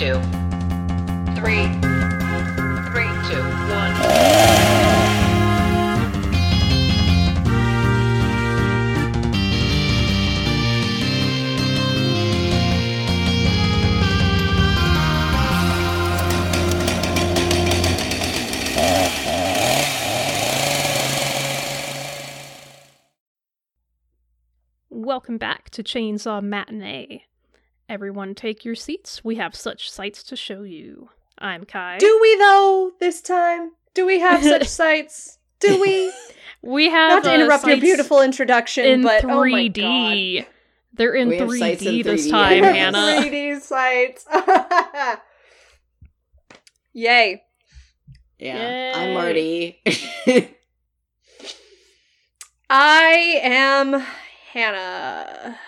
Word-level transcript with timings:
two, 0.00 0.14
three, 1.36 1.66
three, 2.88 3.10
two, 3.28 3.42
one. 3.68 3.92
Welcome 24.88 25.36
back 25.36 25.68
to 25.68 25.82
Chainsaw 25.82 26.42
Matinee. 26.42 27.26
Everyone 27.90 28.36
take 28.36 28.64
your 28.64 28.76
seats. 28.76 29.24
We 29.24 29.34
have 29.34 29.52
such 29.56 29.90
sights 29.90 30.22
to 30.22 30.36
show 30.36 30.62
you. 30.62 31.10
I'm 31.38 31.64
Kai. 31.64 31.98
Do 31.98 32.18
we 32.22 32.36
though 32.36 32.92
this 33.00 33.20
time? 33.20 33.72
Do 33.94 34.06
we 34.06 34.20
have 34.20 34.44
such 34.44 34.68
sights? 34.68 35.38
Do 35.58 35.80
we? 35.80 36.12
we 36.62 36.88
have 36.88 37.10
Not 37.10 37.24
to 37.24 37.30
uh, 37.32 37.34
interrupt 37.34 37.66
your 37.66 37.78
beautiful 37.78 38.22
introduction, 38.22 38.84
in 38.86 39.02
but 39.02 39.24
oh 39.24 39.40
my 39.44 39.68
3D. 39.68 40.36
god. 40.38 40.46
They're 40.92 41.14
in 41.14 41.30
We 41.30 41.38
have 41.38 41.50
in 41.50 41.56
3D 41.56 42.04
this 42.04 42.28
3D. 42.28 42.30
time, 42.30 42.62
Hannah. 42.76 43.22
3D 43.22 43.60
sites. 43.60 44.24
Yay. 46.92 47.42
Yeah, 48.38 48.92
I'm 48.94 49.14
Marty. 49.14 49.82
I 52.70 53.40
am 53.42 54.04
Hannah. 54.52 55.58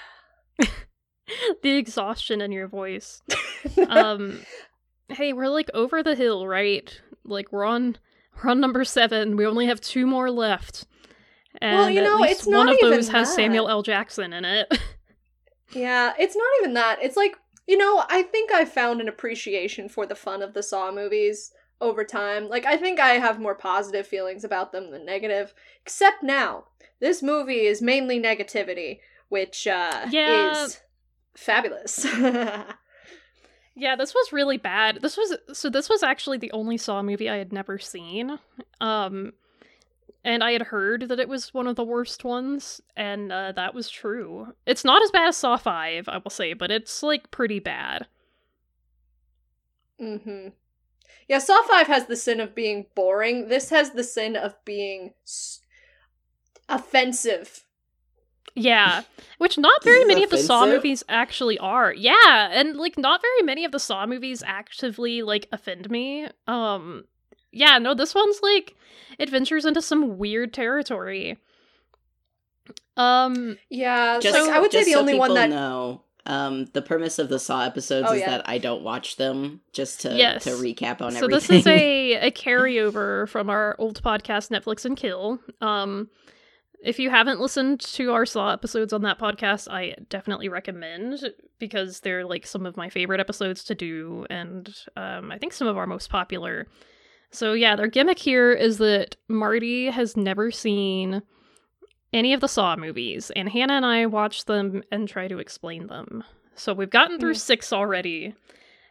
the 1.63 1.77
exhaustion 1.77 2.41
in 2.41 2.53
your 2.53 2.69
voice. 2.69 3.23
um 3.89 4.41
hey, 5.09 5.33
we're 5.33 5.49
like 5.49 5.71
over 5.75 6.03
the 6.03 6.15
hill, 6.15 6.47
right? 6.47 7.01
Like 7.25 7.53
we're 7.53 7.65
on 7.65 7.99
we're 8.43 8.51
on 8.51 8.61
number 8.61 8.85
7. 8.85 9.37
We 9.37 9.47
only 9.47 9.67
have 9.67 9.81
two 9.81 10.07
more 10.07 10.31
left. 10.31 10.87
And 11.61 11.77
Well, 11.77 11.91
you 11.91 12.03
know, 12.03 12.23
it's 12.25 12.47
one 12.47 12.69
of 12.69 12.79
those 12.81 13.09
has 13.11 13.29
that. 13.29 13.35
Samuel 13.37 13.69
L. 13.69 13.83
Jackson 13.83 14.33
in 14.33 14.45
it. 14.45 14.73
Yeah, 15.75 16.13
it's 16.19 16.37
not 16.37 16.45
even 16.61 16.75
that. 16.75 16.99
It's 17.03 17.17
like, 17.17 17.35
you 17.67 17.79
know, 17.79 18.05
I 18.09 18.23
think 18.23 18.53
I 18.53 18.65
found 18.65 19.01
an 19.01 19.09
appreciation 19.09 19.89
for 19.89 20.05
the 20.05 20.15
fun 20.15 20.43
of 20.43 20.53
the 20.53 20.63
Saw 20.63 20.93
movies 20.93 21.51
over 21.81 22.05
time. 22.05 22.49
Like, 22.49 22.67
I 22.67 22.77
think 22.77 23.01
I 23.01 23.13
have 23.15 23.41
more 23.41 23.55
positive 23.55 24.07
feelings 24.07 24.45
about 24.45 24.73
them 24.73 24.91
than 24.91 25.07
negative. 25.07 25.55
Except 25.83 26.23
now. 26.23 26.65
This 27.01 27.23
movie 27.23 27.67
is 27.67 27.81
mainly 27.83 28.21
negativity, 28.21 28.99
which 29.29 29.67
uh 29.67 30.07
Yeah. 30.11 30.65
is 30.65 30.81
fabulous. 31.35 32.07
Yeah, 33.75 33.97
this 33.97 34.13
was 34.15 34.33
really 34.33 34.59
bad. 34.59 34.99
This 35.01 35.17
was 35.17 35.35
so 35.55 35.71
this 35.71 35.89
was 35.89 36.03
actually 36.03 36.37
the 36.37 36.53
only 36.53 36.77
Saw 36.77 37.03
movie 37.03 37.31
I 37.31 37.37
had 37.37 37.53
never 37.55 37.79
seen. 37.79 38.39
Um 38.83 39.33
and 40.25 40.45
I 40.45 40.53
had 40.53 40.63
heard 40.63 41.09
that 41.09 41.19
it 41.19 41.29
was 41.29 41.55
one 41.55 41.67
of 41.67 41.77
the 41.77 41.83
worst 41.85 42.23
ones 42.23 42.81
and 42.97 43.33
uh, 43.33 43.53
that 43.53 43.75
was 43.75 43.89
true. 43.89 44.55
It's 44.67 44.85
not 44.85 45.03
as 45.03 45.11
bad 45.11 45.29
as 45.29 45.37
Saw 45.39 45.57
5, 45.57 46.09
I 46.09 46.19
will 46.19 46.31
say, 46.31 46.53
but 46.53 46.71
it's 46.71 47.03
like 47.03 47.31
pretty 47.31 47.61
bad. 47.61 48.07
Mm-hmm. 50.01 50.49
Yeah, 51.29 51.39
Saw 51.39 51.63
5 51.63 51.87
has 51.87 52.07
the 52.07 52.17
sin 52.17 52.41
of 52.41 52.55
being 52.55 52.87
boring. 52.95 53.49
This 53.49 53.71
has 53.71 53.93
the 53.93 54.05
sin 54.05 54.37
of 54.37 54.55
being 54.65 55.15
s- 55.25 55.61
offensive. 56.69 57.65
Yeah, 58.55 59.03
which 59.39 59.57
not 59.57 59.83
very 59.83 59.97
This 60.01 60.03
is 60.03 60.09
many 60.09 60.25
of 60.25 60.31
the 60.31 60.39
Saw 60.39 60.67
movies 60.67 61.03
actually 61.09 61.59
are. 61.59 61.93
Yeah, 61.95 62.51
and 62.53 62.77
like 62.77 62.99
not 62.99 63.23
very 63.23 63.43
many 63.43 63.65
of 63.65 63.73
the 63.73 63.79
Saw 63.81 64.05
movies 64.07 64.43
actively 64.47 65.23
like 65.23 65.49
offend 65.53 65.91
me. 65.91 66.29
Um 66.47 67.05
yeah, 67.51 67.79
no, 67.79 67.95
this 67.95 68.15
one's 68.15 68.41
like 68.43 68.75
adventures 69.19 69.65
into 69.65 69.81
some 69.83 70.19
weird 70.19 70.53
territory. 70.53 71.39
Um 72.97 73.57
Yeah, 73.71 74.21
just, 74.21 74.39
like, 74.39 74.51
I 74.51 74.61
would 74.61 74.73
say 74.73 74.85
the 74.85 74.93
so 74.93 75.01
only 75.01 75.15
one 75.15 75.31
people 75.31 75.37
that 75.37 75.51
know, 75.51 76.03
um, 76.27 76.67
the 76.67 76.83
premise 76.83 77.19
of 77.19 77.29
the 77.29 77.39
Saw 77.39 77.65
episodes 77.65 78.09
Oh, 78.11 78.15
is 78.15 78.21
yeah. 78.21 78.31
that 78.31 78.49
I 78.49 78.59
don't 78.59 78.83
watch 78.83 79.17
them. 79.17 79.61
Just 79.73 80.03
to 80.03 80.15
Yes. 80.15 80.45
to 80.45 80.51
recap 80.51 81.01
on 81.01 81.13
so 81.13 81.25
everything. 81.25 81.31
So 81.31 81.37
this 81.39 81.51
is 81.51 81.67
a 81.67 82.13
a 82.27 82.31
carryover 82.31 83.29
from 83.29 83.49
our 83.51 83.77
old 83.79 84.03
podcast 84.03 84.51
Netflix 84.51 84.85
and 84.85 84.97
Kill. 84.97 85.41
Um 85.61 86.11
if 86.83 86.99
you 86.99 87.11
haven't 87.11 87.41
listened 87.41 87.81
to 87.81 88.13
our 88.13 88.27
Saw 88.27 88.53
episodes 88.53 88.93
on 88.93 89.03
that 89.03 89.19
podcast, 89.19 89.71
I 89.71 89.95
definitely 90.09 90.49
recommend 90.49 91.23
because 91.59 92.01
they're 92.01 92.25
like 92.25 92.47
some 92.47 92.67
of 92.67 92.77
my 92.77 92.89
favorite 92.89 93.21
episodes 93.21 93.65
to 93.65 93.75
do 93.75 94.27
and 94.31 94.75
um 94.97 95.31
I 95.31 95.39
think 95.39 95.53
some 95.53 95.69
of 95.69 95.77
our 95.77 95.87
most 95.87 96.11
popular. 96.11 96.67
So 97.31 97.53
yeah, 97.55 97.77
their 97.77 97.87
gimmick 97.87 98.19
here 98.19 98.53
is 98.53 98.79
that 98.79 99.17
Marty 99.29 99.87
has 99.87 100.17
never 100.17 100.51
seen 100.51 101.23
any 102.13 102.35
of 102.35 102.41
the 102.41 102.49
Saw 102.49 102.77
movies 102.77 103.31
and 103.35 103.49
Hannah 103.49 103.75
and 103.75 103.87
I 103.87 104.07
watch 104.07 104.45
them 104.45 104.83
and 104.93 105.09
try 105.09 105.29
to 105.29 105.39
explain 105.39 105.87
them. 105.87 106.23
So 106.55 106.75
we've 106.75 106.91
gotten 106.91 107.19
through 107.19 107.35
Mm. 107.35 107.41
6 107.41 107.73
already. 107.73 108.35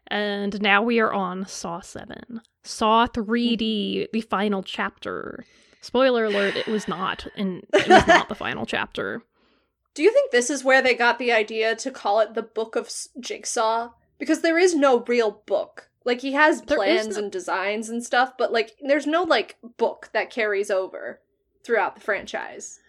And 0.08 0.60
now 0.62 0.82
we 0.82 1.00
are 1.00 1.14
on 1.14 1.46
Saw 1.46 1.80
7. 1.82 2.42
Saw 2.64 3.06
3D, 3.06 4.08
the 4.12 4.22
final 4.22 4.64
chapter. 4.64 5.46
Spoiler 5.82 6.26
alert, 6.26 6.56
it 6.56 6.68
was 6.68 6.88
not. 6.88 7.28
And 7.36 7.66
it 7.74 7.88
was 7.88 8.08
not 8.08 8.30
the 8.30 8.36
final 8.36 8.66
chapter. 8.66 9.24
Do 9.94 10.04
you 10.04 10.14
think 10.14 10.32
this 10.32 10.50
is 10.50 10.64
where 10.64 10.82
they 10.82 10.94
got 10.94 11.20
the 11.20 11.34
idea 11.34 11.76
to 11.76 11.92
call 11.92 12.22
it 12.22 12.34
the 12.34 12.44
Book 12.44 12.76
of 12.76 12.90
Jigsaw? 13.20 13.90
Because 14.18 14.42
there 14.42 14.58
is 14.58 14.74
no 14.74 15.04
real 15.06 15.42
book. 15.46 15.90
Like 16.06 16.22
he 16.22 16.32
has 16.34 16.62
plans 16.62 17.18
no- 17.18 17.24
and 17.24 17.32
designs 17.32 17.90
and 17.90 18.04
stuff, 18.04 18.34
but 18.38 18.52
like 18.52 18.72
there's 18.82 19.06
no 19.06 19.24
like 19.24 19.58
book 19.78 20.10
that 20.14 20.30
carries 20.30 20.72
over 20.72 21.20
throughout 21.64 21.96
the 21.96 22.02
franchise. 22.02 22.80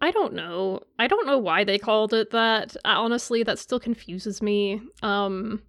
I 0.00 0.10
don't 0.10 0.34
know. 0.34 0.82
I 0.98 1.06
don't 1.06 1.26
know 1.26 1.38
why 1.38 1.64
they 1.64 1.78
called 1.78 2.12
it 2.12 2.30
that. 2.30 2.76
Honestly, 2.84 3.42
that 3.42 3.58
still 3.58 3.80
confuses 3.80 4.42
me. 4.42 4.80
Um 5.02 5.62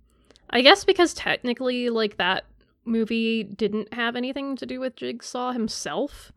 I 0.50 0.62
guess 0.62 0.84
because 0.84 1.14
technically 1.14 1.90
like 1.90 2.18
that 2.18 2.46
movie 2.88 3.44
didn't 3.44 3.94
have 3.94 4.16
anything 4.16 4.56
to 4.58 4.66
do 4.66 4.80
with 4.80 4.96
Jigsaw 4.96 5.52
himself. 5.52 6.32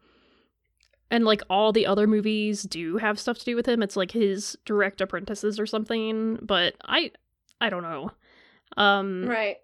And 1.10 1.24
like 1.24 1.42
all 1.50 1.72
the 1.72 1.86
other 1.86 2.06
movies 2.06 2.62
do 2.62 2.98
have 2.98 3.18
stuff 3.18 3.38
to 3.38 3.44
do 3.44 3.56
with 3.56 3.66
him. 3.66 3.82
It's 3.82 3.96
like 3.96 4.12
his 4.12 4.56
direct 4.64 5.00
apprentices 5.00 5.58
or 5.58 5.66
something, 5.66 6.38
but 6.42 6.74
I 6.84 7.10
I 7.60 7.70
don't 7.70 7.82
know. 7.82 8.12
Um 8.76 9.26
Right. 9.26 9.56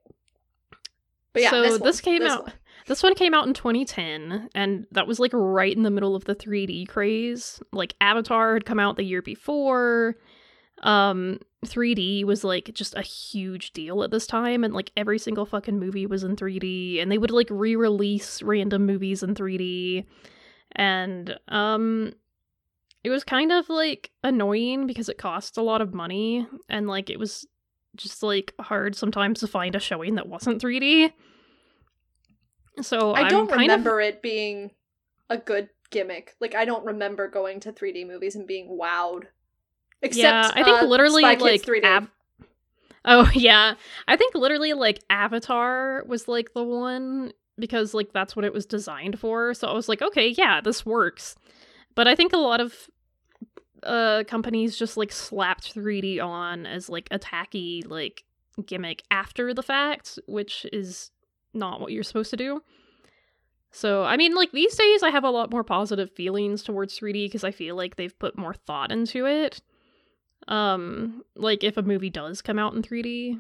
But 1.33 1.43
yeah, 1.43 1.51
so 1.51 1.63
this, 1.63 1.79
this, 1.81 2.01
came 2.01 2.23
this 2.23 2.33
out. 2.33 2.45
one. 2.45 2.53
This 2.87 3.03
one 3.03 3.15
came 3.15 3.35
out 3.35 3.47
in 3.47 3.53
2010, 3.53 4.49
and 4.55 4.87
that 4.93 5.07
was 5.07 5.21
like 5.21 5.33
right 5.35 5.77
in 5.77 5.83
the 5.83 5.91
middle 5.91 6.17
of 6.17 6.25
the 6.25 6.35
3D 6.35 6.89
craze. 6.89 7.61
Like 7.73 7.95
Avatar 8.01 8.55
had 8.55 8.65
come 8.65 8.81
out 8.81 8.97
the 8.97 9.05
year 9.05 9.21
before. 9.21 10.17
Um, 10.83 11.41
3D 11.67 12.25
was 12.25 12.45
like 12.45 12.71
just 12.73 12.95
a 12.95 13.03
huge 13.03 13.73
deal 13.73 14.03
at 14.03 14.11
this 14.11 14.27
time, 14.27 14.65
and 14.65 14.75
like 14.75 14.91
every 14.97 15.19
single 15.19 15.47
fucking 15.47 15.79
movie 15.79 16.07
was 16.07 16.25
in 16.25 16.37
3D, 16.37 17.01
and 17.03 17.11
they 17.11 17.19
would 17.19 17.31
like 17.31 17.49
re-release 17.51 18.43
random 18.43 18.87
movies 18.87 19.23
in 19.23 19.35
3D, 19.35 20.05
and 20.73 21.39
um, 21.49 22.13
it 23.05 23.11
was 23.11 23.25
kind 23.25 23.53
of 23.53 23.69
like 23.69 24.11
annoying 24.25 24.87
because 24.87 25.09
it 25.09 25.19
cost 25.19 25.57
a 25.57 25.63
lot 25.63 25.81
of 25.81 25.95
money, 25.95 26.47
and 26.69 26.87
like 26.87 27.11
it 27.11 27.19
was 27.19 27.47
just 27.97 28.23
like 28.23 28.55
hard 28.61 28.95
sometimes 28.95 29.41
to 29.41 29.47
find 29.47 29.75
a 29.75 29.81
showing 29.81 30.15
that 30.17 30.29
wasn't 30.29 30.63
3D. 30.63 31.13
So 32.83 33.13
I 33.13 33.23
I'm 33.23 33.29
don't 33.29 33.51
remember 33.51 34.01
it 34.01 34.23
being 34.23 34.71
a 35.31 35.39
good 35.39 35.71
gimmick. 35.91 36.35
Like 36.41 36.55
I 36.55 36.65
don't 36.65 36.85
remember 36.85 37.29
going 37.29 37.61
to 37.61 37.73
3D 37.73 38.07
movies 38.07 38.37
and 38.37 38.47
being 38.47 38.79
wowed. 38.81 39.25
Except 40.03 40.23
yeah, 40.23 40.51
I 40.55 40.63
think 40.63 40.83
uh, 40.83 40.87
literally 40.87 41.23
like 41.23 41.41
3D. 41.41 41.85
Av- 41.85 42.11
oh 43.05 43.31
yeah, 43.35 43.75
I 44.07 44.17
think 44.17 44.35
literally 44.35 44.73
like 44.73 45.03
Avatar 45.11 46.05
was 46.07 46.29
like 46.29 46.53
the 46.55 46.63
one 46.63 47.33
because 47.59 47.95
like 47.95 48.13
that's 48.13 48.37
what 48.37 48.45
it 48.45 48.53
was 48.53 48.67
designed 48.67 49.19
for. 49.19 49.55
So 49.55 49.69
I 49.69 49.73
was 49.73 49.89
like, 49.89 50.03
okay, 50.03 50.29
yeah, 50.29 50.61
this 50.61 50.85
works. 50.85 51.37
But 51.95 52.07
I 52.07 52.15
think 52.15 52.33
a 52.33 52.39
lot 52.39 52.61
of 52.61 52.75
uh 53.83 54.25
companies 54.27 54.77
just 54.77 54.97
like 54.97 55.13
slapped 55.13 55.75
3D 55.75 56.23
on 56.23 56.67
as 56.67 56.89
like 56.89 57.09
a 57.11 57.19
tacky 57.19 57.83
like 57.87 58.25
gimmick 58.65 59.03
after 59.11 59.53
the 59.53 59.63
fact, 59.63 60.19
which 60.27 60.67
is 60.73 61.11
not 61.53 61.81
what 61.81 61.93
you're 61.93 62.03
supposed 62.03 62.31
to 62.31 62.37
do. 62.37 62.63
So, 63.71 64.05
I 64.05 64.17
mean, 64.17 64.35
like 64.35 64.53
these 64.53 64.75
days, 64.75 65.03
I 65.03 65.11
have 65.11 65.25
a 65.25 65.31
lot 65.31 65.51
more 65.51 65.65
positive 65.65 66.11
feelings 66.11 66.63
towards 66.63 66.99
3D 66.99 67.27
because 67.27 67.45
I 67.45 67.51
feel 67.51 67.77
like 67.77 67.97
they've 67.97 68.19
put 68.19 68.39
more 68.39 68.55
thought 68.55 68.91
into 68.91 69.27
it. 69.27 69.61
Um, 70.49 71.23
like 71.35 71.65
if 71.65 71.77
a 71.77 71.83
movie 71.83 72.11
does 72.11 72.43
come 72.43 72.59
out 72.59 72.75
in 72.75 72.83
3D, 72.83 73.39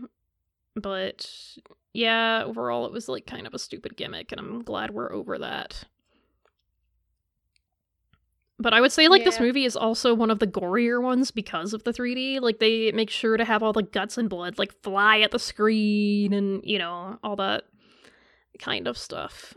but 0.74 1.30
yeah, 1.92 2.42
overall, 2.44 2.86
it 2.86 2.92
was 2.92 3.08
like 3.08 3.26
kind 3.26 3.46
of 3.46 3.54
a 3.54 3.58
stupid 3.58 3.96
gimmick, 3.96 4.32
and 4.32 4.40
I'm 4.40 4.62
glad 4.62 4.90
we're 4.90 5.12
over 5.12 5.38
that. 5.38 5.84
But 8.58 8.72
I 8.72 8.80
would 8.80 8.92
say 8.92 9.08
like 9.08 9.22
this 9.22 9.38
movie 9.38 9.66
is 9.66 9.76
also 9.76 10.14
one 10.14 10.30
of 10.30 10.38
the 10.38 10.46
gorier 10.46 11.02
ones 11.02 11.30
because 11.30 11.74
of 11.74 11.84
the 11.84 11.92
3D. 11.92 12.40
Like 12.40 12.58
they 12.58 12.90
make 12.92 13.10
sure 13.10 13.36
to 13.36 13.44
have 13.44 13.62
all 13.62 13.74
the 13.74 13.82
guts 13.82 14.16
and 14.16 14.30
blood 14.30 14.58
like 14.58 14.72
fly 14.82 15.20
at 15.20 15.30
the 15.30 15.38
screen 15.38 16.32
and 16.32 16.62
you 16.64 16.78
know 16.78 17.18
all 17.22 17.36
that 17.36 17.64
kind 18.58 18.86
of 18.88 18.96
stuff. 18.96 19.54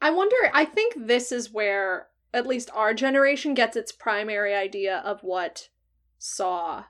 I 0.00 0.10
wonder, 0.10 0.36
I 0.52 0.64
think 0.64 0.94
this 1.06 1.30
is 1.30 1.52
where 1.52 2.08
at 2.34 2.46
least 2.46 2.70
our 2.74 2.94
generation 2.94 3.54
gets 3.54 3.76
its 3.76 3.92
primary 3.92 4.54
idea 4.54 4.98
of 5.04 5.20
what 5.20 5.68
Saw 6.22 6.84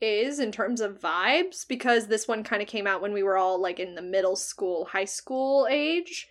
is 0.00 0.38
in 0.38 0.50
terms 0.50 0.80
of 0.80 0.98
vibes 1.00 1.66
because 1.68 2.06
this 2.06 2.26
one 2.26 2.42
kind 2.42 2.62
of 2.62 2.68
came 2.68 2.86
out 2.86 3.02
when 3.02 3.12
we 3.12 3.22
were 3.22 3.36
all 3.36 3.60
like 3.60 3.78
in 3.78 3.94
the 3.94 4.02
middle 4.02 4.36
school, 4.36 4.86
high 4.86 5.04
school 5.04 5.66
age. 5.70 6.26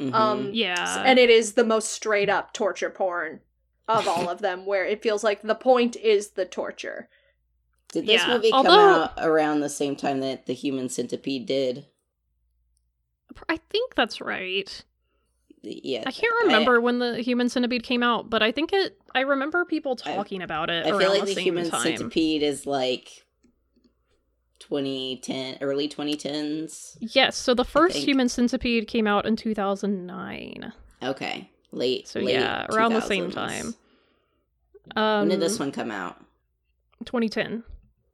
Mhm. 0.00 0.12
Um 0.14 0.50
Yeah. 0.52 1.02
and 1.06 1.18
it 1.18 1.30
is 1.30 1.52
the 1.52 1.64
most 1.64 1.90
straight 1.90 2.28
up 2.28 2.52
torture 2.52 2.90
porn 2.90 3.40
of 3.86 4.08
all 4.08 4.28
of 4.28 4.40
them 4.40 4.66
where 4.66 4.84
it 4.84 5.02
feels 5.02 5.22
like 5.22 5.42
the 5.42 5.54
point 5.54 5.94
is 5.96 6.30
the 6.30 6.46
torture. 6.46 7.08
did 7.92 8.06
this 8.06 8.22
yeah, 8.22 8.28
movie 8.34 8.52
although- 8.52 8.68
come 8.70 8.78
out 9.02 9.12
around 9.18 9.60
the 9.60 9.68
same 9.68 9.94
time 9.96 10.20
that 10.20 10.46
the 10.46 10.52
Human 10.54 10.88
Centipede 10.88 11.44
did? 11.46 11.86
I 13.48 13.56
think 13.68 13.94
that's 13.96 14.20
right. 14.20 14.84
Yeah, 15.62 16.04
I 16.06 16.10
can't 16.10 16.32
remember 16.44 16.80
when 16.80 17.00
the 17.00 17.20
Human 17.20 17.48
Centipede 17.48 17.82
came 17.82 18.02
out, 18.02 18.30
but 18.30 18.42
I 18.42 18.50
think 18.50 18.72
it. 18.72 18.98
I 19.14 19.20
remember 19.20 19.64
people 19.64 19.98
I- 20.06 20.14
talking 20.14 20.42
about 20.42 20.70
it 20.70 20.86
I 20.86 20.90
around 20.90 21.00
feel 21.00 21.10
like 21.10 21.24
the, 21.26 21.34
the 21.34 21.40
Human 21.42 21.68
time. 21.68 21.82
Centipede 21.82 22.42
is 22.42 22.66
like 22.66 23.24
2010, 24.60 25.58
early 25.60 25.88
2010s. 25.88 26.96
Yes, 27.00 27.36
so 27.36 27.54
the 27.54 27.64
first. 27.64 27.96
Human 27.96 28.28
Centipede 28.28 28.86
came 28.86 29.06
out 29.06 29.26
in 29.26 29.36
2009. 29.36 30.72
Okay, 31.02 31.50
late. 31.72 32.08
So 32.08 32.20
late 32.20 32.34
yeah, 32.34 32.66
around 32.70 32.94
the 32.94 33.00
same 33.00 33.30
time. 33.30 33.74
Um, 34.96 35.20
when 35.20 35.28
did 35.28 35.40
this 35.40 35.58
one 35.58 35.72
come 35.72 35.90
out? 35.90 36.16
2010. 37.04 37.64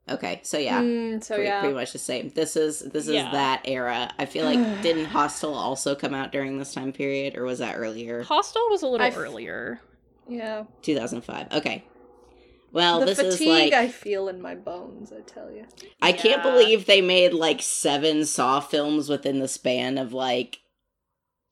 Okay, 0.09 0.39
so 0.43 0.57
yeah, 0.57 0.81
Mm, 0.81 1.21
so 1.23 1.35
pretty, 1.35 1.49
yeah. 1.49 1.59
pretty 1.59 1.75
much 1.75 1.91
the 1.91 1.99
same. 1.99 2.29
This 2.29 2.55
is 2.55 2.79
this 2.79 3.07
is 3.07 3.15
Yeah. 3.15 3.31
that 3.31 3.61
era. 3.65 4.09
I 4.17 4.25
feel 4.25 4.45
like 4.45 4.81
didn't 4.81 5.05
Hostel 5.05 5.53
also 5.53 5.95
come 5.95 6.13
out 6.13 6.31
during 6.31 6.57
this 6.57 6.73
time 6.73 6.93
period, 6.93 7.37
or 7.37 7.43
was 7.43 7.59
that 7.59 7.75
earlier? 7.77 8.23
Hostel 8.23 8.61
was 8.69 8.83
a 8.83 8.87
little 8.87 9.05
I 9.05 9.09
f- 9.09 9.17
earlier. 9.17 9.81
Yeah. 10.29 10.63
2005. 10.81 11.51
Okay. 11.53 11.83
Well, 12.73 12.99
the 12.99 13.05
this 13.07 13.19
is 13.19 13.33
fatigue 13.37 13.71
like 13.71 13.73
I 13.73 13.87
feel 13.87 14.27
in 14.27 14.41
my 14.41 14.53
bones, 14.55 15.11
I 15.11 15.21
tell 15.21 15.49
you. 15.51 15.65
I 16.01 16.11
can't 16.11 16.43
believe 16.43 16.85
they 16.85 17.01
made 17.01 17.33
like 17.33 17.61
seven 17.61 18.25
Saw 18.25 18.59
films 18.59 19.09
within 19.09 19.39
the 19.39 19.47
span 19.47 19.97
of 19.97 20.13
like 20.13 20.59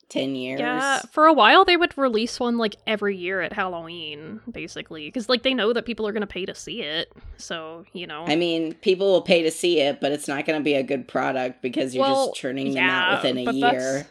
ten 0.10 0.36
years. 0.36 0.60
Yeah, 0.60 1.02
for 1.12 1.26
a 1.26 1.34
while 1.34 1.66
they 1.66 1.78
would 1.78 1.98
release 1.98 2.40
one 2.40 2.58
like 2.58 2.76
every 2.88 3.16
year 3.18 3.42
at 3.42 3.54
Halloween, 3.54 4.42
basically, 4.52 5.08
because 5.08 5.28
like 5.30 5.44
they 5.44 5.54
know 5.54 5.74
that 5.74 5.86
people 5.86 6.08
are 6.08 6.12
gonna 6.14 6.28
pay 6.28 6.46
to 6.46 6.56
see 6.56 6.82
it. 6.82 7.12
So 7.38 7.86
you 7.94 8.08
know, 8.08 8.26
I 8.28 8.36
mean, 8.36 8.74
people 8.76 9.12
will 9.12 9.22
pay 9.22 9.42
to 9.44 9.52
see 9.52 9.80
it, 9.82 10.00
but 10.02 10.12
it's 10.12 10.28
not 10.28 10.46
going 10.46 10.60
to 10.60 10.64
be 10.64 10.74
a 10.76 10.84
good 10.84 11.08
product 11.08 11.62
because 11.62 11.94
you're 11.96 12.04
Well, 12.04 12.28
just 12.28 12.40
churning 12.40 12.68
them 12.68 12.78
yeah, 12.78 13.06
out 13.16 13.24
within 13.24 13.38
a 13.40 13.46
but 13.46 13.56
year. 13.56 13.72
that's- 13.72 14.06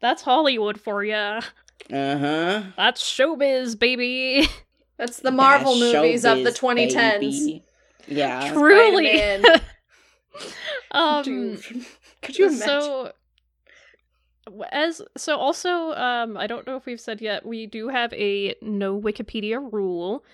that's 0.00 0.22
Hollywood 0.22 0.78
for 0.80 1.02
you. 1.04 1.14
Uh 1.14 1.40
huh. 1.90 2.62
That's 2.76 3.02
showbiz, 3.02 3.78
baby. 3.78 4.46
That's 4.98 5.20
the 5.20 5.30
Marvel 5.30 5.78
movies 5.78 6.24
of 6.24 6.44
the 6.44 6.50
2010s. 6.52 7.20
Baby. 7.20 7.62
Yeah. 8.08 8.52
Truly. 8.52 9.06
Spider-Man. 9.18 9.60
um, 10.90 11.22
Dude, 11.24 11.62
could 12.22 12.38
you 12.38 12.46
imagine? 12.46 12.66
So, 12.66 13.12
as 14.70 15.02
so 15.16 15.36
also, 15.36 15.92
um, 15.92 16.36
I 16.36 16.46
don't 16.46 16.66
know 16.66 16.76
if 16.76 16.86
we've 16.86 17.00
said 17.00 17.20
yet, 17.20 17.44
we 17.44 17.66
do 17.66 17.88
have 17.88 18.12
a 18.12 18.54
no 18.62 19.00
Wikipedia 19.00 19.60
rule. 19.72 20.24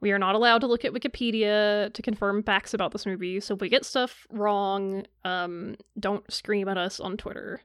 We 0.00 0.12
are 0.12 0.18
not 0.18 0.34
allowed 0.34 0.58
to 0.60 0.66
look 0.66 0.84
at 0.84 0.92
Wikipedia 0.92 1.92
to 1.92 2.02
confirm 2.02 2.42
facts 2.42 2.72
about 2.72 2.92
this 2.92 3.04
movie. 3.04 3.38
So 3.40 3.54
if 3.54 3.60
we 3.60 3.68
get 3.68 3.84
stuff 3.84 4.26
wrong, 4.30 5.06
um, 5.24 5.76
don't 5.98 6.30
scream 6.32 6.68
at 6.68 6.78
us 6.78 7.00
on 7.00 7.16
Twitter. 7.16 7.60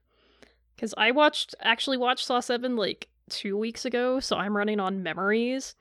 Because 0.76 0.94
I 0.98 1.12
watched, 1.12 1.56
actually 1.62 1.98
watched 1.98 2.26
Saw 2.26 2.42
Seven 2.42 2.76
like 2.76 3.08
two 3.30 3.58
weeks 3.58 3.86
ago, 3.86 4.20
so 4.20 4.36
I'm 4.36 4.56
running 4.56 4.82
on 4.82 5.02
memories. 5.02 5.76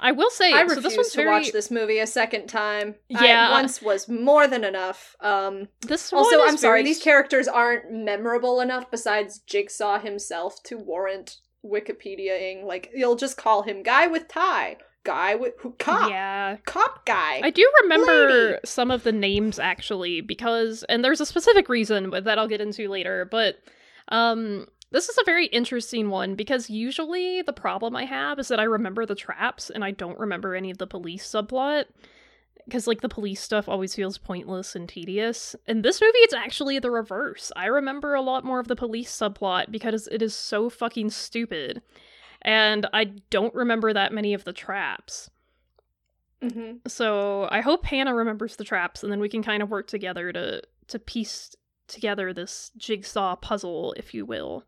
I 0.00 0.12
will 0.12 0.30
say, 0.30 0.52
I 0.52 0.66
so 0.66 0.74
refuse 0.74 0.82
this 0.82 0.96
one's 0.96 1.10
to 1.12 1.16
very, 1.16 1.30
watch 1.30 1.52
this 1.52 1.70
movie 1.70 1.98
a 1.98 2.06
second 2.06 2.48
time. 2.48 2.96
Yeah. 3.08 3.48
I, 3.48 3.52
once 3.52 3.80
was 3.80 4.08
more 4.08 4.46
than 4.46 4.64
enough. 4.64 5.16
Um, 5.20 5.68
This 5.82 6.12
also, 6.12 6.42
I'm 6.42 6.56
sorry, 6.56 6.80
very 6.80 6.84
these 6.84 7.02
characters 7.02 7.46
aren't 7.48 7.90
memorable 7.92 8.60
enough 8.60 8.90
besides 8.90 9.38
Jigsaw 9.40 10.00
himself 10.00 10.62
to 10.64 10.76
warrant 10.76 11.36
Wikipediaing. 11.64 12.64
Like, 12.64 12.90
you'll 12.94 13.16
just 13.16 13.36
call 13.36 13.62
him 13.62 13.82
guy 13.82 14.06
with 14.06 14.28
tie, 14.28 14.76
guy 15.04 15.34
with 15.34 15.54
who 15.60 15.72
cop, 15.78 16.10
Yeah, 16.10 16.56
cop 16.66 17.06
guy. 17.06 17.40
I 17.42 17.50
do 17.50 17.70
remember 17.82 18.28
Lady. 18.28 18.58
some 18.64 18.90
of 18.90 19.04
the 19.04 19.12
names 19.12 19.58
actually 19.58 20.20
because 20.20 20.82
and 20.88 21.04
there's 21.04 21.20
a 21.20 21.26
specific 21.26 21.68
reason 21.68 22.10
that 22.10 22.38
I'll 22.38 22.48
get 22.48 22.60
into 22.60 22.88
later, 22.88 23.26
but 23.30 23.56
um 24.08 24.66
this 24.94 25.08
is 25.08 25.18
a 25.18 25.24
very 25.24 25.46
interesting 25.46 26.08
one 26.08 26.36
because 26.36 26.70
usually 26.70 27.42
the 27.42 27.52
problem 27.52 27.96
I 27.96 28.04
have 28.04 28.38
is 28.38 28.46
that 28.46 28.60
I 28.60 28.62
remember 28.64 29.04
the 29.04 29.16
traps 29.16 29.68
and 29.68 29.84
I 29.84 29.90
don't 29.90 30.20
remember 30.20 30.54
any 30.54 30.70
of 30.70 30.78
the 30.78 30.86
police 30.86 31.26
subplot 31.28 31.86
because 32.64 32.86
like 32.86 33.00
the 33.00 33.08
police 33.08 33.40
stuff 33.40 33.68
always 33.68 33.92
feels 33.92 34.18
pointless 34.18 34.76
and 34.76 34.88
tedious. 34.88 35.56
In 35.66 35.82
this 35.82 36.00
movie 36.00 36.18
it's 36.18 36.32
actually 36.32 36.78
the 36.78 36.92
reverse. 36.92 37.50
I 37.56 37.66
remember 37.66 38.14
a 38.14 38.22
lot 38.22 38.44
more 38.44 38.60
of 38.60 38.68
the 38.68 38.76
police 38.76 39.10
subplot 39.10 39.72
because 39.72 40.06
it 40.12 40.22
is 40.22 40.32
so 40.32 40.70
fucking 40.70 41.10
stupid. 41.10 41.82
And 42.42 42.86
I 42.92 43.06
don't 43.30 43.52
remember 43.52 43.92
that 43.92 44.12
many 44.12 44.32
of 44.32 44.44
the 44.44 44.52
traps. 44.52 45.28
hmm 46.40 46.74
So 46.86 47.48
I 47.50 47.62
hope 47.62 47.84
Hannah 47.84 48.14
remembers 48.14 48.54
the 48.54 48.64
traps, 48.64 49.02
and 49.02 49.10
then 49.10 49.18
we 49.18 49.28
can 49.28 49.42
kind 49.42 49.60
of 49.60 49.70
work 49.70 49.88
together 49.88 50.30
to 50.32 50.62
to 50.86 50.98
piece 51.00 51.56
together 51.88 52.32
this 52.32 52.70
jigsaw 52.76 53.34
puzzle, 53.34 53.92
if 53.96 54.14
you 54.14 54.24
will. 54.24 54.64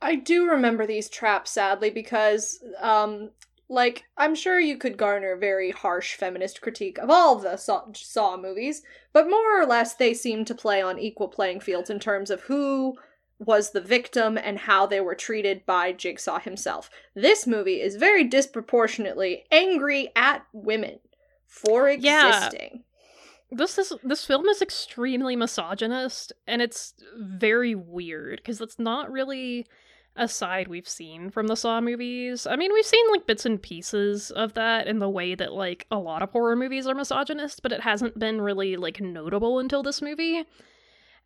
I 0.00 0.14
do 0.14 0.48
remember 0.48 0.86
these 0.86 1.08
traps, 1.08 1.50
sadly, 1.50 1.90
because, 1.90 2.62
um, 2.80 3.30
like, 3.68 4.04
I'm 4.16 4.34
sure 4.34 4.60
you 4.60 4.78
could 4.78 4.96
garner 4.96 5.36
very 5.36 5.70
harsh 5.70 6.14
feminist 6.14 6.60
critique 6.60 6.98
of 6.98 7.10
all 7.10 7.36
of 7.36 7.42
the 7.42 7.56
Saw, 7.56 7.84
Saw 7.92 8.36
movies, 8.36 8.82
but 9.12 9.28
more 9.28 9.60
or 9.60 9.66
less 9.66 9.94
they 9.94 10.14
seem 10.14 10.44
to 10.44 10.54
play 10.54 10.80
on 10.80 10.98
equal 10.98 11.28
playing 11.28 11.60
fields 11.60 11.90
in 11.90 11.98
terms 11.98 12.30
of 12.30 12.42
who 12.42 12.96
was 13.38 13.70
the 13.70 13.80
victim 13.80 14.36
and 14.36 14.58
how 14.58 14.86
they 14.86 15.00
were 15.00 15.14
treated 15.14 15.64
by 15.66 15.92
Jigsaw 15.92 16.40
himself. 16.40 16.90
This 17.14 17.46
movie 17.46 17.80
is 17.80 17.96
very 17.96 18.24
disproportionately 18.24 19.44
angry 19.50 20.10
at 20.16 20.44
women 20.52 20.98
for 21.46 21.88
existing. 21.88 22.70
Yeah. 22.72 22.78
This 23.50 23.78
is 23.78 23.94
this 24.02 24.26
film 24.26 24.46
is 24.46 24.60
extremely 24.60 25.34
misogynist, 25.34 26.32
and 26.46 26.60
it's 26.60 26.92
very 27.16 27.74
weird 27.74 28.38
because 28.38 28.60
it's 28.60 28.78
not 28.78 29.10
really 29.10 29.66
a 30.18 30.28
side 30.28 30.68
we've 30.68 30.88
seen 30.88 31.30
from 31.30 31.46
the 31.46 31.56
Saw 31.56 31.80
movies. 31.80 32.46
I 32.46 32.56
mean, 32.56 32.72
we've 32.72 32.84
seen 32.84 33.04
like 33.10 33.26
bits 33.26 33.46
and 33.46 33.60
pieces 33.60 34.30
of 34.32 34.54
that 34.54 34.86
in 34.86 34.98
the 34.98 35.08
way 35.08 35.34
that 35.34 35.52
like 35.52 35.86
a 35.90 35.98
lot 35.98 36.22
of 36.22 36.30
horror 36.30 36.56
movies 36.56 36.86
are 36.86 36.94
misogynist, 36.94 37.62
but 37.62 37.72
it 37.72 37.80
hasn't 37.80 38.18
been 38.18 38.40
really 38.40 38.76
like 38.76 39.00
notable 39.00 39.58
until 39.58 39.82
this 39.82 40.02
movie. 40.02 40.44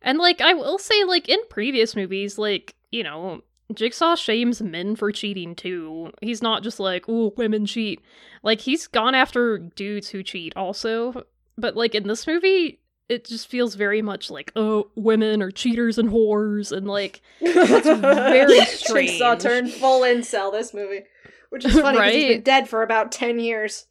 And 0.01 0.17
like 0.19 0.41
I 0.41 0.53
will 0.53 0.77
say 0.77 1.03
like 1.03 1.27
in 1.27 1.39
previous 1.49 1.95
movies 1.95 2.37
like, 2.37 2.75
you 2.91 3.03
know, 3.03 3.41
Jigsaw 3.73 4.15
shames 4.15 4.61
men 4.61 4.95
for 4.95 5.11
cheating 5.11 5.55
too. 5.55 6.11
He's 6.21 6.41
not 6.41 6.63
just 6.63 6.79
like, 6.79 7.07
"Ooh, 7.09 7.33
women 7.37 7.65
cheat." 7.65 8.01
Like 8.43 8.61
he's 8.61 8.87
gone 8.87 9.15
after 9.15 9.57
dudes 9.57 10.09
who 10.09 10.21
cheat 10.21 10.53
also. 10.55 11.23
But 11.57 11.75
like 11.75 11.95
in 11.95 12.07
this 12.07 12.27
movie, 12.27 12.79
it 13.09 13.25
just 13.25 13.47
feels 13.47 13.75
very 13.75 14.01
much 14.01 14.29
like, 14.31 14.51
"Oh, 14.55 14.89
women 14.95 15.41
are 15.41 15.51
cheaters 15.51 15.97
and 15.97 16.09
whores," 16.09 16.71
and 16.71 16.87
like 16.87 17.21
That's 17.41 17.87
very 17.87 18.65
strange. 18.65 19.19
turned 19.41 19.71
full 19.71 20.01
incel 20.01 20.51
this 20.51 20.73
movie, 20.73 21.03
which 21.49 21.65
is 21.65 21.73
funny 21.79 21.97
because 21.97 22.13
he's 22.13 22.27
been 22.35 22.41
dead 22.41 22.69
for 22.69 22.83
about 22.83 23.11
ten 23.11 23.39
years. 23.39 23.85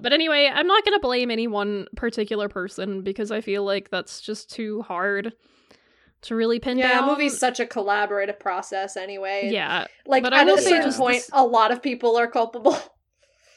But 0.00 0.12
anyway, 0.12 0.50
I'm 0.52 0.66
not 0.66 0.84
gonna 0.84 1.00
blame 1.00 1.30
any 1.30 1.46
one 1.48 1.86
particular 1.96 2.48
person 2.48 3.02
because 3.02 3.30
I 3.32 3.40
feel 3.40 3.64
like 3.64 3.90
that's 3.90 4.20
just 4.20 4.50
too 4.50 4.82
hard 4.82 5.32
to 6.22 6.34
really 6.34 6.60
pin 6.60 6.76
down. 6.78 6.88
Yeah, 6.88 7.00
down. 7.00 7.08
a 7.08 7.12
movie's 7.12 7.38
such 7.38 7.60
a 7.60 7.66
collaborative 7.66 8.38
process 8.38 8.96
anyway. 8.96 9.50
yeah, 9.52 9.86
like 10.06 10.24
at 10.24 10.48
a 10.48 10.60
certain 10.60 10.92
point, 10.92 11.16
this- 11.16 11.30
a 11.32 11.44
lot 11.44 11.72
of 11.72 11.82
people 11.82 12.16
are 12.16 12.28
culpable. 12.28 12.76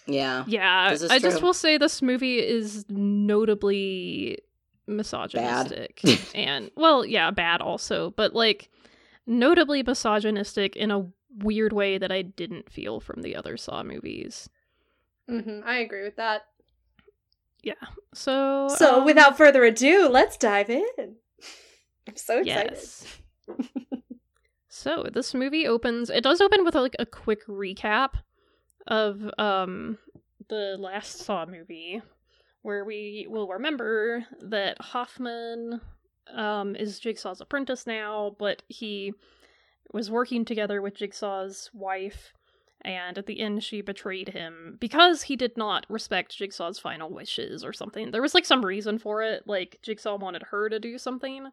Yeah. 0.07 0.43
yeah. 0.47 0.91
This 0.91 1.03
is 1.03 1.11
I 1.11 1.19
just 1.19 1.41
will 1.41 1.53
say 1.53 1.77
this 1.77 2.01
movie 2.01 2.39
is 2.39 2.85
notably 2.89 4.39
misogynistic 4.87 6.01
and 6.35 6.71
well, 6.75 7.05
yeah, 7.05 7.31
bad 7.31 7.61
also, 7.61 8.11
but 8.11 8.33
like 8.33 8.69
notably 9.25 9.83
misogynistic 9.83 10.75
in 10.75 10.91
a 10.91 11.07
weird 11.37 11.73
way 11.73 11.97
that 11.97 12.11
I 12.11 12.21
didn't 12.23 12.69
feel 12.69 12.99
from 12.99 13.21
the 13.21 13.35
other 13.35 13.57
Saw 13.57 13.83
movies. 13.83 14.49
hmm 15.27 15.61
I 15.65 15.77
agree 15.77 16.03
with 16.03 16.17
that. 16.17 16.43
Yeah. 17.63 17.73
So, 18.13 18.69
So, 18.69 18.99
um, 18.99 19.05
without 19.05 19.37
further 19.37 19.63
ado, 19.63 20.09
let's 20.09 20.35
dive 20.35 20.69
in. 20.69 20.85
I'm 22.07 22.15
so 22.15 22.39
excited. 22.39 22.73
Yes. 22.73 23.05
so 24.67 25.05
this 25.13 25.33
movie 25.33 25.67
opens. 25.67 26.09
It 26.09 26.23
does 26.23 26.41
open 26.41 26.65
with 26.65 26.75
like 26.75 26.95
a 26.97 27.05
quick 27.05 27.45
recap 27.47 28.15
of 28.87 29.29
um 29.37 29.97
the 30.49 30.75
last 30.79 31.19
Saw 31.19 31.45
movie, 31.45 32.01
where 32.61 32.83
we 32.83 33.27
will 33.29 33.47
remember 33.47 34.25
that 34.41 34.81
Hoffman 34.81 35.81
um 36.33 36.75
is 36.75 36.99
Jigsaw's 36.99 37.41
apprentice 37.41 37.87
now, 37.87 38.35
but 38.37 38.63
he 38.67 39.13
was 39.93 40.09
working 40.09 40.45
together 40.45 40.81
with 40.81 40.95
Jigsaw's 40.95 41.69
wife, 41.73 42.33
and 42.81 43.17
at 43.17 43.25
the 43.25 43.39
end 43.39 43.63
she 43.63 43.81
betrayed 43.81 44.29
him 44.29 44.77
because 44.79 45.23
he 45.23 45.35
did 45.35 45.57
not 45.57 45.85
respect 45.89 46.37
Jigsaw's 46.37 46.79
final 46.79 47.09
wishes 47.09 47.63
or 47.63 47.73
something. 47.73 48.11
There 48.11 48.21
was 48.21 48.33
like 48.33 48.45
some 48.45 48.65
reason 48.65 48.97
for 48.97 49.21
it, 49.21 49.43
like 49.47 49.79
Jigsaw 49.81 50.17
wanted 50.17 50.43
her 50.43 50.69
to 50.69 50.79
do 50.79 50.97
something, 50.97 51.49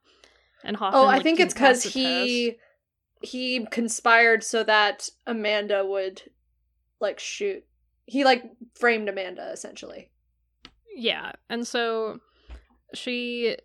and 0.64 0.76
Hoffman. 0.76 1.02
Oh, 1.02 1.06
I 1.06 1.14
like, 1.16 1.22
think 1.22 1.40
it's 1.40 1.54
because 1.54 1.82
he 1.82 2.52
test. 2.52 3.32
he 3.32 3.66
conspired 3.66 4.44
so 4.44 4.62
that 4.64 5.08
Amanda 5.26 5.84
would 5.84 6.22
like 7.00 7.18
shoot. 7.18 7.64
He 8.06 8.24
like 8.24 8.44
framed 8.74 9.08
Amanda 9.08 9.50
essentially. 9.52 10.10
Yeah, 10.94 11.32
and 11.48 11.66
so 11.66 12.20
she 12.94 13.56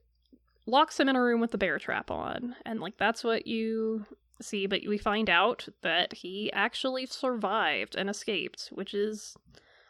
locks 0.65 0.99
him 0.99 1.09
in 1.09 1.15
a 1.15 1.21
room 1.21 1.41
with 1.41 1.51
the 1.51 1.57
bear 1.57 1.79
trap 1.79 2.11
on, 2.11 2.55
and 2.65 2.79
like 2.79 2.97
that's 2.97 3.23
what 3.23 3.47
you 3.47 4.05
see, 4.41 4.67
but 4.67 4.81
we 4.87 4.97
find 4.97 5.29
out 5.29 5.67
that 5.81 6.13
he 6.13 6.51
actually 6.51 7.05
survived 7.05 7.95
and 7.95 8.09
escaped, 8.09 8.69
which 8.71 8.93
is 8.93 9.35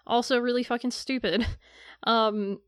also 0.06 0.38
really 0.40 0.64
fucking 0.64 0.92
stupid. 0.92 1.46
Um 2.06 2.60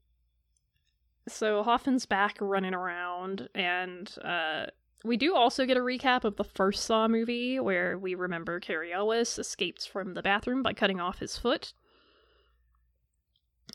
so 1.28 1.62
Hoffman's 1.62 2.06
back 2.06 2.38
running 2.40 2.74
around 2.74 3.50
and 3.54 4.10
uh 4.24 4.68
we 5.06 5.18
do 5.18 5.36
also 5.36 5.66
get 5.66 5.78
a 5.78 5.82
recap 5.82 6.24
of 6.24 6.36
the 6.36 6.44
first 6.44 6.84
Saw 6.84 7.08
movie 7.08 7.60
where 7.60 7.98
we 7.98 8.16
remember 8.16 8.60
Cary 8.60 8.92
Elwes 8.92 9.38
escapes 9.38 9.86
from 9.86 10.14
the 10.14 10.22
bathroom 10.22 10.64
by 10.64 10.74
cutting 10.74 11.00
off 11.00 11.20
his 11.20 11.38
foot. 11.38 11.74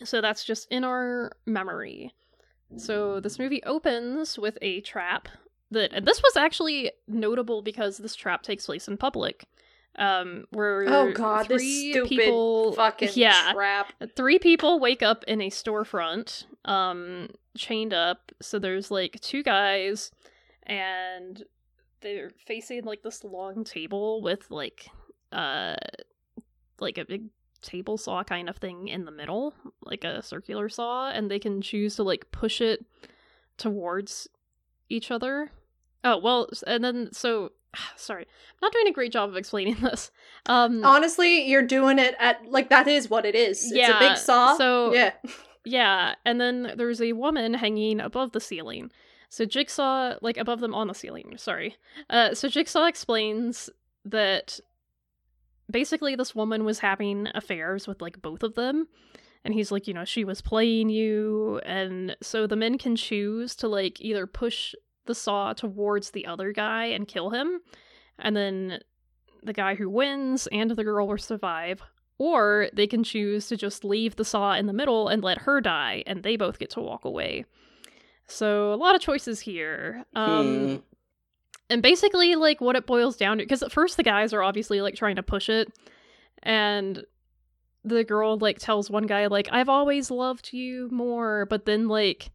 So 0.04 0.20
that's 0.20 0.44
just 0.44 0.66
in 0.70 0.84
our 0.84 1.32
memory. 1.46 2.12
So 2.76 3.20
this 3.20 3.38
movie 3.38 3.62
opens 3.64 4.38
with 4.38 4.56
a 4.62 4.80
trap 4.80 5.28
that 5.70 5.92
and 5.92 6.06
this 6.06 6.22
was 6.22 6.36
actually 6.36 6.92
notable 7.06 7.62
because 7.62 7.98
this 7.98 8.14
trap 8.14 8.42
takes 8.42 8.66
place 8.66 8.88
in 8.88 8.96
public. 8.96 9.44
Um 9.96 10.46
where 10.50 10.84
Oh 10.88 11.12
god, 11.12 11.48
this 11.48 11.60
three 11.60 11.90
stupid 11.92 12.08
people 12.08 12.72
fucking 12.72 13.10
yeah, 13.14 13.52
trap. 13.52 13.92
three 14.16 14.38
people 14.38 14.78
wake 14.78 15.02
up 15.02 15.24
in 15.26 15.40
a 15.40 15.50
storefront 15.50 16.44
um 16.64 17.28
chained 17.56 17.92
up 17.92 18.30
so 18.40 18.58
there's 18.58 18.90
like 18.90 19.18
two 19.20 19.42
guys 19.42 20.12
and 20.70 21.44
they're 22.00 22.30
facing 22.46 22.84
like 22.84 23.02
this 23.02 23.24
long 23.24 23.62
table 23.64 24.22
with 24.22 24.50
like 24.50 24.88
uh 25.32 25.74
like 26.78 26.96
a 26.98 27.04
big 27.04 27.24
table 27.60 27.98
saw 27.98 28.24
kind 28.24 28.48
of 28.48 28.56
thing 28.56 28.88
in 28.88 29.04
the 29.04 29.10
middle 29.10 29.52
like 29.82 30.02
a 30.04 30.22
circular 30.22 30.68
saw 30.68 31.10
and 31.10 31.30
they 31.30 31.38
can 31.38 31.60
choose 31.60 31.96
to 31.96 32.02
like 32.02 32.30
push 32.32 32.60
it 32.62 32.86
towards 33.58 34.28
each 34.88 35.10
other 35.10 35.50
oh 36.04 36.16
well 36.16 36.48
and 36.66 36.82
then 36.82 37.10
so 37.12 37.52
sorry 37.96 38.22
i'm 38.22 38.58
not 38.62 38.72
doing 38.72 38.88
a 38.88 38.92
great 38.92 39.12
job 39.12 39.28
of 39.28 39.36
explaining 39.36 39.74
this 39.82 40.10
um 40.46 40.82
Honestly, 40.84 41.46
you're 41.48 41.66
doing 41.66 41.98
it 41.98 42.14
at 42.18 42.40
like 42.48 42.70
that 42.70 42.88
is 42.88 43.10
what 43.10 43.26
it 43.26 43.34
is. 43.34 43.70
It's 43.70 43.88
a 43.90 43.98
big 43.98 44.16
saw. 44.16 44.56
so- 44.56 44.94
yeah. 44.94 45.12
Yeah, 45.62 46.14
and 46.24 46.40
then 46.40 46.72
there's 46.78 47.02
a 47.02 47.12
woman 47.12 47.52
hanging 47.52 48.00
above 48.00 48.32
the 48.32 48.40
ceiling. 48.40 48.90
So 49.30 49.44
Jigsaw, 49.44 50.16
like 50.20 50.36
above 50.36 50.60
them 50.60 50.74
on 50.74 50.88
the 50.88 50.94
ceiling, 50.94 51.34
sorry. 51.36 51.76
Uh, 52.10 52.34
so 52.34 52.48
Jigsaw 52.48 52.84
explains 52.86 53.70
that 54.04 54.58
basically 55.70 56.16
this 56.16 56.34
woman 56.34 56.64
was 56.64 56.80
having 56.80 57.28
affairs 57.34 57.86
with 57.86 58.02
like 58.02 58.20
both 58.20 58.42
of 58.42 58.56
them. 58.56 58.88
And 59.44 59.54
he's 59.54 59.72
like, 59.72 59.88
you 59.88 59.94
know, 59.94 60.04
she 60.04 60.24
was 60.24 60.42
playing 60.42 60.90
you. 60.90 61.60
And 61.64 62.16
so 62.20 62.46
the 62.46 62.56
men 62.56 62.76
can 62.76 62.96
choose 62.96 63.54
to 63.56 63.68
like 63.68 64.00
either 64.00 64.26
push 64.26 64.74
the 65.06 65.14
saw 65.14 65.52
towards 65.52 66.10
the 66.10 66.26
other 66.26 66.52
guy 66.52 66.86
and 66.86 67.08
kill 67.08 67.30
him. 67.30 67.60
And 68.18 68.36
then 68.36 68.80
the 69.42 69.54
guy 69.54 69.76
who 69.76 69.88
wins 69.88 70.48
and 70.50 70.72
the 70.72 70.84
girl 70.84 71.06
will 71.06 71.18
survive 71.18 71.82
or 72.18 72.68
they 72.74 72.86
can 72.86 73.02
choose 73.02 73.46
to 73.46 73.56
just 73.56 73.82
leave 73.82 74.16
the 74.16 74.26
saw 74.26 74.54
in 74.54 74.66
the 74.66 74.74
middle 74.74 75.08
and 75.08 75.24
let 75.24 75.38
her 75.38 75.58
die, 75.58 76.04
and 76.06 76.22
they 76.22 76.36
both 76.36 76.58
get 76.58 76.68
to 76.68 76.80
walk 76.80 77.06
away. 77.06 77.46
So 78.30 78.72
a 78.72 78.76
lot 78.76 78.94
of 78.94 79.00
choices 79.00 79.40
here. 79.40 80.04
Um, 80.14 80.68
Hmm. 80.68 80.76
and 81.68 81.82
basically, 81.82 82.36
like 82.36 82.60
what 82.60 82.76
it 82.76 82.86
boils 82.86 83.16
down 83.16 83.38
to, 83.38 83.44
because 83.44 83.62
at 83.62 83.72
first 83.72 83.96
the 83.96 84.02
guys 84.02 84.32
are 84.32 84.42
obviously 84.42 84.80
like 84.80 84.94
trying 84.94 85.16
to 85.16 85.22
push 85.22 85.48
it, 85.48 85.72
and 86.42 87.04
the 87.84 88.04
girl 88.04 88.36
like 88.38 88.58
tells 88.58 88.90
one 88.90 89.06
guy 89.06 89.26
like 89.26 89.48
I've 89.50 89.68
always 89.68 90.10
loved 90.10 90.52
you 90.52 90.88
more, 90.90 91.46
but 91.46 91.64
then 91.66 91.88
like 91.88 92.30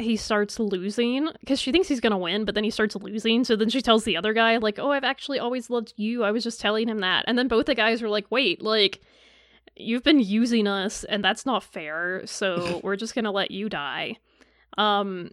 he 0.00 0.16
starts 0.16 0.58
losing 0.58 1.28
because 1.40 1.60
she 1.60 1.70
thinks 1.70 1.86
he's 1.88 2.00
gonna 2.00 2.18
win, 2.18 2.44
but 2.44 2.54
then 2.56 2.64
he 2.64 2.70
starts 2.70 2.96
losing. 2.96 3.44
So 3.44 3.54
then 3.56 3.70
she 3.70 3.80
tells 3.80 4.04
the 4.04 4.16
other 4.16 4.32
guy 4.32 4.56
like, 4.56 4.78
"Oh, 4.78 4.90
I've 4.90 5.04
actually 5.04 5.38
always 5.38 5.70
loved 5.70 5.94
you. 5.96 6.24
I 6.24 6.32
was 6.32 6.42
just 6.44 6.60
telling 6.60 6.88
him 6.88 6.98
that." 6.98 7.24
And 7.28 7.38
then 7.38 7.48
both 7.48 7.66
the 7.66 7.74
guys 7.74 8.02
are 8.02 8.08
like, 8.08 8.30
"Wait, 8.30 8.62
like." 8.62 9.00
You've 9.76 10.04
been 10.04 10.20
using 10.20 10.68
us, 10.68 11.02
and 11.02 11.24
that's 11.24 11.44
not 11.44 11.64
fair. 11.64 12.22
So 12.26 12.80
we're 12.84 12.94
just 12.94 13.12
gonna 13.12 13.32
let 13.32 13.50
you 13.50 13.68
die. 13.68 14.18
Um, 14.78 15.30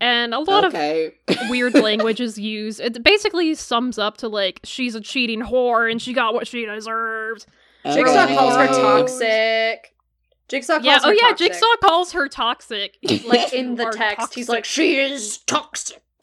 and 0.00 0.32
a 0.32 0.38
lot 0.40 0.64
of 0.64 0.72
weird 1.50 1.74
language 1.74 2.20
is 2.20 2.38
used. 2.38 2.80
It 2.80 3.02
basically 3.02 3.54
sums 3.54 3.98
up 3.98 4.16
to 4.18 4.28
like 4.28 4.60
she's 4.64 4.94
a 4.94 5.00
cheating 5.00 5.42
whore 5.42 5.90
and 5.90 6.00
she 6.00 6.12
got 6.12 6.34
what 6.34 6.46
she 6.46 6.64
deserved. 6.66 7.46
Jigsaw 7.84 8.26
calls 8.28 8.54
her 8.56 8.66
toxic. 8.68 9.94
Jigsaw 10.48 10.74
calls 10.74 10.84
yeah, 10.84 10.98
her 11.00 11.06
oh 11.06 11.10
yeah, 11.10 11.28
toxic. 11.28 11.52
Jigsaw 11.52 11.66
calls 11.82 12.12
her 12.12 12.28
toxic. 12.28 12.96
like 13.26 13.52
in 13.52 13.74
the 13.74 13.86
Or 13.86 13.92
text, 13.92 14.34
he's 14.34 14.48
like, 14.48 14.64
"She 14.64 14.98
is 14.98 15.38
toxic." 15.38 16.00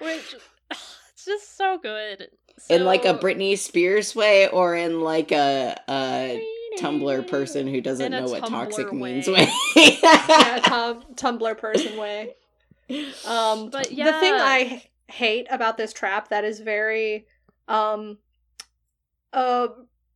which 0.00 0.34
it's 0.70 1.24
just 1.24 1.56
so 1.56 1.78
good. 1.78 2.28
in 2.68 2.84
like 2.84 3.04
a 3.04 3.08
So- 3.10 3.18
Britney 3.18 3.56
Spears 3.56 4.14
way, 4.14 4.48
or 4.48 4.74
in 4.74 5.00
like 5.00 5.32
a, 5.32 5.76
a 5.88 6.44
Tumblr 6.78 7.28
person 7.28 7.66
who 7.66 7.80
doesn't 7.80 8.10
know 8.10 8.26
what 8.26 8.46
toxic 8.46 8.88
Tumblr 8.88 9.00
means 9.00 9.26
way. 9.26 9.48
way. 9.76 9.98
yeah, 10.02 10.60
Tum- 10.62 11.04
Tumblr 11.14 11.58
person 11.58 11.96
way. 11.96 12.34
Um, 13.26 13.70
But 13.70 13.92
yeah, 13.92 14.12
the 14.12 14.20
thing 14.20 14.34
I 14.34 14.82
hate 15.08 15.46
about 15.50 15.76
this 15.76 15.92
trap 15.92 16.28
that 16.28 16.44
is 16.44 16.60
very, 16.60 17.26
um, 17.66 18.18
uh, 19.32 19.68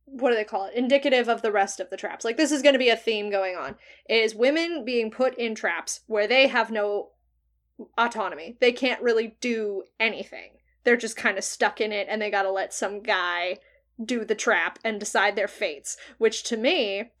what 0.05 0.29
do 0.29 0.35
they 0.35 0.43
call 0.43 0.65
it? 0.65 0.75
Indicative 0.75 1.27
of 1.27 1.41
the 1.41 1.51
rest 1.51 1.79
of 1.79 1.89
the 1.89 1.97
traps. 1.97 2.23
Like 2.23 2.37
this 2.37 2.51
is 2.51 2.61
going 2.61 2.73
to 2.73 2.79
be 2.79 2.89
a 2.89 2.95
theme 2.97 3.31
going 3.31 3.55
on. 3.55 3.75
Is 4.07 4.35
women 4.35 4.85
being 4.85 5.09
put 5.11 5.37
in 5.37 5.55
traps 5.55 6.01
where 6.07 6.27
they 6.27 6.47
have 6.47 6.71
no 6.71 7.09
autonomy. 7.97 8.57
They 8.59 8.71
can't 8.71 9.01
really 9.01 9.35
do 9.41 9.83
anything. 9.99 10.51
They're 10.83 10.97
just 10.97 11.15
kind 11.15 11.37
of 11.37 11.43
stuck 11.43 11.79
in 11.81 11.91
it, 11.91 12.07
and 12.09 12.21
they 12.21 12.29
got 12.29 12.43
to 12.43 12.51
let 12.51 12.73
some 12.73 13.01
guy 13.01 13.57
do 14.03 14.23
the 14.25 14.35
trap 14.35 14.79
and 14.83 14.99
decide 14.99 15.35
their 15.35 15.47
fates. 15.47 15.97
Which 16.17 16.43
to 16.45 16.57
me 16.57 17.11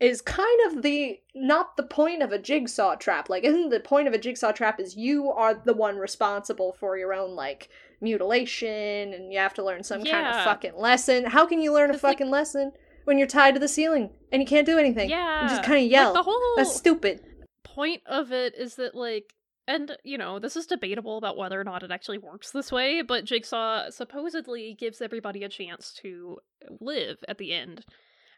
is 0.00 0.20
kind 0.20 0.60
of 0.66 0.82
the 0.82 1.18
not 1.34 1.76
the 1.76 1.82
point 1.82 2.22
of 2.22 2.30
a 2.32 2.38
jigsaw 2.38 2.94
trap. 2.94 3.28
Like, 3.28 3.44
isn't 3.44 3.70
the 3.70 3.80
point 3.80 4.06
of 4.08 4.14
a 4.14 4.18
jigsaw 4.18 4.52
trap 4.52 4.78
is 4.80 4.96
you 4.96 5.30
are 5.30 5.54
the 5.54 5.74
one 5.74 5.96
responsible 5.96 6.76
for 6.78 6.96
your 6.96 7.12
own 7.12 7.34
like 7.34 7.68
mutilation, 8.00 9.12
and 9.12 9.32
you 9.32 9.38
have 9.38 9.54
to 9.54 9.64
learn 9.64 9.82
some 9.82 10.04
kind 10.04 10.26
of 10.26 10.44
fucking 10.44 10.76
lesson. 10.76 11.24
How 11.24 11.46
can 11.46 11.60
you 11.60 11.72
learn 11.72 11.90
a 11.90 11.94
'Cause, 11.94 12.02
like- 12.02 12.12
fucking 12.18 12.30
lesson 12.30 12.72
when 13.04 13.18
you're 13.18 13.26
tied 13.26 13.54
to 13.54 13.60
the 13.60 13.68
ceiling 13.68 14.10
and 14.32 14.40
you 14.42 14.46
can't 14.46 14.66
do 14.66 14.78
anything? 14.78 15.08
Yeah, 15.10 15.42
you 15.42 15.48
just 15.48 15.62
kind 15.62 15.78
of 15.78 15.82
Like, 15.84 15.90
yell. 15.90 16.12
the 16.12 16.22
whole 16.22 16.54
That's 16.56 16.74
stupid. 16.74 17.20
point 17.64 18.02
of 18.06 18.32
it 18.32 18.54
is 18.56 18.76
that 18.76 18.94
like 18.94 19.34
and 19.68 19.96
you 20.02 20.18
know 20.18 20.40
this 20.40 20.56
is 20.56 20.66
debatable 20.66 21.18
about 21.18 21.36
whether 21.36 21.60
or 21.60 21.64
not 21.64 21.84
it 21.84 21.90
actually 21.92 22.18
works 22.18 22.50
this 22.50 22.72
way 22.72 23.02
but 23.02 23.24
jigsaw 23.24 23.88
supposedly 23.90 24.74
gives 24.74 25.00
everybody 25.00 25.44
a 25.44 25.48
chance 25.48 25.92
to 25.92 26.38
live 26.80 27.18
at 27.28 27.38
the 27.38 27.52
end 27.52 27.84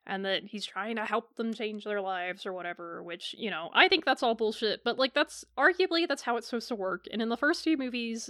and 0.06 0.24
that 0.24 0.42
he's 0.44 0.66
trying 0.66 0.96
to 0.96 1.04
help 1.04 1.36
them 1.36 1.54
change 1.54 1.84
their 1.84 2.00
lives 2.00 2.44
or 2.44 2.52
whatever 2.52 3.02
which 3.02 3.34
you 3.38 3.48
know 3.48 3.70
i 3.72 3.88
think 3.88 4.04
that's 4.04 4.22
all 4.22 4.34
bullshit 4.34 4.82
but 4.84 4.98
like 4.98 5.14
that's 5.14 5.44
arguably 5.56 6.06
that's 6.06 6.22
how 6.22 6.36
it's 6.36 6.48
supposed 6.48 6.68
to 6.68 6.74
work 6.74 7.06
and 7.12 7.22
in 7.22 7.28
the 7.30 7.36
first 7.36 7.62
few 7.62 7.78
movies 7.78 8.28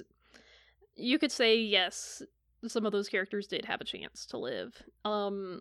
you 0.95 1.19
could 1.19 1.33
say 1.33 1.57
yes 1.57 2.23
some 2.69 2.85
of 2.85 2.93
those 2.93 3.09
characters 3.09 3.47
did 3.47 3.65
have 3.65 3.81
a 3.81 3.85
chance 3.85 4.27
to 4.27 4.37
live 4.37 4.83
um 5.05 5.61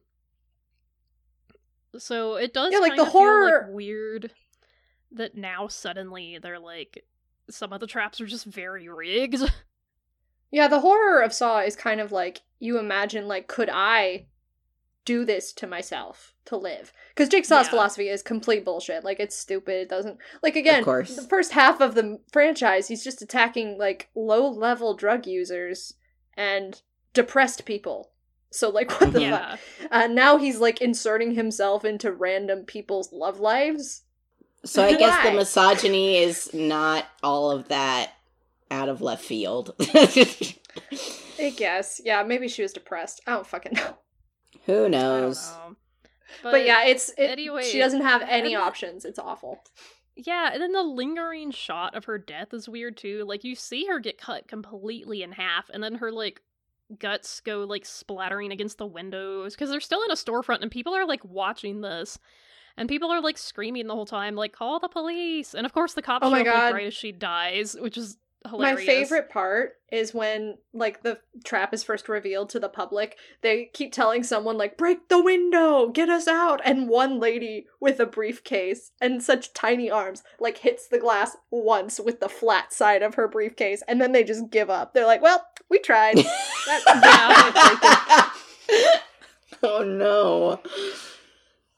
so 1.98 2.36
it 2.36 2.54
does 2.54 2.72
Yeah, 2.72 2.80
like, 2.80 2.92
the 2.92 2.98
feel, 2.98 3.06
like, 3.06 3.12
horror- 3.12 3.70
weird 3.72 4.32
that 5.12 5.36
now 5.36 5.68
suddenly 5.68 6.38
they're 6.40 6.60
like 6.60 7.04
some 7.50 7.74
of 7.74 7.80
the 7.80 7.88
traps 7.88 8.20
are 8.22 8.26
just 8.28 8.46
very 8.46 8.88
rigged. 8.90 9.42
Yeah, 10.52 10.68
the 10.68 10.80
horror 10.80 11.22
of 11.22 11.32
Saw 11.32 11.60
is 11.60 11.76
kind 11.76 12.02
of 12.02 12.12
like 12.12 12.42
you 12.60 12.80
imagine 12.80 13.28
like 13.28 13.48
could 13.48 13.70
I 13.72 14.26
do 15.06 15.24
this 15.24 15.54
to 15.54 15.68
myself 15.68 16.34
to 16.46 16.58
live? 16.58 16.92
Because 17.10 17.30
Jigsaw's 17.30 17.68
Yeah. 17.68 17.70
philosophy 17.70 18.10
is 18.10 18.24
complete 18.24 18.66
bullshit. 18.66 19.04
Like 19.04 19.20
it's 19.20 19.36
stupid. 19.36 19.76
It 19.76 19.90
doesn't 19.90 20.18
like 20.42 20.56
again. 20.56 20.80
Of 20.80 20.86
course. 20.86 21.16
the 21.16 21.22
first 21.22 21.52
half 21.52 21.82
of 21.82 21.94
the 21.94 22.20
franchise, 22.32 22.88
he's 22.88 23.04
just 23.04 23.22
attacking 23.22 23.78
like 23.78 24.10
low 24.16 24.50
level 24.50 24.96
drug 24.96 25.28
users 25.28 25.94
and 26.36 26.82
depressed 27.14 27.66
people. 27.66 28.10
So 28.50 28.70
like, 28.70 28.90
what 29.00 29.14
the 29.14 29.20
fuck? 29.20 29.22
yeah. 29.22 29.58
Uh, 29.92 30.08
now 30.08 30.38
he's 30.38 30.58
like 30.58 30.82
inserting 30.82 31.36
himself 31.36 31.86
into 31.86 32.12
random 32.12 32.66
people's 32.66 33.14
love 33.14 33.40
lives. 33.40 34.02
So 34.66 34.84
I 34.84 34.96
guess 34.98 35.26
the 35.26 35.34
misogyny 35.34 36.18
is 36.18 36.54
not 36.54 37.06
all 37.24 37.52
of 37.52 37.68
that 37.70 38.12
out 38.72 38.90
of 38.90 39.02
left 39.02 39.24
field. 39.24 39.74
I 39.80 41.54
guess. 41.56 42.02
Yeah, 42.04 42.24
maybe 42.24 42.48
she 42.48 42.62
was 42.62 42.74
depressed. 42.74 43.22
I 43.26 43.32
don't 43.32 43.48
fucking 43.48 43.74
know. 43.74 43.98
Who 44.66 44.90
knows? 44.90 45.52
know. 45.52 45.76
But, 46.44 46.66
yeah, 46.66 46.86
it's 46.86 47.10
it, 47.18 47.32
anyway, 47.32 47.64
she 47.64 47.80
doesn't 47.80 48.02
have 48.02 48.22
any 48.22 48.54
and 48.54 48.62
the- 48.62 48.68
options. 48.68 49.06
It's 49.06 49.20
awful. 49.20 49.64
Yeah, 50.16 50.52
and 50.52 50.62
then 50.62 50.74
the 50.74 50.84
lingering 50.84 51.52
shot 51.52 51.96
of 51.96 52.06
her 52.06 52.18
death 52.18 52.54
is 52.54 52.68
weird 52.68 52.98
too. 52.98 53.24
Like 53.26 53.44
you 53.46 53.56
see 53.56 53.86
her 53.86 54.00
get 54.00 54.18
cut 54.18 54.48
completely 54.48 55.24
in 55.24 55.32
half, 55.32 55.70
and 55.70 55.82
then 55.82 55.96
her 55.96 56.12
like 56.12 56.42
guts 57.00 57.40
go 57.40 57.60
like 57.60 57.86
splattering 57.86 58.52
against 58.52 58.78
the 58.78 58.86
windows 58.86 59.54
because 59.56 59.70
they're 59.70 59.80
still 59.80 60.04
in 60.04 60.12
a 60.12 60.16
storefront, 60.16 60.62
and 60.62 60.72
people 60.72 60.94
are 60.94 61.06
like 61.08 61.24
watching 61.24 61.82
this, 61.82 62.20
and 62.80 62.90
people 62.90 63.12
are 63.12 63.22
like 63.22 63.38
screaming 63.38 63.86
the 63.88 63.94
whole 63.94 64.06
time, 64.08 64.36
like 64.36 64.54
"Call 64.54 64.80
the 64.80 64.88
police!" 64.88 65.54
And 65.54 65.66
of 65.66 65.74
course, 65.74 65.94
the 65.94 66.02
cops 66.02 66.26
Oh 66.26 66.30
show 66.30 66.32
my 66.32 66.40
up 66.42 66.46
like, 66.48 66.56
God. 66.56 66.74
right 66.74 66.88
as 66.88 66.94
she 66.94 67.12
dies, 67.12 67.76
which 67.80 67.98
is 67.98 68.18
hilarious. 68.48 68.80
My 68.80 68.86
favorite 68.86 69.30
part 69.30 69.74
is 69.92 70.14
when 70.14 70.58
like 70.74 71.04
the 71.04 71.20
trap 71.44 71.74
is 71.74 71.84
first 71.84 72.08
revealed 72.08 72.50
to 72.52 72.60
the 72.60 72.70
public. 72.70 73.18
They 73.42 73.70
keep 73.74 73.92
telling 73.92 74.24
someone 74.24 74.58
like 74.58 74.78
break 74.78 75.10
the 75.10 75.22
window, 75.22 75.90
get 75.90 76.10
us 76.10 76.26
out, 76.28 76.62
and 76.64 76.88
one 76.88 77.20
lady 77.20 77.68
with 77.82 78.00
a 78.00 78.06
briefcase 78.06 78.92
and 79.02 79.22
such 79.22 79.54
tiny 79.54 79.92
arms 79.92 80.24
like 80.40 80.60
hits 80.60 80.88
the 80.88 81.00
glass 81.00 81.36
once 81.52 82.00
with 82.00 82.22
the 82.22 82.30
flat 82.30 82.72
side 82.72 83.02
of 83.02 83.16
her 83.16 83.28
briefcase 83.28 83.84
and 83.90 84.00
then 84.00 84.14
they 84.14 84.24
just 84.24 84.50
give 84.50 84.70
up. 84.70 84.94
They're 84.94 85.06
like, 85.06 85.22
"Well, 85.22 85.46
we 85.70 85.80
tried." 85.80 86.18
That- 86.66 88.34
oh 89.64 89.84
no. 89.84 90.62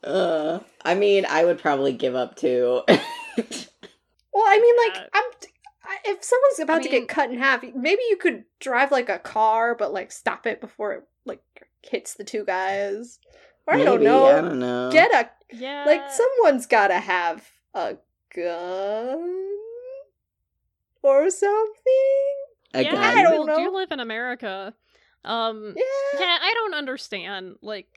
Uh, 0.03 0.59
I 0.83 0.95
mean, 0.95 1.25
I 1.29 1.45
would 1.45 1.59
probably 1.59 1.93
give 1.93 2.15
up 2.15 2.35
too. 2.35 2.81
Well, 4.33 4.45
I 4.47 4.59
mean, 4.59 4.75
like, 4.93 5.09
I'm. 5.13 5.23
I- 5.83 6.09
If 6.09 6.23
someone's 6.23 6.59
about 6.59 6.83
to 6.83 6.89
mean- 6.89 7.01
get 7.01 7.09
cut 7.09 7.31
in 7.31 7.37
half, 7.37 7.63
maybe 7.75 8.01
you 8.09 8.15
could 8.15 8.45
drive 8.61 8.89
like 8.89 9.09
a 9.09 9.19
car, 9.19 9.75
but 9.75 9.91
like 9.91 10.09
stop 10.13 10.47
it 10.47 10.61
before 10.61 10.93
it 10.93 11.03
like 11.25 11.41
hits 11.81 12.13
the 12.13 12.23
two 12.23 12.45
guys. 12.45 13.19
Or 13.67 13.73
I 13.73 13.83
don't 13.83 14.01
know. 14.01 14.25
I 14.27 14.39
don't 14.41 14.59
know. 14.59 14.89
Get 14.89 15.11
a 15.13 15.29
Yeah, 15.53 15.83
like. 15.85 16.09
Someone's 16.11 16.65
got 16.65 16.87
to 16.87 16.99
have 16.99 17.45
a 17.73 17.97
gun 18.33 19.49
or 21.03 21.29
something. 21.29 22.35
A 22.73 22.83
yeah, 22.83 22.91
gun? 22.91 23.03
I 23.17 23.21
don't 23.23 23.45
know. 23.47 23.55
do 23.57 23.61
you 23.63 23.75
live 23.75 23.91
in 23.91 23.99
America. 23.99 24.73
Um, 25.25 25.73
Yeah. 25.75 26.19
yeah, 26.21 26.37
I 26.41 26.53
don't 26.55 26.73
understand. 26.73 27.55
Like, 27.61 27.87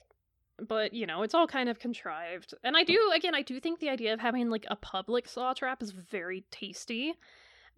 but 0.59 0.93
you 0.93 1.07
know, 1.07 1.23
it's 1.23 1.35
all 1.35 1.47
kind 1.47 1.69
of 1.69 1.79
contrived. 1.79 2.55
And 2.63 2.77
I 2.77 2.85
do, 2.85 3.13
again, 3.15 3.35
I 3.35 3.43
do 3.43 3.61
think 3.61 3.81
the 3.81 3.91
idea 3.91 4.13
of 4.13 4.21
having 4.21 4.51
like 4.51 4.67
a 4.69 4.77
public 4.77 5.29
saw 5.29 5.53
trap 5.53 5.83
is 5.83 5.91
very 5.91 6.45
tasty, 6.51 7.15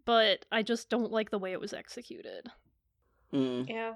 but 0.05 0.45
I 0.53 0.63
just 0.63 0.91
don't 0.91 1.13
like 1.13 1.31
the 1.31 1.39
way 1.39 1.53
it 1.53 1.61
was 1.61 1.73
executed. 1.73 2.49
Mm. 3.33 3.69
Yeah. 3.69 3.95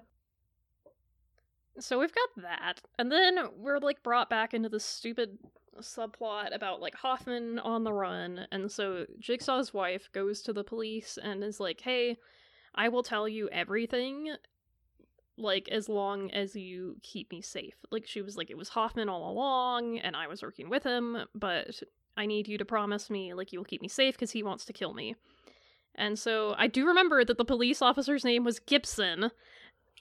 So 1.78 1.98
we've 1.98 2.14
got 2.14 2.42
that, 2.42 2.80
and 2.98 3.10
then 3.10 3.38
we're 3.56 3.78
like 3.78 4.02
brought 4.02 4.28
back 4.28 4.52
into 4.52 4.68
this 4.68 4.84
stupid 4.84 5.38
subplot 5.78 6.54
about 6.54 6.80
like 6.80 6.94
Hoffman 6.94 7.58
on 7.58 7.84
the 7.84 7.92
run, 7.92 8.46
and 8.50 8.70
so 8.70 9.06
Jigsaw's 9.18 9.72
wife 9.72 10.10
goes 10.12 10.42
to 10.42 10.52
the 10.52 10.64
police 10.64 11.16
and 11.22 11.42
is 11.44 11.60
like, 11.60 11.80
"Hey, 11.80 12.18
I 12.74 12.88
will 12.88 13.02
tell 13.02 13.28
you 13.28 13.48
everything." 13.50 14.34
Like 15.40 15.68
as 15.70 15.88
long 15.88 16.30
as 16.32 16.54
you 16.54 16.96
keep 17.02 17.30
me 17.32 17.40
safe. 17.42 17.74
Like 17.90 18.06
she 18.06 18.22
was 18.22 18.36
like 18.36 18.50
it 18.50 18.56
was 18.58 18.68
Hoffman 18.70 19.08
all 19.08 19.30
along 19.30 19.98
and 19.98 20.14
I 20.14 20.26
was 20.28 20.42
working 20.42 20.68
with 20.68 20.84
him, 20.84 21.24
but 21.34 21.82
I 22.16 22.26
need 22.26 22.46
you 22.46 22.58
to 22.58 22.64
promise 22.64 23.08
me 23.10 23.32
like 23.34 23.52
you 23.52 23.58
will 23.58 23.64
keep 23.64 23.80
me 23.82 23.88
safe 23.88 24.18
cuz 24.18 24.32
he 24.32 24.42
wants 24.42 24.64
to 24.66 24.72
kill 24.72 24.92
me. 24.94 25.16
And 25.94 26.18
so 26.18 26.54
I 26.58 26.66
do 26.66 26.86
remember 26.86 27.24
that 27.24 27.38
the 27.38 27.44
police 27.44 27.82
officer's 27.82 28.24
name 28.24 28.44
was 28.44 28.58
Gibson 28.60 29.30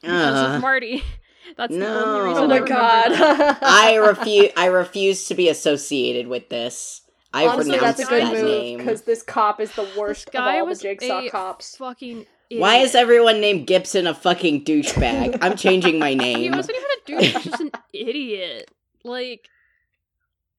because 0.02 0.36
Uh, 0.38 0.56
of 0.56 0.62
Marty. 0.62 1.04
That's 1.58 1.73
the 1.73 1.80
no. 1.80 2.06
only 2.06 2.30
reason 2.30 2.43
Oh 2.43 2.45
I 2.45 2.47
my 2.47 2.58
remember 2.58 2.67
god. 2.67 3.58
I 3.62 3.95
refuse. 3.95 4.52
I 4.58 4.65
refuse 4.67 5.28
to 5.30 5.36
be 5.36 5.49
associated 5.49 6.28
with 6.28 6.49
this. 6.49 7.02
I 7.34 7.47
Honestly, 7.47 7.73
renounce 7.73 7.97
that's 7.97 8.10
a 8.10 8.12
good 8.12 8.23
that 8.23 8.34
move 8.34 8.43
name. 8.45 8.78
because 8.80 9.02
this 9.04 9.23
cop 9.23 9.60
is 9.62 9.71
the 9.73 9.84
This 9.84 9.97
worst 9.97 10.28
of 10.28 10.34
guy 10.34 10.60
all 10.60 10.65
the 10.65 10.69
was 10.71 10.82
jigsaw 10.82 11.19
a 11.25 11.30
cops. 11.30 11.78
fucking. 11.78 12.25
Why 12.51 12.77
is 12.77 12.95
everyone 12.95 13.41
named 13.41 13.67
Gibson 13.67 14.07
a 14.07 14.13
fucking 14.13 14.65
douchebag? 14.65 15.38
I'm 15.41 15.55
changing 15.55 15.99
my 15.99 16.13
name. 16.15 16.39
He 16.39 16.49
wasn't 16.49 16.77
even 16.77 16.89
a 16.89 17.05
dude. 17.05 17.21
He 17.23 17.33
was 17.33 17.43
just 17.43 17.62
an 17.62 17.71
idiot. 17.93 18.71
Like, 19.03 19.47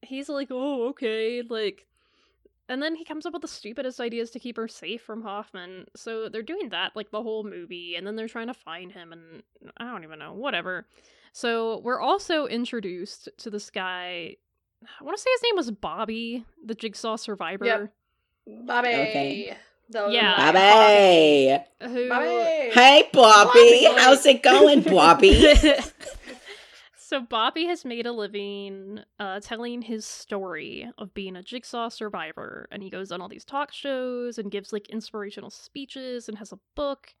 he's 0.01 0.29
like, 0.29 0.47
oh, 0.51 0.89
okay, 0.89 1.41
like, 1.47 1.85
and 2.69 2.81
then 2.81 2.95
he 2.95 3.03
comes 3.03 3.25
up 3.25 3.33
with 3.33 3.41
the 3.41 3.47
stupidest 3.47 3.99
ideas 3.99 4.31
to 4.31 4.39
keep 4.39 4.55
her 4.55 4.67
safe 4.67 5.01
from 5.01 5.21
Hoffman. 5.21 5.85
So 5.95 6.29
they're 6.29 6.41
doing 6.41 6.69
that 6.69 6.95
like 6.95 7.11
the 7.11 7.21
whole 7.21 7.43
movie, 7.43 7.95
and 7.95 8.07
then 8.07 8.15
they're 8.15 8.29
trying 8.29 8.47
to 8.47 8.53
find 8.53 8.91
him, 8.93 9.11
and 9.11 9.43
I 9.77 9.91
don't 9.91 10.03
even 10.03 10.19
know, 10.19 10.33
whatever. 10.33 10.87
So 11.33 11.79
we're 11.79 11.99
also 11.99 12.45
introduced 12.45 13.27
to 13.39 13.49
this 13.49 13.69
guy. 13.69 14.37
I 14.83 15.03
want 15.03 15.17
to 15.17 15.21
say 15.21 15.29
his 15.33 15.43
name 15.43 15.55
was 15.57 15.71
Bobby, 15.71 16.45
the 16.65 16.73
Jigsaw 16.73 17.17
survivor. 17.17 17.65
Yep. 17.65 17.93
Bobby. 18.65 18.87
Okay. 18.87 19.57
The- 19.91 20.09
Yeah. 20.09 20.51
Bobby. 20.51 21.91
Who 21.93 22.09
Bobby. 22.09 22.25
Hey, 22.71 23.09
Bobby. 23.11 23.85
Bobby. 23.85 23.99
How's 23.99 24.25
it 24.25 24.41
going, 24.41 24.81
Bobby? 24.81 25.53
so 26.97 27.21
Bobby 27.21 27.65
has 27.65 27.83
made 27.83 28.05
a 28.05 28.11
living 28.11 28.99
uh, 29.19 29.39
telling 29.41 29.81
his 29.81 30.05
story 30.05 30.89
of 30.97 31.13
being 31.13 31.35
a 31.35 31.43
jigsaw 31.43 31.89
survivor, 31.89 32.67
and 32.71 32.81
he 32.81 32.89
goes 32.89 33.11
on 33.11 33.21
all 33.21 33.27
these 33.27 33.45
talk 33.45 33.73
shows 33.73 34.37
and 34.37 34.49
gives 34.51 34.71
like 34.71 34.89
inspirational 34.89 35.49
speeches 35.49 36.29
and 36.29 36.37
has 36.37 36.51
a 36.53 36.59
book, 36.75 37.13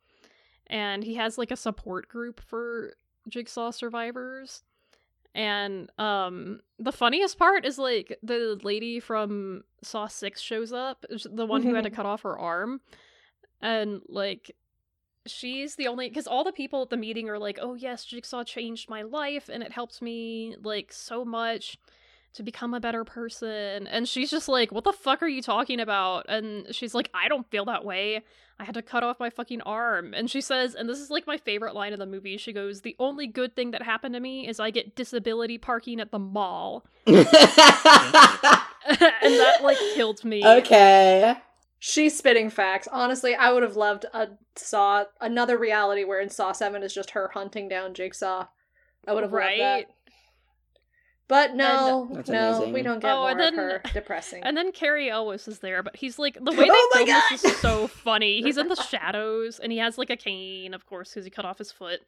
and 0.67 1.03
he 1.03 1.15
has 1.15 1.37
like 1.37 1.51
a 1.51 1.57
support 1.57 2.07
group 2.07 2.39
for 2.39 2.93
jigsaw 3.27 3.71
survivors. 3.71 4.63
And 5.33 5.89
um 5.97 6.59
the 6.77 6.91
funniest 6.91 7.39
part 7.39 7.65
is 7.65 7.77
like 7.77 8.17
the 8.21 8.59
lady 8.63 8.99
from 8.99 9.63
Saw 9.83 10.07
6 10.07 10.41
shows 10.41 10.73
up, 10.73 11.05
the 11.09 11.45
one 11.45 11.63
who 11.63 11.73
had 11.73 11.85
to 11.85 11.89
cut 11.89 12.05
off 12.05 12.23
her 12.23 12.37
arm. 12.37 12.81
And 13.61 14.01
like 14.07 14.55
she's 15.27 15.75
the 15.75 15.87
only 15.87 16.09
because 16.09 16.27
all 16.27 16.43
the 16.43 16.51
people 16.51 16.81
at 16.81 16.89
the 16.89 16.97
meeting 16.97 17.29
are 17.29 17.37
like 17.37 17.59
oh 17.61 17.75
yes 17.75 18.03
jigsaw 18.03 18.43
changed 18.43 18.89
my 18.89 19.03
life 19.03 19.49
and 19.49 19.61
it 19.61 19.71
helped 19.71 20.01
me 20.01 20.55
like 20.63 20.91
so 20.91 21.23
much 21.23 21.77
to 22.33 22.43
become 22.43 22.73
a 22.73 22.79
better 22.79 23.03
person 23.03 23.87
and 23.87 24.07
she's 24.07 24.31
just 24.31 24.47
like 24.47 24.71
what 24.71 24.83
the 24.83 24.93
fuck 24.93 25.21
are 25.21 25.27
you 25.27 25.41
talking 25.41 25.79
about 25.79 26.25
and 26.29 26.73
she's 26.73 26.95
like 26.95 27.09
i 27.13 27.27
don't 27.27 27.49
feel 27.49 27.65
that 27.65 27.83
way 27.83 28.21
i 28.59 28.63
had 28.63 28.73
to 28.73 28.81
cut 28.81 29.03
off 29.03 29.19
my 29.19 29.29
fucking 29.29 29.61
arm 29.61 30.13
and 30.13 30.29
she 30.29 30.39
says 30.39 30.73
and 30.73 30.87
this 30.87 30.99
is 30.99 31.09
like 31.09 31.27
my 31.27 31.37
favorite 31.37 31.75
line 31.75 31.93
of 31.93 31.99
the 31.99 32.05
movie 32.05 32.37
she 32.37 32.53
goes 32.53 32.81
the 32.81 32.95
only 32.99 33.27
good 33.27 33.55
thing 33.55 33.71
that 33.71 33.81
happened 33.81 34.13
to 34.13 34.19
me 34.19 34.47
is 34.47 34.59
i 34.59 34.69
get 34.69 34.95
disability 34.95 35.57
parking 35.57 35.99
at 35.99 36.11
the 36.11 36.19
mall 36.19 36.85
and 37.05 37.25
that 38.85 39.59
like 39.61 39.77
killed 39.95 40.23
me 40.23 40.45
okay. 40.45 41.35
She's 41.83 42.15
spitting 42.15 42.51
facts. 42.51 42.87
Honestly, 42.91 43.33
I 43.33 43.51
would 43.51 43.63
have 43.63 43.75
loved 43.75 44.05
a 44.13 44.27
Saw 44.55 45.05
another 45.19 45.57
reality 45.57 46.03
where 46.03 46.19
in 46.21 46.29
Saw 46.29 46.51
Seven 46.51 46.83
is 46.83 46.93
just 46.93 47.09
her 47.11 47.31
hunting 47.33 47.67
down 47.67 47.95
Jigsaw. 47.95 48.45
I 49.07 49.13
would 49.13 49.23
have 49.23 49.33
loved 49.33 49.59
that. 49.59 49.85
But 51.31 51.55
no, 51.55 52.09
That's 52.11 52.27
no, 52.27 52.55
amazing. 52.55 52.73
we 52.73 52.81
don't 52.81 52.99
get 52.99 53.09
Oh, 53.13 53.19
more 53.21 53.29
and 53.31 53.39
then- 53.39 53.53
of 53.53 53.55
her. 53.59 53.81
Depressing. 53.93 54.43
And 54.43 54.57
then 54.57 54.73
Cary 54.73 55.09
Elwes 55.09 55.47
is 55.47 55.59
there, 55.59 55.81
but 55.81 55.95
he's 55.95 56.19
like 56.19 56.33
the 56.35 56.51
way 56.51 56.65
they 56.65 56.69
Oh 56.69 56.89
my 56.93 57.05
film 57.05 57.21
this 57.31 57.45
is 57.45 57.55
so 57.59 57.87
funny. 57.87 58.41
He's 58.41 58.57
in 58.57 58.67
the 58.67 58.75
shadows, 58.89 59.57
and 59.57 59.71
he 59.71 59.77
has 59.77 59.97
like 59.97 60.09
a 60.09 60.17
cane, 60.17 60.73
of 60.73 60.85
course, 60.87 61.11
because 61.11 61.23
he 61.23 61.31
cut 61.31 61.45
off 61.45 61.57
his 61.57 61.71
foot. 61.71 62.01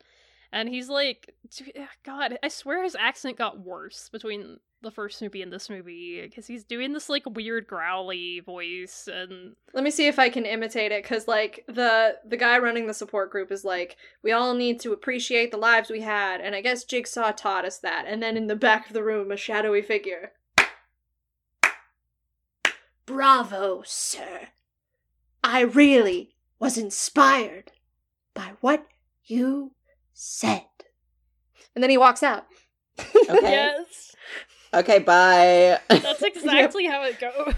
And 0.53 0.69
he's 0.69 0.87
like, 0.87 1.33
eh, 1.75 1.87
God, 2.03 2.37
I 2.43 2.47
swear 2.47 2.83
his 2.83 2.95
accent 2.95 3.39
got 3.39 3.59
worse 3.59 4.07
between 4.09 4.59
the 4.83 4.91
first 4.91 5.19
movie 5.19 5.41
and 5.41 5.51
this 5.51 5.67
movie 5.67 6.21
because 6.21 6.45
he's 6.45 6.63
doing 6.63 6.93
this 6.93 7.09
like 7.09 7.23
weird 7.25 7.65
growly 7.65 8.39
voice, 8.41 9.09
and 9.11 9.55
Let 9.73 9.83
me 9.83 9.89
see 9.89 10.07
if 10.07 10.19
I 10.19 10.29
can 10.29 10.45
imitate 10.45 10.91
it 10.91 11.03
cuz 11.03 11.27
like 11.27 11.63
the 11.67 12.19
the 12.23 12.37
guy 12.37 12.59
running 12.59 12.85
the 12.85 12.93
support 12.93 13.31
group 13.31 13.51
is 13.51 13.65
like 13.65 13.97
we 14.21 14.31
all 14.31 14.53
need 14.53 14.79
to 14.81 14.93
appreciate 14.93 15.49
the 15.49 15.57
lives 15.57 15.89
we 15.89 16.01
had 16.01 16.39
and 16.39 16.53
I 16.53 16.61
guess 16.61 16.83
Jigsaw 16.83 17.31
taught 17.31 17.65
us 17.65 17.79
that. 17.79 18.05
And 18.07 18.21
then 18.21 18.37
in 18.37 18.45
the 18.45 18.55
back 18.55 18.87
of 18.87 18.93
the 18.93 19.03
room 19.03 19.31
a 19.31 19.37
shadowy 19.37 19.81
figure. 19.81 20.33
Bravo, 23.07 23.81
sir. 23.85 24.49
I 25.43 25.61
really 25.61 26.35
was 26.59 26.77
inspired 26.77 27.71
by 28.35 28.53
what 28.61 28.85
you 29.25 29.71
said. 30.13 30.63
And 31.75 31.83
then 31.83 31.89
he 31.89 31.97
walks 31.97 32.23
out. 32.23 32.45
Okay. 32.99 33.39
yes, 33.41 34.15
Okay, 34.73 34.99
bye. 34.99 35.79
that's 35.89 36.21
exactly 36.23 36.85
how 36.85 37.03
it 37.03 37.19
goes. 37.19 37.53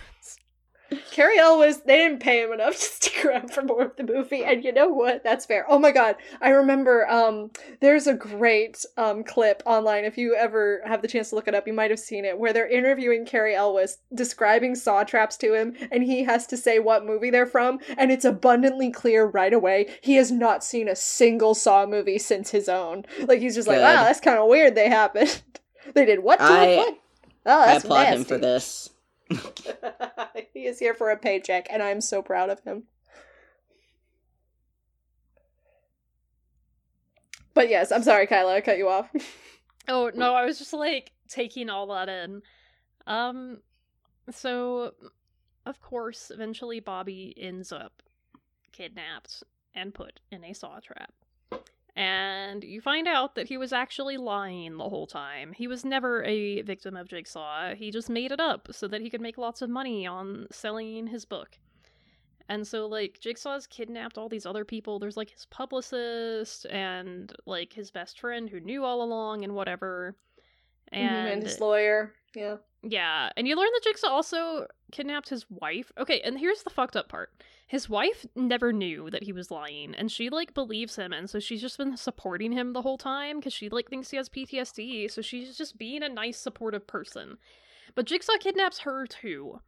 Cary 1.12 1.40
Elwes, 1.40 1.82
they 1.82 1.98
didn't 1.98 2.20
pay 2.20 2.44
him 2.44 2.52
enough 2.52 2.74
to 2.78 2.80
stick 2.80 3.26
around 3.26 3.54
for 3.54 3.62
more 3.62 3.84
of 3.84 3.96
the 3.96 4.04
movie, 4.04 4.44
and 4.44 4.64
you 4.64 4.72
know 4.72 4.90
what? 4.90 5.24
That's 5.24 5.46
fair. 5.46 5.66
Oh 5.68 5.80
my 5.80 5.92
god, 5.92 6.16
I 6.42 6.50
remember. 6.50 7.10
Um, 7.10 7.52
there's 7.82 8.08
a 8.08 8.14
great 8.14 8.86
um 8.98 9.24
clip 9.24 9.64
online. 9.66 10.06
If 10.06 10.18
you 10.18 10.36
ever 10.36 10.82
have 10.86 11.02
the 11.02 11.08
chance 11.08 11.30
to 11.30 11.36
look 11.36 11.48
it 11.48 11.56
up, 11.56 11.68
you 11.68 11.74
might 11.74 11.92
have 11.92 12.00
seen 12.00 12.26
it, 12.26 12.38
where 12.38 12.54
they're 12.54 12.68
interviewing 12.68 13.26
Cary 13.26 13.56
Elwes, 13.56 13.98
describing 14.14 14.76
saw 14.76 15.04
traps 15.04 15.38
to 15.38 15.54
him, 15.54 15.76
and 15.92 16.04
he 16.04 16.24
has 16.24 16.48
to 16.48 16.58
say 16.58 16.80
what 16.80 17.06
movie 17.06 17.30
they're 17.30 17.46
from, 17.46 17.80
and 17.98 18.12
it's 18.12 18.26
abundantly 18.26 18.92
clear 18.92 19.26
right 19.26 19.54
away 19.54 19.88
he 20.02 20.16
has 20.16 20.32
not 20.32 20.64
seen 20.64 20.88
a 20.88 20.96
single 20.96 21.56
Saw 21.56 21.86
movie 21.86 22.20
since 22.20 22.52
his 22.52 22.70
own. 22.70 23.06
Like 23.22 23.40
he's 23.40 23.56
just 23.56 23.68
like, 23.68 23.80
wow, 23.80 24.04
that's 24.04 24.20
kind 24.20 24.38
of 24.38 24.48
weird. 24.48 24.76
They 24.76 24.90
happened. 24.90 25.42
they 25.94 26.06
did 26.06 26.24
what 26.24 26.38
to 26.38 26.46
I-? 26.46 26.76
What? 26.76 26.98
Oh, 27.48 27.62
I 27.62 27.74
applaud 27.74 28.08
him 28.08 28.24
for 28.24 28.38
this. 28.38 28.90
he 30.54 30.66
is 30.66 30.80
here 30.80 30.94
for 30.94 31.10
a 31.12 31.18
paycheck, 31.18 31.68
and 31.70 31.82
I'm 31.82 32.02
so 32.02 32.22
proud 32.22 32.50
of 32.50 32.60
him. 32.62 32.84
But 37.54 37.70
yes, 37.70 37.92
I'm 37.92 38.04
sorry, 38.04 38.28
Kyla, 38.28 38.56
I 38.56 38.62
cut 38.62 38.78
you 38.78 38.90
off. 38.90 39.10
Oh 39.88 40.10
no, 40.16 40.34
I 40.34 40.46
was 40.46 40.58
just 40.58 40.74
like 40.74 41.12
taking 41.30 41.70
all 41.70 41.86
that 41.88 42.10
in. 42.10 42.42
Um 43.06 43.60
so 44.32 44.96
of 45.66 45.80
course, 45.80 46.32
eventually 46.34 46.80
Bobby 46.80 47.36
ends 47.38 47.72
up 47.72 48.02
kidnapped 48.72 49.44
and 49.76 49.94
put 49.94 50.22
in 50.32 50.44
a 50.44 50.54
saw 50.54 50.80
trap. 50.80 51.14
And 51.96 52.64
you 52.64 52.82
find 52.82 53.08
out 53.08 53.36
that 53.36 53.48
he 53.48 53.58
was 53.58 53.72
actually 53.72 54.18
lying 54.18 54.78
the 54.78 54.90
whole 54.90 55.08
time. 55.08 55.54
He 55.54 55.68
was 55.68 55.86
never 55.86 56.24
a 56.26 56.62
victim 56.62 56.98
of 56.98 57.08
Jigsaw. 57.08 57.74
He 57.76 57.90
just 57.90 58.10
made 58.10 58.34
it 58.34 58.40
up 58.42 58.68
so 58.72 58.88
that 58.90 59.00
he 59.00 59.10
could 59.10 59.22
make 59.22 59.38
lots 59.38 59.62
of 59.62 59.70
money 59.70 60.06
on 60.06 60.48
selling 60.52 61.08
his 61.08 61.24
book. 61.24 61.58
And 62.50 62.68
so, 62.68 62.86
like, 62.86 63.20
Jigsaw's 63.22 63.66
kidnapped 63.66 64.18
all 64.18 64.30
these 64.30 64.46
other 64.46 64.66
people. 64.66 65.00
There's, 65.00 65.18
like, 65.18 65.32
his 65.32 65.46
publicist 65.46 66.66
and, 66.66 67.34
like, 67.46 67.74
his 67.74 67.92
best 67.92 68.20
friend 68.20 68.50
who 68.50 68.60
knew 68.60 68.84
all 68.84 69.02
along 69.02 69.44
and 69.44 69.56
whatever. 69.56 70.16
Mm-hmm, 70.94 71.04
and, 71.04 71.28
And, 71.30 71.44
his 71.44 71.60
lawyer. 71.60 72.14
Yeah. 72.36 72.58
yeah, 72.84 73.30
and 73.38 73.48
you 73.48 73.56
learn 73.56 73.70
that 73.74 73.84
Jigsaw 73.84 74.10
also 74.10 74.68
kidnapped 74.92 75.30
his 75.30 75.46
wife. 75.50 75.92
Okay, 75.98 76.20
and 76.20 76.38
here's 76.38 76.64
the 76.64 76.70
fucked 76.70 76.98
up 76.98 77.08
part. 77.08 77.32
His 77.68 77.90
wife 77.90 78.26
never 78.36 78.72
knew 78.72 79.10
that 79.10 79.24
he 79.24 79.34
was 79.34 79.50
lying, 79.50 79.96
and 79.96 80.12
she, 80.12 80.30
like, 80.30 80.54
believes 80.54 80.98
him, 80.98 81.12
and 81.12 81.28
so 81.28 81.40
she's 81.40 81.62
just 81.62 81.80
been 81.80 81.98
supporting 81.98 82.52
him 82.52 82.74
the 82.74 82.84
whole 82.84 82.98
time 82.98 83.40
because 83.40 83.54
she, 83.54 83.70
like, 83.70 83.90
thinks 83.90 84.12
he 84.12 84.18
has 84.18 84.30
PTSD, 84.30 85.10
so 85.10 85.22
she's 85.22 85.58
just 85.58 85.78
being 85.78 86.04
a 86.04 86.10
nice, 86.10 86.38
supportive 86.38 86.86
person. 86.86 87.38
But 87.96 88.06
Jigsaw 88.06 88.38
kidnaps 88.40 88.80
her, 88.80 89.08
too. 89.08 89.62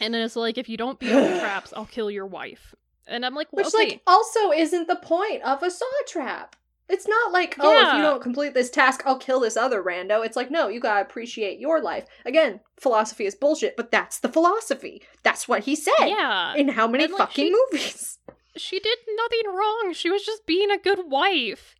And 0.00 0.12
then 0.12 0.22
it's 0.22 0.34
like, 0.34 0.58
if 0.58 0.68
you 0.68 0.76
don't 0.76 0.98
beat 0.98 1.12
the 1.12 1.38
traps, 1.40 1.72
I'll 1.76 1.86
kill 1.86 2.10
your 2.10 2.26
wife. 2.26 2.74
And 3.06 3.24
I'm 3.24 3.34
like, 3.34 3.48
well, 3.52 3.64
Which, 3.64 3.74
okay. 3.74 3.90
like, 3.90 4.02
also 4.06 4.50
isn't 4.50 4.88
the 4.88 4.96
point 4.96 5.42
of 5.42 5.62
a 5.62 5.70
saw 5.70 5.86
trap. 6.08 6.56
It's 6.88 7.06
not 7.06 7.32
like, 7.32 7.56
oh, 7.60 7.86
if 7.86 7.94
you 7.96 8.02
don't 8.02 8.22
complete 8.22 8.54
this 8.54 8.70
task, 8.70 9.02
I'll 9.04 9.18
kill 9.18 9.40
this 9.40 9.56
other 9.58 9.82
rando. 9.82 10.24
It's 10.24 10.36
like, 10.36 10.50
no, 10.50 10.68
you 10.68 10.80
gotta 10.80 11.02
appreciate 11.02 11.58
your 11.58 11.82
life. 11.82 12.06
Again, 12.24 12.60
philosophy 12.80 13.26
is 13.26 13.34
bullshit, 13.34 13.76
but 13.76 13.90
that's 13.90 14.20
the 14.20 14.28
philosophy. 14.30 15.02
That's 15.22 15.46
what 15.46 15.64
he 15.64 15.76
said. 15.76 15.92
yeah. 16.06 16.54
In 16.54 16.68
how 16.68 16.86
many 16.88 17.04
And, 17.04 17.12
like, 17.12 17.28
fucking 17.28 17.46
she- 17.48 17.56
movies? 17.72 18.18
she 18.56 18.80
did 18.80 18.98
nothing 19.16 19.54
wrong. 19.54 19.92
She 19.94 20.10
was 20.10 20.24
just 20.24 20.46
being 20.46 20.70
a 20.70 20.78
good 20.78 21.00
wife. 21.10 21.74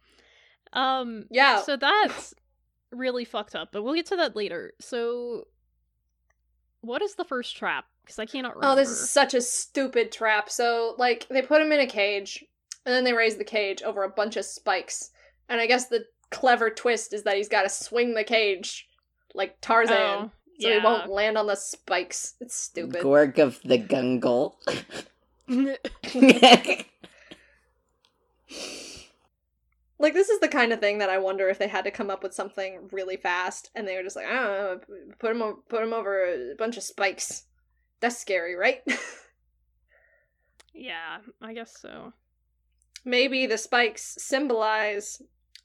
Um 0.74 1.24
Yeah. 1.30 1.62
so 1.62 1.76
that's 1.78 2.34
really 2.92 3.24
fucked 3.24 3.54
up, 3.54 3.70
but 3.72 3.82
we'll 3.82 3.94
get 3.94 4.06
to 4.06 4.16
that 4.16 4.36
later. 4.36 4.74
So 4.80 5.48
what 6.82 7.02
is 7.02 7.14
the 7.14 7.24
first 7.24 7.56
trap? 7.56 7.86
Because 8.04 8.18
I 8.18 8.26
cannot 8.26 8.56
remember. 8.56 8.72
Oh, 8.72 8.76
this 8.76 8.88
is 8.90 9.10
such 9.10 9.34
a 9.34 9.40
stupid 9.40 10.12
trap. 10.12 10.48
So, 10.48 10.94
like, 10.98 11.26
they 11.28 11.42
put 11.42 11.60
him 11.60 11.72
in 11.72 11.80
a 11.80 11.86
cage, 11.86 12.44
and 12.86 12.94
then 12.94 13.04
they 13.04 13.12
raise 13.12 13.36
the 13.36 13.44
cage 13.44 13.82
over 13.82 14.02
a 14.02 14.08
bunch 14.08 14.36
of 14.36 14.44
spikes. 14.44 15.10
And 15.48 15.60
I 15.60 15.66
guess 15.66 15.86
the 15.86 16.04
clever 16.30 16.70
twist 16.70 17.12
is 17.12 17.22
that 17.24 17.36
he's 17.36 17.48
got 17.48 17.62
to 17.62 17.68
swing 17.68 18.14
the 18.14 18.24
cage 18.24 18.88
like 19.34 19.60
Tarzan, 19.60 19.96
Oh, 19.96 20.30
so 20.60 20.72
he 20.72 20.78
won't 20.78 21.10
land 21.10 21.38
on 21.38 21.46
the 21.46 21.54
spikes. 21.54 22.34
It's 22.40 22.54
stupid. 22.56 23.02
Gorg 23.02 23.38
of 23.38 23.60
the 23.62 23.78
Gungle. 23.78 24.56
Like, 30.00 30.14
this 30.14 30.28
is 30.28 30.38
the 30.38 30.48
kind 30.48 30.72
of 30.72 30.78
thing 30.78 30.98
that 30.98 31.10
I 31.10 31.18
wonder 31.18 31.48
if 31.48 31.58
they 31.58 31.66
had 31.66 31.82
to 31.84 31.90
come 31.90 32.08
up 32.08 32.22
with 32.22 32.32
something 32.32 32.88
really 32.92 33.16
fast, 33.16 33.70
and 33.74 33.86
they 33.86 33.96
were 33.96 34.04
just 34.04 34.14
like, 34.14 34.26
I 34.26 34.32
don't 34.32 34.44
know, 34.44 34.80
put 35.18 35.32
him, 35.32 35.42
o- 35.42 35.58
put 35.68 35.82
him 35.82 35.92
over 35.92 36.24
a 36.24 36.54
bunch 36.56 36.76
of 36.76 36.84
spikes. 36.84 37.42
That's 37.98 38.16
scary, 38.16 38.54
right? 38.54 38.80
yeah, 40.72 41.18
I 41.42 41.52
guess 41.52 41.76
so. 41.80 42.12
Maybe 43.08 43.46
the 43.46 43.58
spikes 43.58 44.16
symbolize 44.18 45.22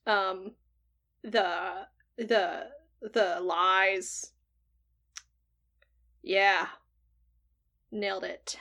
um 0.07 0.51
the 1.23 1.85
the 2.17 2.67
the 3.01 3.39
lies 3.41 4.31
yeah 6.21 6.67
nailed 7.91 8.23
it 8.23 8.57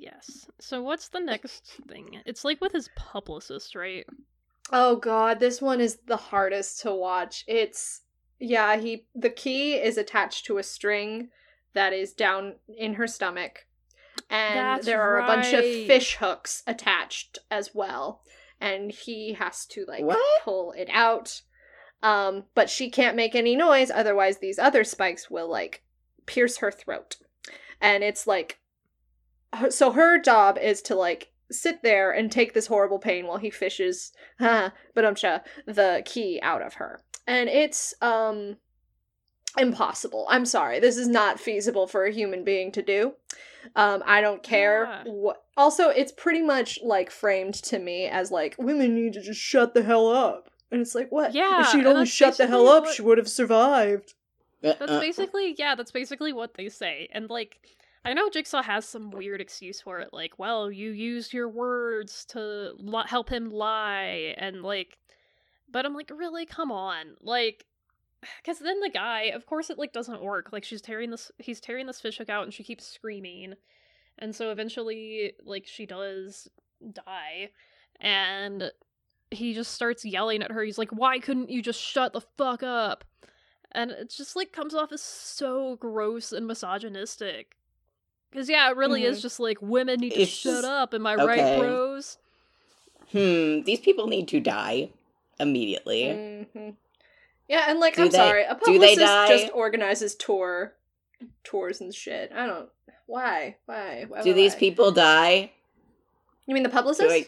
Yes. 0.00 0.46
So 0.60 0.80
what's 0.80 1.08
the 1.08 1.18
next 1.18 1.80
thing? 1.88 2.22
It's 2.24 2.44
like 2.44 2.60
with 2.60 2.70
his 2.70 2.88
publicist, 2.94 3.74
right? 3.74 4.06
oh 4.72 4.96
god 4.96 5.40
this 5.40 5.62
one 5.62 5.80
is 5.80 5.98
the 6.06 6.16
hardest 6.16 6.80
to 6.80 6.94
watch 6.94 7.44
it's 7.46 8.02
yeah 8.38 8.76
he 8.76 9.06
the 9.14 9.30
key 9.30 9.74
is 9.74 9.96
attached 9.96 10.44
to 10.46 10.58
a 10.58 10.62
string 10.62 11.28
that 11.78 11.92
is 11.92 12.12
down 12.12 12.54
in 12.76 12.94
her 12.94 13.06
stomach. 13.06 13.64
And 14.28 14.58
That's 14.58 14.84
there 14.84 15.00
are 15.00 15.20
a 15.20 15.26
bunch 15.28 15.52
of 15.52 15.62
fish 15.62 16.16
hooks 16.16 16.64
attached 16.66 17.38
as 17.52 17.70
well. 17.72 18.20
And 18.60 18.90
he 18.90 19.34
has 19.34 19.64
to 19.66 19.84
like 19.86 20.02
What? 20.02 20.42
pull 20.42 20.72
it 20.72 20.88
out. 20.92 21.42
Um 22.02 22.46
but 22.56 22.68
she 22.68 22.90
can't 22.90 23.14
make 23.14 23.36
any 23.36 23.54
noise 23.54 23.92
otherwise 23.92 24.38
these 24.38 24.58
other 24.58 24.82
spikes 24.82 25.30
will 25.30 25.48
like 25.48 25.84
pierce 26.26 26.56
her 26.56 26.72
throat. 26.72 27.14
And 27.80 28.02
it's 28.02 28.26
like 28.26 28.58
so 29.70 29.92
her 29.92 30.20
job 30.20 30.58
is 30.58 30.82
to 30.82 30.96
like 30.96 31.30
sit 31.48 31.84
there 31.84 32.10
and 32.10 32.32
take 32.32 32.54
this 32.54 32.66
horrible 32.66 32.98
pain 32.98 33.28
while 33.28 33.38
he 33.38 33.50
fishes 33.50 34.12
but 34.40 34.72
umsha 34.96 35.42
the 35.64 36.02
key 36.04 36.40
out 36.42 36.60
of 36.60 36.74
her. 36.74 37.00
And 37.24 37.48
it's 37.48 37.94
um 38.02 38.56
impossible 39.56 40.26
i'm 40.28 40.44
sorry 40.44 40.78
this 40.80 40.96
is 40.96 41.08
not 41.08 41.40
feasible 41.40 41.86
for 41.86 42.04
a 42.04 42.12
human 42.12 42.44
being 42.44 42.70
to 42.72 42.82
do 42.82 43.14
um 43.76 44.02
i 44.06 44.20
don't 44.20 44.42
care 44.42 44.84
Yeah. 44.84 45.02
what 45.04 45.42
also 45.56 45.88
it's 45.88 46.12
pretty 46.12 46.42
much 46.42 46.78
like 46.82 47.10
framed 47.10 47.54
to 47.54 47.78
me 47.78 48.06
as 48.06 48.30
like 48.30 48.54
women 48.58 48.94
need 48.94 49.14
to 49.14 49.22
just 49.22 49.40
shut 49.40 49.74
the 49.74 49.82
hell 49.82 50.08
up 50.08 50.50
and 50.70 50.80
it's 50.82 50.94
like 50.94 51.10
what 51.10 51.34
Yeah, 51.34 51.62
if 51.62 51.68
she'd 51.68 51.86
only 51.86 52.04
shut 52.06 52.36
the 52.36 52.46
hell 52.46 52.68
up 52.68 52.84
what- 52.84 52.94
she 52.94 53.02
would 53.02 53.16
have 53.18 53.28
survived 53.28 54.14
That's 54.60 54.80
Uh, 54.82 55.00
basically 55.00 55.54
yeah, 55.58 55.74
that's 55.74 55.92
basically 55.92 56.32
what 56.32 56.54
they 56.54 56.68
say. 56.68 57.08
And 57.12 57.30
like 57.30 57.58
I 58.04 58.12
know 58.12 58.28
Jigsaw 58.28 58.62
has 58.62 58.84
some 58.86 59.10
weird 59.10 59.40
excuse 59.40 59.80
for 59.80 59.98
it 60.00 60.10
like, 60.12 60.38
well, 60.38 60.70
you 60.70 60.90
used 60.90 61.32
your 61.32 61.48
words 61.48 62.24
to 62.26 62.72
li- 62.78 63.02
help 63.06 63.28
him 63.30 63.50
lie 63.50 64.34
and 64.36 64.62
like 64.62 64.98
but 65.70 65.84
I'm 65.86 65.94
like, 65.94 66.10
really? 66.14 66.44
Come 66.46 66.70
on. 66.72 67.16
Like 67.20 67.64
cuz 68.44 68.58
then 68.58 68.80
the 68.80 68.90
guy, 68.90 69.22
of 69.24 69.46
course 69.46 69.70
it 69.70 69.78
like 69.78 69.92
doesn't 69.92 70.22
work. 70.22 70.52
Like 70.52 70.64
she's 70.64 70.82
tearing 70.82 71.10
this 71.10 71.30
he's 71.38 71.60
tearing 71.60 71.86
this 71.86 72.00
fish 72.00 72.18
hook 72.18 72.28
out 72.28 72.44
and 72.44 72.52
she 72.54 72.64
keeps 72.64 72.84
screaming. 72.86 73.54
And 74.18 74.34
so 74.34 74.50
eventually 74.50 75.34
like 75.44 75.66
she 75.66 75.86
does 75.86 76.48
die 76.92 77.50
and 78.00 78.70
he 79.30 79.52
just 79.54 79.72
starts 79.72 80.04
yelling 80.04 80.42
at 80.42 80.50
her. 80.52 80.62
He's 80.62 80.78
like, 80.78 80.90
"Why 80.90 81.18
couldn't 81.18 81.50
you 81.50 81.60
just 81.62 81.80
shut 81.80 82.12
the 82.12 82.20
fuck 82.22 82.62
up?" 82.62 83.04
and 83.72 83.90
it 83.90 84.08
just 84.08 84.34
like 84.34 84.50
comes 84.52 84.74
off 84.74 84.90
as 84.92 85.02
so 85.02 85.76
gross 85.76 86.32
and 86.32 86.46
misogynistic. 86.46 87.54
Because 88.30 88.48
yeah, 88.48 88.70
it 88.70 88.76
really 88.76 89.04
is 89.04 89.18
Mhm. 89.18 89.22
just 89.22 89.40
like 89.40 89.58
women 89.60 90.00
need 90.00 90.12
to 90.14 90.22
It's 90.22 90.30
shut 90.30 90.52
just- 90.54 90.64
up. 90.64 90.94
Am 90.94 91.06
I 91.06 91.14
okay. 91.14 91.24
right, 91.26 91.58
bros? 91.60 92.18
hmm, 93.12 93.60
these 93.62 93.80
people 93.80 94.06
need 94.06 94.26
to 94.28 94.40
die 94.40 94.90
immediately. 95.38 96.46
hmm 96.54 96.70
Yeah, 97.48 97.64
and 97.68 97.80
like 97.80 97.96
Do 97.96 98.02
I'm 98.02 98.10
they- 98.10 98.16
sorry, 98.18 98.42
a 98.44 98.54
do 98.64 98.78
they 98.78 98.94
publicist 98.96 98.98
die? 99.00 99.28
just 99.28 99.52
organizes 99.54 100.14
tour 100.14 100.74
tours 101.44 101.80
and 101.80 101.94
shit. 101.94 102.30
I 102.34 102.46
don't 102.46 102.68
why 103.06 103.56
why 103.66 104.04
why 104.08 104.22
Do 104.22 104.30
why, 104.30 104.34
these 104.36 104.54
people 104.54 104.92
die? 104.92 105.52
You 106.46 106.54
mean 106.54 106.62
the 106.62 106.68
Do 106.68 106.74
publicist? 106.74 107.10
I 107.10 107.26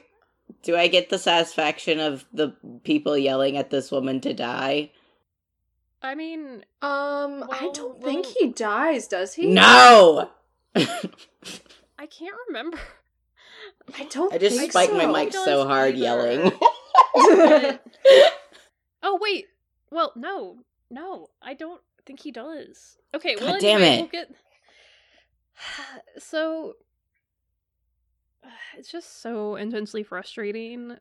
do 0.63 0.77
I 0.77 0.89
get 0.89 1.09
the 1.11 1.19
satisfaction 1.19 2.01
of 2.01 2.25
the 2.33 2.55
people 2.85 3.17
yelling 3.17 3.57
at 3.57 3.71
this 3.71 3.91
woman 3.91 4.21
to 4.23 4.35
die? 4.35 4.91
I 6.03 6.15
mean, 6.15 6.65
Um, 6.83 7.45
I 7.51 7.71
don't 7.75 8.03
think 8.03 8.25
he 8.27 8.49
dies, 8.49 9.07
does 9.07 9.35
he? 9.35 9.47
No. 9.47 10.31
I 10.75 12.07
can't 12.07 12.35
remember. 12.49 12.79
I 13.99 14.05
don't. 14.05 14.33
I 14.33 14.39
just 14.39 14.57
think 14.57 14.73
spiked 14.73 14.93
so. 14.93 14.97
my 14.97 15.07
mic 15.07 15.33
so 15.33 15.67
hard 15.67 15.95
either. 15.97 16.03
yelling. 16.03 16.53
oh 19.03 19.19
wait, 19.21 19.47
Well, 19.91 20.13
no, 20.17 20.59
no, 20.91 21.29
I 21.43 21.55
don't 21.55 21.81
think 22.07 22.21
he 22.21 22.31
does. 22.31 22.97
Okay, 23.15 23.37
well, 23.37 23.53
God 23.53 23.61
damn 23.61 23.83
anyway, 23.83 23.95
it. 23.97 24.01
We'll 24.01 24.09
get... 24.09 24.31
So 26.19 26.75
it's 28.79 28.91
just 28.91 29.21
so 29.21 29.57
intensely 29.57 30.03
frustrating. 30.03 30.97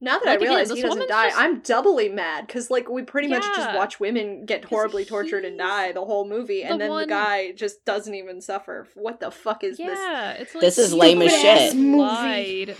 Now 0.00 0.18
that 0.18 0.26
Like, 0.26 0.40
I 0.40 0.42
realize 0.42 0.68
this 0.68 0.78
he 0.78 0.82
doesn't 0.82 1.08
die, 1.08 1.28
just- 1.28 1.40
I'm 1.40 1.60
doubly 1.60 2.08
mad 2.08 2.48
because 2.48 2.72
like 2.72 2.88
we 2.90 3.02
pretty 3.02 3.28
much 3.28 3.44
just 3.44 3.72
watch 3.76 4.00
women 4.00 4.44
get 4.46 4.64
horribly 4.64 5.04
tortured 5.04 5.44
and 5.44 5.56
die 5.56 5.92
the 5.92 6.04
whole 6.04 6.28
movie, 6.28 6.64
and 6.64 6.74
the 6.74 6.78
then 6.84 6.90
one- 6.90 7.02
the 7.02 7.06
guy 7.06 7.52
just 7.52 7.84
doesn't 7.84 8.12
even 8.14 8.40
suffer. 8.40 8.88
What 8.94 9.20
the 9.20 9.30
fuck 9.30 9.62
is 9.62 9.78
this? 9.78 9.96
Yeah, 9.96 10.32
it's 10.32 10.56
like 10.56 10.62
This 10.62 10.78
is 10.78 10.92
lame 10.92 11.22
as 11.22 11.30
shit. 11.30 11.76
movie. 11.76 11.98
Lied. 11.98 12.76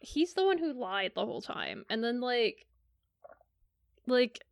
He's 0.00 0.34
the 0.34 0.44
one 0.44 0.58
who 0.58 0.72
lied 0.72 1.12
the 1.14 1.24
whole 1.24 1.42
time, 1.42 1.84
and 1.88 2.02
then 2.02 2.20
like, 2.20 2.66
like 4.06 4.44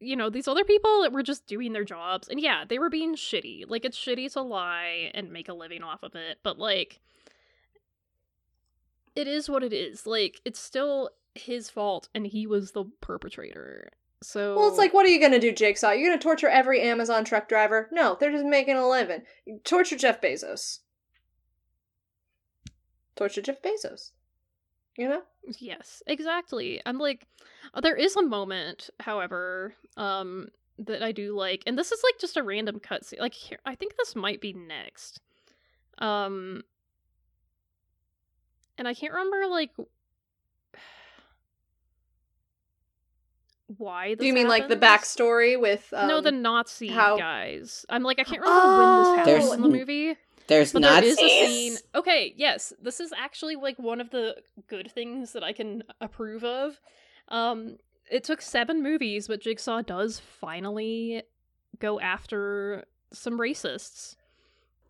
you 0.00 0.16
know, 0.16 0.30
these 0.30 0.48
other 0.48 0.64
people 0.64 1.06
were 1.10 1.22
just 1.22 1.46
doing 1.46 1.74
their 1.74 1.84
jobs, 1.84 2.26
and 2.26 2.40
yeah, 2.40 2.64
they 2.66 2.78
were 2.78 2.88
being 2.88 3.14
shitty. 3.14 3.64
Like 3.68 3.84
it's 3.84 3.98
shitty 3.98 4.32
to 4.32 4.40
lie 4.40 5.10
and 5.14 5.30
make 5.30 5.48
a 5.48 5.54
living 5.54 5.82
off 5.82 6.02
of 6.02 6.14
it, 6.14 6.38
but 6.42 6.58
like, 6.58 7.00
it 9.14 9.28
is 9.28 9.48
what 9.48 9.62
it 9.62 9.74
is. 9.74 10.06
Like 10.06 10.40
it's 10.44 10.58
still 10.58 11.10
his 11.34 11.68
fault, 11.68 12.08
and 12.14 12.26
he 12.26 12.46
was 12.46 12.72
the 12.72 12.84
perpetrator. 13.00 13.92
So 14.22 14.56
Well, 14.56 14.68
it's 14.68 14.78
like, 14.78 14.92
what 14.92 15.06
are 15.06 15.10
you 15.10 15.20
gonna 15.20 15.38
do, 15.38 15.52
Jigsaw? 15.52 15.92
You're 15.92 16.10
gonna 16.10 16.20
torture 16.20 16.48
every 16.48 16.80
Amazon 16.80 17.24
truck 17.24 17.48
driver? 17.48 17.88
No, 17.92 18.16
they're 18.18 18.32
just 18.32 18.44
making 18.44 18.76
a 18.76 18.88
living. 18.88 19.22
Torture 19.64 19.96
Jeff 19.96 20.20
Bezos. 20.20 20.80
Torture 23.16 23.42
Jeff 23.42 23.60
Bezos. 23.60 24.12
You 25.00 25.08
know? 25.08 25.22
Yes, 25.58 26.02
exactly. 26.06 26.82
I'm 26.84 26.98
like, 26.98 27.26
uh, 27.72 27.80
there 27.80 27.96
is 27.96 28.16
a 28.16 28.22
moment, 28.22 28.90
however, 29.00 29.72
um, 29.96 30.48
that 30.78 31.02
I 31.02 31.10
do 31.10 31.34
like, 31.34 31.62
and 31.66 31.78
this 31.78 31.90
is 31.90 32.02
like 32.04 32.20
just 32.20 32.36
a 32.36 32.42
random 32.42 32.80
cutscene. 32.80 33.18
Like, 33.18 33.32
here, 33.32 33.56
I 33.64 33.74
think 33.76 33.96
this 33.96 34.14
might 34.14 34.42
be 34.42 34.52
next. 34.52 35.22
Um, 35.96 36.64
and 38.76 38.86
I 38.86 38.92
can't 38.92 39.14
remember 39.14 39.46
like 39.46 39.70
why. 43.78 44.10
This 44.16 44.18
Do 44.18 44.26
you 44.26 44.34
mean 44.34 44.48
like 44.48 44.68
the 44.68 44.76
backstory 44.76 45.58
with 45.58 45.90
um, 45.94 46.08
no, 46.08 46.20
the 46.20 46.30
Nazi 46.32 46.88
how- 46.88 47.16
guys. 47.16 47.86
I'm 47.88 48.02
like, 48.02 48.18
I 48.18 48.24
can't 48.24 48.42
remember 48.42 48.76
when 48.78 48.98
this 48.98 49.08
Oh! 49.08 49.16
happens 49.16 49.52
in 49.54 49.62
the 49.62 49.68
movie. 49.70 50.16
There's 50.50 50.72
But 50.72 50.82
there 50.82 50.90
Nazis. 50.92 51.12
is 51.12 51.18
a 51.18 51.46
scene. 51.46 51.76
Okay, 51.94 52.34
yes, 52.36 52.74
this 52.82 53.00
is 53.00 53.12
actually 53.16 53.56
like 53.56 53.78
one 53.78 54.00
of 54.00 54.10
the 54.10 54.36
good 54.68 54.90
things 54.92 55.32
that 55.32 55.42
I 55.42 55.52
can 55.54 55.82
approve 56.00 56.44
of. 56.44 56.78
Um, 57.28 57.76
it 58.10 58.24
took 58.24 58.42
seven 58.42 58.82
movies, 58.82 59.28
but 59.28 59.40
Jigsaw 59.40 59.80
does 59.82 60.18
finally 60.20 61.22
go 61.78 61.98
after 62.00 62.84
some 63.12 63.38
racists. 63.38 64.16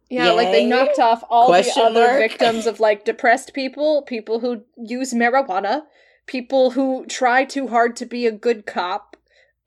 Yeah, 0.09 0.31
like 0.33 0.51
they 0.51 0.67
knocked 0.67 0.99
off 0.99 1.23
all 1.31 1.47
Question 1.47 1.85
the 1.95 2.01
other 2.01 2.07
mark? 2.09 2.19
victims 2.19 2.67
of 2.67 2.81
like 2.81 3.05
depressed 3.05 3.55
people, 3.55 4.03
people 4.03 4.41
who 4.41 4.63
use 4.77 5.15
marijuana, 5.15 5.83
people 6.27 6.73
who 6.73 7.07
try 7.07 7.45
too 7.45 7.69
hard 7.69 7.95
to 7.97 8.07
be 8.07 8.27
a 8.27 8.33
good 8.33 8.67
cop, 8.67 9.10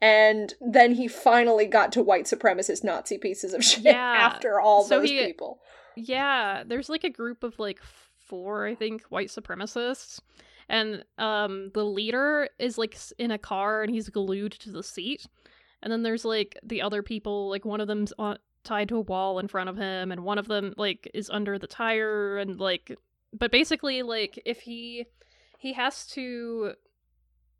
and 0.04 0.54
then 0.60 0.94
he 0.96 1.08
finally 1.08 1.66
got 1.66 1.94
to 1.94 2.02
white 2.04 2.26
supremacist 2.26 2.84
Nazi 2.84 3.18
pieces 3.18 3.54
of 3.54 3.63
shit 3.63 3.84
Yeah. 3.86 4.16
after 4.20 4.60
all 4.60 4.84
So 4.84 5.00
those 5.00 5.10
he- 5.10 5.26
people. 5.26 5.60
Yeah, 5.96 6.63
there's 6.66 6.89
like 6.89 7.04
a 7.06 7.10
group 7.10 7.44
of 7.44 7.58
like 7.60 7.80
four, 8.28 8.68
I 8.68 8.76
think, 8.76 9.04
white 9.04 9.30
supremacists. 9.30 10.20
And 10.68 11.04
um 11.18 11.72
the 11.74 11.86
leader 11.86 12.50
is 12.60 12.78
like 12.78 12.98
in 13.18 13.32
a 13.32 13.38
car 13.38 13.84
and 13.84 13.94
he's 13.94 14.10
glued 14.10 14.52
to 14.54 14.72
the 14.72 14.84
seat. 14.84 15.26
And 15.82 15.92
then 15.92 16.04
there's 16.04 16.26
like 16.26 16.58
the 16.63 16.82
other 16.82 17.02
people, 17.04 17.50
like 17.50 17.63
one 17.66 17.80
of 17.82 17.88
them's 17.88 18.12
on, 18.18 18.38
tied 18.63 18.89
to 18.89 18.98
a 18.98 19.02
wall 19.02 19.39
in 19.39 19.48
front 19.48 19.70
of 19.70 19.78
him 19.78 20.12
and 20.12 20.24
one 20.24 20.38
of 20.38 20.48
them 20.48 20.74
like 20.78 21.10
is 21.13 21.30
under 21.30 21.60
the 21.60 21.68
tire 21.68 22.38
and 22.38 22.60
like 22.60 22.98
but 23.34 23.52
basically 23.52 24.02
like 24.04 24.42
if 24.46 24.62
he 24.62 25.06
he 25.60 25.74
has 25.74 26.08
to 26.08 26.74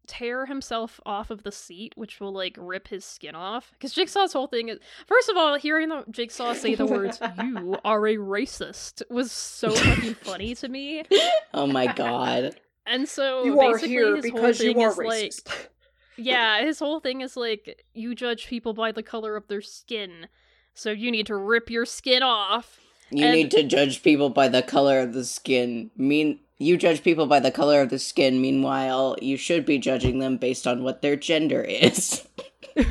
tear 0.08 0.46
himself 0.46 1.00
off 1.06 1.30
of 1.30 1.44
the 1.44 1.52
seat 1.52 1.94
which 1.96 2.20
will 2.20 2.34
like 2.34 2.56
rip 2.60 2.88
his 2.90 3.06
skin 3.06 3.36
off 3.36 3.72
because 3.74 3.94
jigsaw's 3.94 4.34
whole 4.34 4.48
thing 4.48 4.68
is 4.70 4.78
first 5.08 5.30
of 5.30 5.38
all 5.38 5.58
hearing 5.58 5.90
the 5.90 6.04
jigsaw 6.12 6.54
say 6.54 6.76
the 6.76 6.86
words 6.86 7.20
you 7.44 7.78
are 7.86 8.06
a 8.08 8.18
racist 8.18 9.02
was 9.10 9.32
so 9.32 9.70
fucking 9.72 10.14
funny 10.16 10.54
to 10.56 10.68
me 10.68 11.04
Oh 11.54 11.68
my 11.68 11.88
god. 11.94 12.56
and 12.86 13.08
so 13.08 13.46
You 13.46 13.60
are 13.62 13.72
basically 13.74 13.90
here 13.90 14.16
his 14.16 14.26
whole 14.30 14.34
because 14.42 14.60
you 14.60 14.74
thing 14.74 14.84
are 14.84 14.92
is 14.92 14.98
like 14.98 15.70
yeah, 16.18 16.64
his 16.64 16.78
whole 16.80 17.00
thing 17.00 17.22
is 17.22 17.36
like 17.36 17.84
you 17.94 18.14
judge 18.14 18.46
people 18.48 18.74
by 18.74 18.92
the 18.92 19.02
color 19.02 19.36
of 19.36 19.48
their 19.48 19.62
skin. 19.62 20.28
So 20.76 20.92
you 20.92 21.10
need 21.12 21.26
to 21.26 21.36
rip 21.36 21.72
your 21.72 21.86
skin 21.86 22.22
off. 22.22 22.80
You 23.12 23.26
And- 23.26 23.36
need 23.36 23.52
to 23.52 23.64
judge 23.64 24.02
people 24.04 24.30
by 24.30 24.48
the 24.48 24.62
color 24.62 25.00
of 25.00 25.14
the 25.14 25.24
skin. 25.26 25.92
Mean 25.98 26.40
you 26.60 26.78
judge 26.78 27.04
people 27.04 27.26
by 27.26 27.40
the 27.40 27.52
color 27.52 27.82
of 27.82 27.90
the 27.90 28.00
skin. 28.00 28.40
Meanwhile, 28.42 29.18
you 29.22 29.36
should 29.38 29.66
be 29.66 29.78
judging 29.78 30.20
them 30.20 30.38
based 30.38 30.66
on 30.66 30.84
what 30.84 31.02
their 31.02 31.16
gender 31.16 31.62
is. 31.68 32.26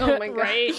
oh 0.00 0.18
my 0.18 0.28
god. 0.28 0.36
right. 0.36 0.74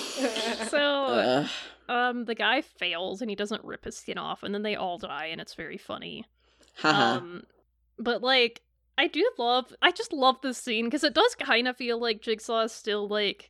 So 0.70 0.80
Ugh. 0.80 1.50
um 1.90 2.26
the 2.26 2.36
guy 2.36 2.62
fails 2.62 3.22
and 3.22 3.30
he 3.30 3.36
doesn't 3.36 3.64
rip 3.66 3.86
his 3.86 3.98
skin 3.98 4.18
off 4.18 4.44
and 4.44 4.54
then 4.54 4.62
they 4.64 4.76
all 4.76 4.98
die 4.98 5.26
and 5.28 5.42
it's 5.42 5.56
very 5.56 5.78
funny. 5.78 6.26
Haha. 6.78 7.18
Um 7.18 7.44
but 8.00 8.22
like 8.22 8.62
I 8.98 9.08
do 9.08 9.28
love 9.38 9.74
I 9.82 9.92
just 9.92 10.14
love 10.14 10.38
this 10.42 10.58
scene 10.58 10.86
because 10.86 11.04
it 11.04 11.14
does 11.16 11.36
kind 11.36 11.68
of 11.68 11.76
feel 11.76 12.00
like 12.00 12.22
Jigsaw 12.22 12.62
is 12.62 12.72
still 12.72 13.08
like 13.08 13.50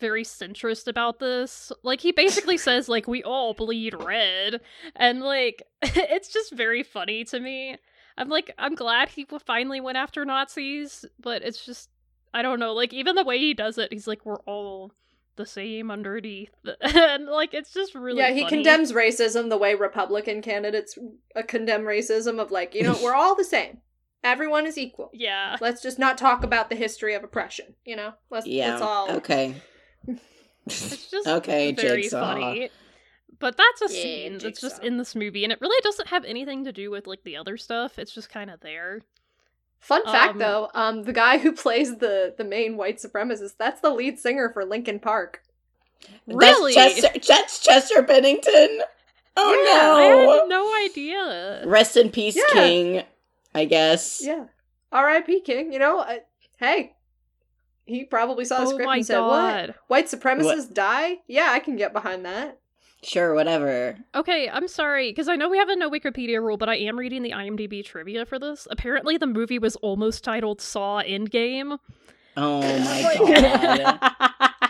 very 0.00 0.24
centrist 0.24 0.86
about 0.86 1.18
this. 1.18 1.72
Like 1.82 2.00
he 2.00 2.12
basically 2.12 2.56
says 2.56 2.88
like 2.88 3.06
we 3.06 3.22
all 3.22 3.54
bleed 3.54 3.94
red 3.94 4.60
and 4.94 5.20
like 5.20 5.62
it's 5.82 6.28
just 6.28 6.52
very 6.52 6.82
funny 6.82 7.24
to 7.24 7.40
me. 7.40 7.76
I'm 8.18 8.28
like 8.28 8.52
I'm 8.58 8.74
glad 8.74 9.10
he 9.10 9.26
finally 9.44 9.80
went 9.80 9.98
after 9.98 10.24
Nazis, 10.24 11.04
but 11.20 11.42
it's 11.42 11.64
just 11.64 11.90
I 12.34 12.42
don't 12.42 12.60
know, 12.60 12.72
like 12.72 12.92
even 12.92 13.16
the 13.16 13.24
way 13.24 13.38
he 13.38 13.54
does 13.54 13.78
it, 13.78 13.92
he's 13.92 14.06
like 14.06 14.24
we're 14.24 14.40
all 14.40 14.92
the 15.36 15.46
same 15.46 15.90
underneath. 15.90 16.54
and 16.80 17.26
like 17.26 17.54
it's 17.54 17.72
just 17.72 17.94
really 17.94 18.18
yeah, 18.18 18.32
he 18.32 18.42
funny. 18.42 18.56
condemns 18.56 18.92
racism 18.92 19.48
the 19.48 19.58
way 19.58 19.74
Republican 19.74 20.42
candidates 20.42 20.98
uh, 21.34 21.42
condemn 21.42 21.82
racism 21.82 22.40
of 22.40 22.50
like, 22.50 22.74
you 22.74 22.82
know, 22.82 22.98
we're 23.02 23.14
all 23.14 23.34
the 23.34 23.44
same. 23.44 23.78
Everyone 24.24 24.66
is 24.66 24.76
equal. 24.76 25.10
Yeah. 25.12 25.56
Let's 25.60 25.82
just 25.82 25.98
not 25.98 26.18
talk 26.18 26.42
about 26.42 26.68
the 26.68 26.74
history 26.74 27.14
of 27.14 27.22
oppression, 27.22 27.74
you 27.84 27.94
know? 27.94 28.14
Let's, 28.28 28.46
yeah. 28.46 28.70
let's 28.70 28.82
all 28.82 29.10
Okay. 29.12 29.54
It's 30.66 31.10
just 31.10 31.26
okay, 31.26 31.72
very 31.72 32.02
Jigsaw. 32.02 32.20
funny. 32.20 32.70
But 33.38 33.56
that's 33.56 33.82
a 33.82 33.94
Yeah, 33.94 34.02
scene 34.02 34.38
that's 34.38 34.60
just 34.60 34.82
in 34.82 34.96
this 34.96 35.14
movie, 35.14 35.44
and 35.44 35.52
it 35.52 35.60
really 35.60 35.80
doesn't 35.82 36.08
have 36.08 36.24
anything 36.24 36.64
to 36.64 36.72
do 36.72 36.90
with 36.90 37.06
like 37.06 37.22
the 37.24 37.36
other 37.36 37.56
stuff. 37.56 37.98
It's 37.98 38.12
just 38.12 38.30
kind 38.30 38.50
of 38.50 38.60
there. 38.60 39.02
Fun 39.78 40.02
fact 40.04 40.32
Um, 40.32 40.38
though, 40.38 40.70
um 40.74 41.02
the 41.04 41.12
guy 41.12 41.38
who 41.38 41.52
plays 41.52 41.98
the 41.98 42.34
the 42.36 42.44
main 42.44 42.76
white 42.76 42.96
supremacist, 42.96 43.52
that's 43.58 43.80
the 43.80 43.90
lead 43.90 44.18
singer 44.18 44.50
for 44.52 44.64
Linkin 44.64 44.98
Park. 45.00 45.42
Really? 46.26 46.74
That's 46.74 46.94
Chester, 47.00 47.20
that's 47.26 47.60
Chester 47.60 48.02
Bennington. 48.02 48.80
Oh 49.36 49.52
I 49.52 49.64
no. 49.64 50.32
I 50.32 50.36
had 50.40 50.48
no 50.48 50.74
idea. 50.84 51.62
Rest 51.66 51.96
in 51.96 52.10
peace, 52.10 52.36
Yeah. 52.36 52.54
King. 52.54 53.02
I 53.54 53.66
guess. 53.66 54.22
Yeah. 54.24 54.46
R.I.P. 54.92 55.40
King, 55.42 55.72
you 55.72 55.78
know, 55.78 55.98
I, 56.00 56.20
hey. 56.58 56.94
He 57.86 58.04
probably 58.04 58.44
saw 58.44 58.58
the 58.60 58.66
Oh 58.66 58.70
script 58.70 58.86
my 58.86 58.96
and 58.96 59.06
said, 59.06 59.20
"What? 59.20 59.76
White 59.86 60.06
supremacists 60.06 60.72
die? 60.72 61.18
Yeah, 61.26 61.50
I 61.50 61.60
can 61.60 61.76
get 61.76 61.92
behind 61.92 62.24
that." 62.24 62.58
Sure, 63.02 63.34
whatever. 63.34 63.96
Okay, 64.14 64.48
I'm 64.48 64.66
sorry 64.66 65.10
because 65.10 65.28
I 65.28 65.36
know 65.36 65.48
we 65.48 65.58
have 65.58 65.68
a 65.68 65.76
no 65.76 65.88
Wikipedia 65.88 66.42
rule, 66.42 66.56
but 66.56 66.68
I 66.68 66.76
am 66.76 66.98
reading 66.98 67.22
the 67.22 67.30
IMDb 67.30 67.84
trivia 67.84 68.26
for 68.26 68.38
this. 68.38 68.66
Apparently, 68.70 69.16
the 69.16 69.26
movie 69.26 69.60
was 69.60 69.76
almost 69.76 70.24
titled 70.24 70.60
Saw 70.60 71.02
Endgame. 71.02 71.78
Oh 72.36 72.60
my 72.60 73.14
god. 74.00 74.60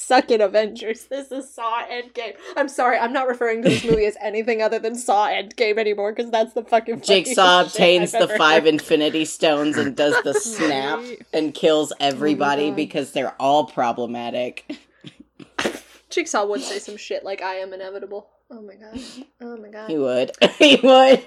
Suck 0.00 0.30
it, 0.30 0.40
Avengers. 0.40 1.06
This 1.06 1.32
is 1.32 1.52
Saw 1.52 1.82
Endgame. 1.82 2.36
I'm 2.56 2.68
sorry, 2.68 2.96
I'm 2.96 3.12
not 3.12 3.26
referring 3.26 3.64
to 3.64 3.68
this 3.68 3.84
movie 3.84 4.06
as 4.06 4.16
anything 4.22 4.62
other 4.62 4.78
than 4.78 4.94
Saw 4.94 5.26
Endgame 5.26 5.76
anymore 5.76 6.12
because 6.12 6.30
that's 6.30 6.52
the 6.52 6.62
fucking 6.62 7.00
Jigsaw 7.00 7.62
obtains 7.62 8.12
the 8.12 8.28
five 8.28 8.62
heard. 8.62 8.74
Infinity 8.74 9.24
Stones 9.24 9.76
and 9.76 9.96
does 9.96 10.14
the 10.22 10.34
snap 10.40 11.00
and 11.32 11.52
kills 11.52 11.90
oh 11.90 11.96
everybody 11.98 12.68
God. 12.68 12.76
because 12.76 13.10
they're 13.10 13.34
all 13.40 13.64
problematic. 13.66 14.78
Jigsaw 16.10 16.46
would 16.46 16.60
say 16.60 16.78
some 16.78 16.96
shit 16.96 17.24
like 17.24 17.42
"I 17.42 17.56
am 17.56 17.72
inevitable." 17.72 18.30
Oh 18.52 18.62
my 18.62 18.76
god. 18.76 19.00
Oh 19.40 19.56
my 19.56 19.68
god. 19.68 19.90
He 19.90 19.98
would. 19.98 20.30
he 20.60 20.76
would. 20.84 21.26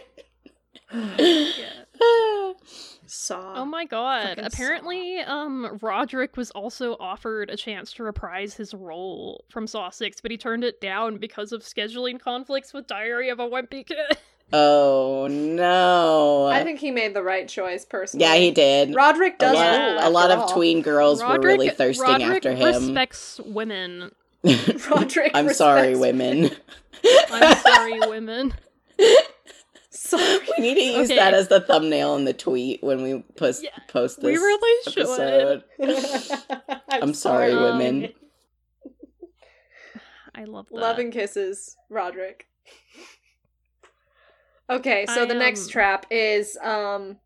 Saw. 3.14 3.56
Oh 3.58 3.66
my 3.66 3.84
god. 3.84 4.30
Fucking 4.30 4.46
Apparently, 4.46 5.20
um 5.20 5.78
Roderick 5.82 6.38
was 6.38 6.50
also 6.52 6.96
offered 6.98 7.50
a 7.50 7.58
chance 7.58 7.92
to 7.94 8.04
reprise 8.04 8.54
his 8.54 8.74
role 8.74 9.44
from 9.50 9.68
Saw 9.68 9.90
6, 9.90 10.22
but 10.22 10.32
he 10.32 10.38
turned 10.38 10.64
it 10.64 10.80
down 10.80 11.18
because 11.18 11.52
of 11.52 11.62
scheduling 11.62 12.20
conflicts 12.22 12.74
with 12.74 12.88
Diary 12.88 13.28
of 13.30 13.40
a 13.40 13.48
Wimpy 13.48 13.86
Kid. 13.86 13.98
Oh 14.54 15.28
no. 15.32 16.48
I 16.48 16.64
think 16.66 16.80
he 16.80 16.92
made 16.92 17.14
the 17.14 17.24
right 17.24 17.48
choice 17.48 17.86
personally. 17.86 18.26
yeah, 18.26 18.36
he 18.36 18.52
did. 18.52 18.94
Roderick 18.94 19.36
a 19.36 19.38
does 19.38 19.56
lot, 19.56 19.80
rule. 19.80 19.98
a 20.02 20.10
lot 20.10 20.30
of 20.30 20.52
tween 20.52 20.82
girls 20.82 21.24
were 21.24 21.40
really 21.40 21.70
thirsting 21.70 22.06
Roderick 22.06 22.36
after 22.46 22.52
him. 22.54 22.66
respects 22.66 23.40
women. 23.46 24.12
Roderick. 24.90 25.32
I'm 25.34 25.54
sorry, 25.54 25.96
respects- 25.96 26.00
women. 26.02 26.52
I'm 27.32 27.58
sorry, 27.60 28.00
women. 28.10 28.54
Sorry. 30.20 30.40
we 30.58 30.64
need 30.64 30.76
to 30.76 30.82
use 31.00 31.10
Okay. 31.10 31.16
that 31.16 31.34
as 31.34 31.48
the 31.48 31.62
thumbnail 31.62 32.16
in 32.16 32.26
the 32.26 32.34
tweet 32.34 32.82
when 32.84 33.02
we 33.04 33.24
post 33.38 33.64
Yeah, 33.64 33.70
post 33.88 34.18
this 34.22 34.26
we 34.26 34.36
really 34.38 34.92
should. 34.92 35.04
episode. 35.04 35.64
I'm, 36.90 37.04
I'm 37.04 37.14
sorry, 37.14 37.52
sorry. 37.52 37.56
women. 37.72 38.10
I 40.36 40.46
love 40.46 40.68
that. 40.72 40.78
Love 40.80 41.00
and 41.00 41.12
kisses, 41.12 41.76
Roderick. 41.90 42.48
Okay, 44.70 45.06
so 45.08 45.24
I, 45.24 45.26
the 45.26 45.34
next 45.36 45.66
um, 45.66 45.70
trap 45.70 46.06
is 46.10 46.58
um 46.64 47.18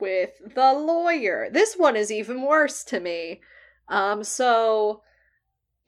with 0.00 0.30
the 0.54 0.72
lawyer. 0.72 1.48
This 1.50 1.74
one 1.74 1.96
is 1.96 2.12
even 2.12 2.42
worse 2.42 2.84
to 2.84 3.00
me. 3.00 3.40
Um 3.88 4.22
so 4.24 5.02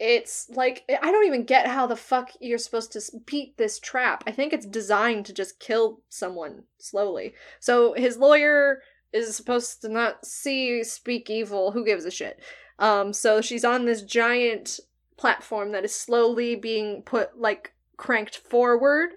it's 0.00 0.50
like 0.50 0.85
I 0.88 1.11
don't 1.11 1.26
even 1.26 1.44
get 1.44 1.66
how 1.66 1.87
the 1.87 1.96
fuck 1.96 2.33
you're 2.40 2.59
supposed 2.59 2.92
to 2.92 3.02
beat 3.26 3.57
this 3.57 3.78
trap. 3.78 4.24
I 4.26 4.33
think 4.33 4.52
it's 4.52 4.66
designed 4.66 5.26
to 5.26 5.33
just 5.33 5.61
kill 5.61 6.00
someone 6.09 6.64
slowly. 6.78 7.35
So 7.61 7.94
his 7.94 8.16
lawyer 8.16 8.83
is 9.12 9.35
supposed 9.37 9.83
to 9.83 9.88
not 9.88 10.26
see 10.26 10.83
speak 10.83 11.30
evil. 11.30 11.70
Who 11.70 11.85
gives 11.85 12.04
a 12.04 12.11
shit? 12.11 12.40
Um 12.78 13.12
so 13.12 13.40
she's 13.40 13.64
on 13.64 13.85
this 13.85 14.02
giant 14.02 14.80
platform 15.16 15.70
that 15.72 15.85
is 15.85 15.94
slowly 15.94 16.57
being 16.57 17.02
put 17.02 17.38
like 17.38 17.72
cranked 17.96 18.37
forward 18.38 19.11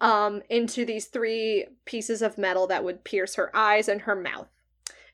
um 0.00 0.42
into 0.50 0.84
these 0.84 1.06
three 1.06 1.66
pieces 1.84 2.20
of 2.20 2.36
metal 2.36 2.66
that 2.66 2.82
would 2.82 3.04
pierce 3.04 3.36
her 3.36 3.54
eyes 3.54 3.88
and 3.88 4.02
her 4.02 4.16
mouth 4.16 4.48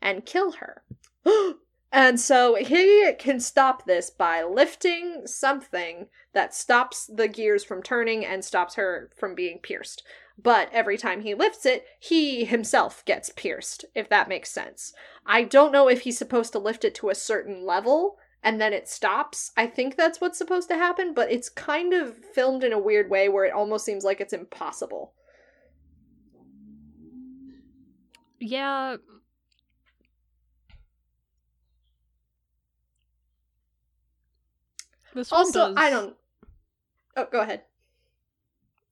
and 0.00 0.24
kill 0.24 0.52
her. 0.52 0.82
and 1.92 2.18
so 2.18 2.54
he 2.54 3.12
can 3.18 3.38
stop 3.38 3.84
this 3.84 4.08
by 4.08 4.42
lifting 4.42 5.26
something 5.26 6.08
that 6.32 6.54
stops 6.54 7.06
the 7.06 7.28
gears 7.28 7.64
from 7.64 7.82
turning 7.82 8.24
and 8.24 8.44
stops 8.44 8.76
her 8.76 9.10
from 9.14 9.34
being 9.34 9.58
pierced. 9.58 10.02
But 10.42 10.70
every 10.72 10.96
time 10.96 11.20
he 11.20 11.34
lifts 11.34 11.66
it, 11.66 11.84
he 12.00 12.46
himself 12.46 13.04
gets 13.04 13.28
pierced, 13.28 13.84
if 13.94 14.08
that 14.08 14.28
makes 14.28 14.50
sense. 14.50 14.94
I 15.26 15.44
don't 15.44 15.72
know 15.72 15.88
if 15.88 16.00
he's 16.00 16.16
supposed 16.16 16.52
to 16.52 16.58
lift 16.58 16.84
it 16.84 16.94
to 16.96 17.10
a 17.10 17.14
certain 17.14 17.66
level 17.66 18.16
and 18.42 18.60
then 18.60 18.72
it 18.72 18.88
stops. 18.88 19.52
I 19.56 19.66
think 19.66 19.96
that's 19.96 20.20
what's 20.20 20.38
supposed 20.38 20.68
to 20.70 20.76
happen, 20.76 21.12
but 21.14 21.30
it's 21.30 21.48
kind 21.48 21.92
of 21.92 22.16
filmed 22.16 22.64
in 22.64 22.72
a 22.72 22.78
weird 22.78 23.10
way 23.10 23.28
where 23.28 23.44
it 23.44 23.52
almost 23.52 23.84
seems 23.84 24.02
like 24.02 24.20
it's 24.20 24.32
impossible. 24.32 25.12
Yeah. 28.40 28.96
This 35.14 35.30
one 35.30 35.38
Also, 35.40 35.68
does... 35.68 35.74
I 35.76 35.90
don't. 35.90 36.16
Oh, 37.16 37.26
go 37.30 37.40
ahead. 37.40 37.62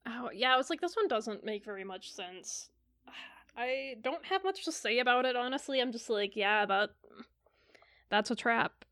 Oh, 0.07 0.31
yeah, 0.35 0.53
I 0.55 0.57
was 0.57 0.71
like, 0.71 0.81
this 0.81 0.97
one 0.97 1.09
doesn't 1.09 1.45
make 1.45 1.65
very 1.65 1.85
much 1.85 2.13
sense. 2.13 2.69
I 3.57 3.97
don't 4.03 4.25
have 4.27 4.45
much 4.45 4.65
to 4.65 4.73
say 4.73 4.99
about 4.99 5.25
it, 5.25 5.37
honestly. 5.37 5.81
I'm 5.81 5.93
just 5.93 6.09
like, 6.11 6.37
yeah, 6.37 6.67
that 6.67 6.91
that's 8.11 8.31
a 8.31 8.37
trap. 8.37 8.85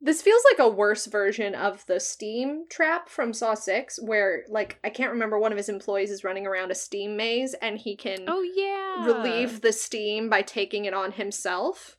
This 0.00 0.20
feels 0.20 0.42
like 0.52 0.64
a 0.64 0.70
worse 0.70 1.06
version 1.06 1.54
of 1.54 1.84
the 1.86 1.98
steam 1.98 2.64
trap 2.70 3.08
from 3.08 3.32
Saw 3.32 3.54
6, 3.54 3.98
where, 4.02 4.44
like, 4.48 4.78
I 4.84 4.90
can't 4.90 5.10
remember 5.10 5.38
one 5.38 5.52
of 5.52 5.56
his 5.56 5.70
employees 5.70 6.10
is 6.10 6.22
running 6.22 6.46
around 6.46 6.70
a 6.70 6.74
steam 6.74 7.16
maze 7.16 7.54
and 7.62 7.78
he 7.78 7.96
can 7.96 8.24
Oh 8.28 8.42
yeah. 8.42 9.06
relieve 9.06 9.62
the 9.62 9.72
steam 9.72 10.28
by 10.28 10.42
taking 10.42 10.84
it 10.84 10.92
on 10.92 11.12
himself. 11.12 11.96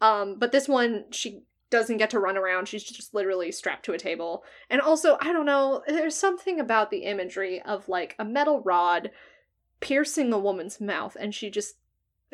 Um, 0.00 0.38
but 0.38 0.52
this 0.52 0.68
one, 0.68 1.06
she 1.10 1.42
doesn't 1.72 1.96
get 1.96 2.10
to 2.10 2.20
run 2.20 2.36
around. 2.36 2.68
She's 2.68 2.84
just 2.84 3.14
literally 3.14 3.50
strapped 3.50 3.84
to 3.86 3.94
a 3.94 3.98
table. 3.98 4.44
And 4.70 4.80
also, 4.80 5.16
I 5.20 5.32
don't 5.32 5.46
know, 5.46 5.82
there's 5.88 6.14
something 6.14 6.60
about 6.60 6.90
the 6.90 6.98
imagery 6.98 7.60
of 7.62 7.88
like 7.88 8.14
a 8.18 8.24
metal 8.24 8.60
rod 8.60 9.10
piercing 9.80 10.32
a 10.32 10.38
woman's 10.38 10.80
mouth, 10.80 11.16
and 11.18 11.34
she 11.34 11.50
just, 11.50 11.74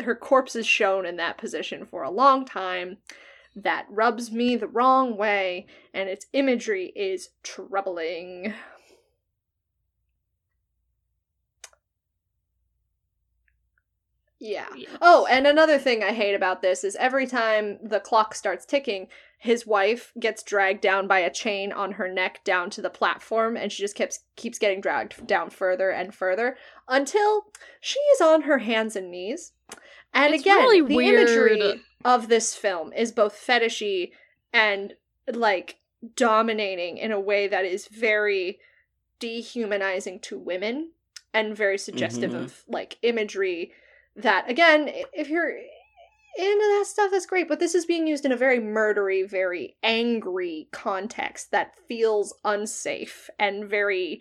her 0.04 0.14
corpse 0.14 0.54
is 0.54 0.66
shown 0.66 1.06
in 1.06 1.16
that 1.16 1.38
position 1.38 1.86
for 1.86 2.02
a 2.02 2.10
long 2.10 2.44
time. 2.44 2.98
That 3.56 3.86
rubs 3.88 4.30
me 4.30 4.56
the 4.56 4.68
wrong 4.68 5.16
way, 5.16 5.66
and 5.94 6.08
its 6.08 6.26
imagery 6.32 6.92
is 6.94 7.30
troubling. 7.42 8.52
Yeah. 14.40 14.66
Yes. 14.76 14.96
Oh, 15.00 15.26
and 15.28 15.46
another 15.46 15.78
thing 15.78 16.02
I 16.04 16.12
hate 16.12 16.34
about 16.34 16.62
this 16.62 16.84
is 16.84 16.94
every 16.96 17.26
time 17.26 17.78
the 17.82 17.98
clock 18.00 18.34
starts 18.34 18.64
ticking, 18.64 19.08
his 19.38 19.66
wife 19.66 20.12
gets 20.18 20.42
dragged 20.42 20.80
down 20.80 21.06
by 21.08 21.18
a 21.20 21.30
chain 21.30 21.72
on 21.72 21.92
her 21.92 22.08
neck 22.08 22.44
down 22.44 22.70
to 22.70 22.82
the 22.82 22.90
platform, 22.90 23.56
and 23.56 23.70
she 23.72 23.82
just 23.82 23.94
keeps 23.96 24.20
keeps 24.36 24.58
getting 24.58 24.80
dragged 24.80 25.26
down 25.26 25.50
further 25.50 25.90
and 25.90 26.14
further 26.14 26.56
until 26.88 27.46
she 27.80 27.98
is 28.14 28.20
on 28.20 28.42
her 28.42 28.58
hands 28.58 28.94
and 28.96 29.10
knees. 29.10 29.52
And 30.14 30.34
It's 30.34 30.42
again, 30.42 30.58
really 30.58 30.86
the 30.86 30.94
weird. 30.96 31.28
imagery 31.28 31.84
of 32.04 32.28
this 32.28 32.54
film 32.54 32.92
is 32.92 33.12
both 33.12 33.34
fetishy 33.34 34.12
and 34.52 34.94
like 35.32 35.78
dominating 36.14 36.96
in 36.98 37.10
a 37.12 37.20
way 37.20 37.48
that 37.48 37.64
is 37.64 37.88
very 37.88 38.60
dehumanizing 39.18 40.20
to 40.20 40.38
women 40.38 40.92
and 41.34 41.56
very 41.56 41.76
suggestive 41.78 42.30
Mhm. 42.32 42.44
of 42.44 42.64
like 42.68 42.98
imagery 43.02 43.72
that 44.18 44.48
again 44.50 44.90
if 45.12 45.28
you're 45.28 45.48
into 45.50 46.76
that 46.78 46.84
stuff 46.86 47.10
that's 47.10 47.26
great 47.26 47.48
but 47.48 47.58
this 47.58 47.74
is 47.74 47.86
being 47.86 48.06
used 48.06 48.24
in 48.24 48.32
a 48.32 48.36
very 48.36 48.58
murdery 48.58 49.28
very 49.28 49.76
angry 49.82 50.68
context 50.72 51.50
that 51.50 51.74
feels 51.88 52.34
unsafe 52.44 53.30
and 53.38 53.68
very 53.68 54.20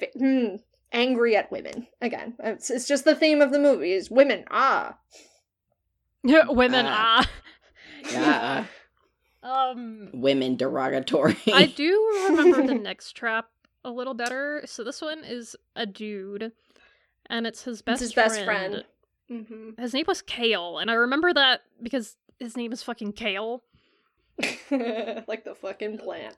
hmm, 0.18 0.56
angry 0.92 1.36
at 1.36 1.50
women 1.52 1.86
again 2.00 2.34
it's, 2.40 2.70
it's 2.70 2.88
just 2.88 3.04
the 3.04 3.14
theme 3.14 3.40
of 3.40 3.52
the 3.52 3.58
movie 3.58 3.92
is 3.92 4.10
women 4.10 4.44
ah 4.50 4.96
Women, 6.48 6.86
Ah. 6.88 7.24
ah. 7.24 7.30
Yeah. 8.10 8.64
Um, 9.42 10.08
Women 10.12 10.56
derogatory. 10.56 11.36
I 11.52 11.66
do 11.66 12.24
remember 12.30 12.66
the 12.66 12.74
next 12.74 13.12
trap 13.12 13.48
a 13.84 13.90
little 13.92 14.14
better. 14.14 14.62
So 14.66 14.82
this 14.82 15.00
one 15.00 15.22
is 15.22 15.54
a 15.76 15.86
dude, 15.86 16.50
and 17.28 17.46
it's 17.46 17.64
his 17.64 17.82
best 17.82 18.02
it's 18.02 18.10
his 18.10 18.14
best 18.14 18.44
friend. 18.44 18.84
friend, 19.28 19.46
hmm 19.48 19.80
His 19.80 19.94
name 19.94 20.04
was 20.06 20.22
Kale, 20.22 20.78
and 20.78 20.90
I 20.90 20.94
remember 20.94 21.32
that 21.32 21.62
because 21.82 22.16
his 22.38 22.56
name 22.56 22.72
is 22.72 22.82
fucking 22.82 23.12
Kale. 23.12 23.62
like 24.70 25.44
the 25.44 25.56
fucking 25.58 25.98
plant 25.98 26.36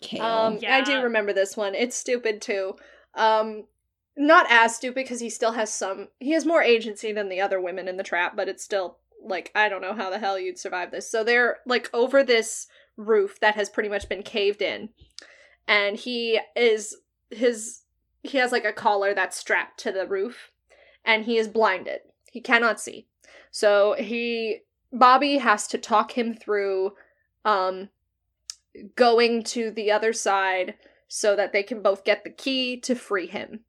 Kale. 0.00 0.22
Um, 0.22 0.58
I 0.68 0.82
do 0.82 1.02
remember 1.02 1.32
this 1.32 1.56
one. 1.56 1.74
It's 1.74 1.96
stupid 1.96 2.42
too. 2.42 2.76
Um, 3.14 3.64
not 4.16 4.46
as 4.50 4.76
stupid 4.76 4.96
because 4.96 5.20
he 5.20 5.30
still 5.30 5.52
has 5.52 5.72
some. 5.72 6.08
He 6.20 6.32
has 6.32 6.46
more 6.46 6.62
agency 6.62 7.12
than 7.12 7.28
the 7.28 7.40
other 7.40 7.60
women 7.60 7.88
in 7.88 7.96
the 7.96 8.02
trap, 8.02 8.36
but 8.36 8.48
it's 8.48 8.62
still 8.62 8.98
like 9.24 9.50
I 9.54 9.68
don't 9.68 9.82
know 9.82 9.94
how 9.94 10.10
the 10.10 10.18
hell 10.18 10.38
you'd 10.38 10.58
survive 10.58 10.90
this. 10.90 11.10
So 11.10 11.24
they're 11.24 11.58
like 11.66 11.90
over 11.92 12.22
this 12.22 12.66
roof 12.96 13.40
that 13.40 13.54
has 13.56 13.68
pretty 13.68 13.88
much 13.88 14.08
been 14.08 14.22
caved 14.22 14.62
in, 14.62 14.90
and 15.66 15.96
he 15.96 16.40
is 16.54 16.96
his 17.30 17.80
he 18.24 18.38
has 18.38 18.50
like 18.50 18.64
a 18.64 18.72
collar 18.72 19.14
that's 19.14 19.36
strapped 19.36 19.78
to 19.80 19.92
the 19.92 20.06
roof, 20.06 20.50
and 21.04 21.24
he 21.24 21.36
is 21.36 21.46
blinded. 21.46 22.00
He 22.32 22.40
cannot 22.40 22.80
see. 22.80 23.06
So 23.50 23.94
he 23.98 24.62
Bobby 24.92 25.38
has 25.38 25.68
to 25.68 25.78
talk 25.78 26.12
him 26.18 26.34
through 26.34 26.94
um 27.44 27.90
going 28.96 29.44
to 29.44 29.70
the 29.70 29.92
other 29.92 30.12
side 30.12 30.74
so 31.06 31.36
that 31.36 31.52
they 31.52 31.62
can 31.62 31.80
both 31.80 32.04
get 32.04 32.24
the 32.24 32.30
key 32.30 32.80
to 32.80 32.94
free 32.96 33.26
him. 33.26 33.60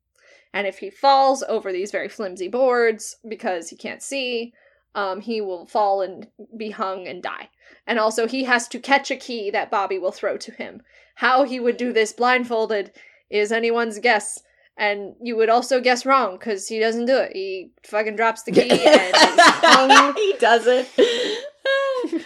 And 0.51 0.65
if 0.65 0.79
he 0.79 0.89
falls 0.89 1.43
over 1.43 1.71
these 1.71 1.91
very 1.91 2.07
flimsy 2.07 2.47
boards 2.47 3.17
because 3.27 3.69
he 3.69 3.75
can't 3.75 4.01
see, 4.01 4.53
um, 4.95 5.19
he 5.19 5.41
will 5.41 5.65
fall 5.65 6.01
and 6.01 6.27
be 6.57 6.71
hung 6.71 7.07
and 7.07 7.21
die. 7.21 7.49
And 7.85 7.99
also, 7.99 8.25
he 8.25 8.45
has 8.45 8.67
to 8.69 8.79
catch 8.79 9.11
a 9.11 9.17
key 9.17 9.51
that 9.51 9.69
Bobby 9.69 9.99
will 9.99 10.13
throw 10.13 10.37
to 10.37 10.51
him. 10.53 10.81
How 11.15 11.43
he 11.43 11.59
would 11.59 11.77
do 11.77 11.91
this 11.91 12.13
blindfolded 12.13 12.93
is 13.29 13.51
anyone's 13.51 13.99
guess. 13.99 14.41
And 14.77 15.15
you 15.21 15.37
would 15.37 15.49
also 15.49 15.79
guess 15.79 16.05
wrong 16.05 16.37
because 16.37 16.67
he 16.67 16.79
doesn't 16.79 17.05
do 17.05 17.17
it. 17.17 17.31
He 17.33 17.71
fucking 17.83 18.17
drops 18.17 18.43
the 18.43 18.51
key 18.53 18.69
and 18.69 20.11
is 20.11 20.15
he 20.21 20.35
doesn't. 20.39 20.87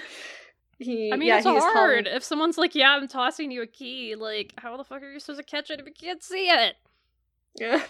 He, 0.82 1.11
I 1.11 1.17
mean, 1.17 1.28
yeah, 1.28 1.39
it's 1.39 1.45
hard. 1.45 2.07
hung. 2.07 2.15
If 2.15 2.24
someone's 2.24 2.57
like, 2.57 2.74
"Yeah, 2.74 2.95
I'm 2.95 3.09
tossing 3.09 3.51
you 3.51 3.61
a 3.61 3.67
key," 3.67 4.15
like, 4.15 4.53
how 4.57 4.78
the 4.78 4.86
fuck 4.86 5.03
are 5.03 5.11
you 5.11 5.19
supposed 5.19 5.39
to 5.39 5.43
catch 5.43 5.69
it 5.69 5.82
if 5.82 5.86
you 5.86 5.91
can't 5.91 6.24
see 6.24 6.49
it? 6.49 6.76
Yeah. 7.59 7.84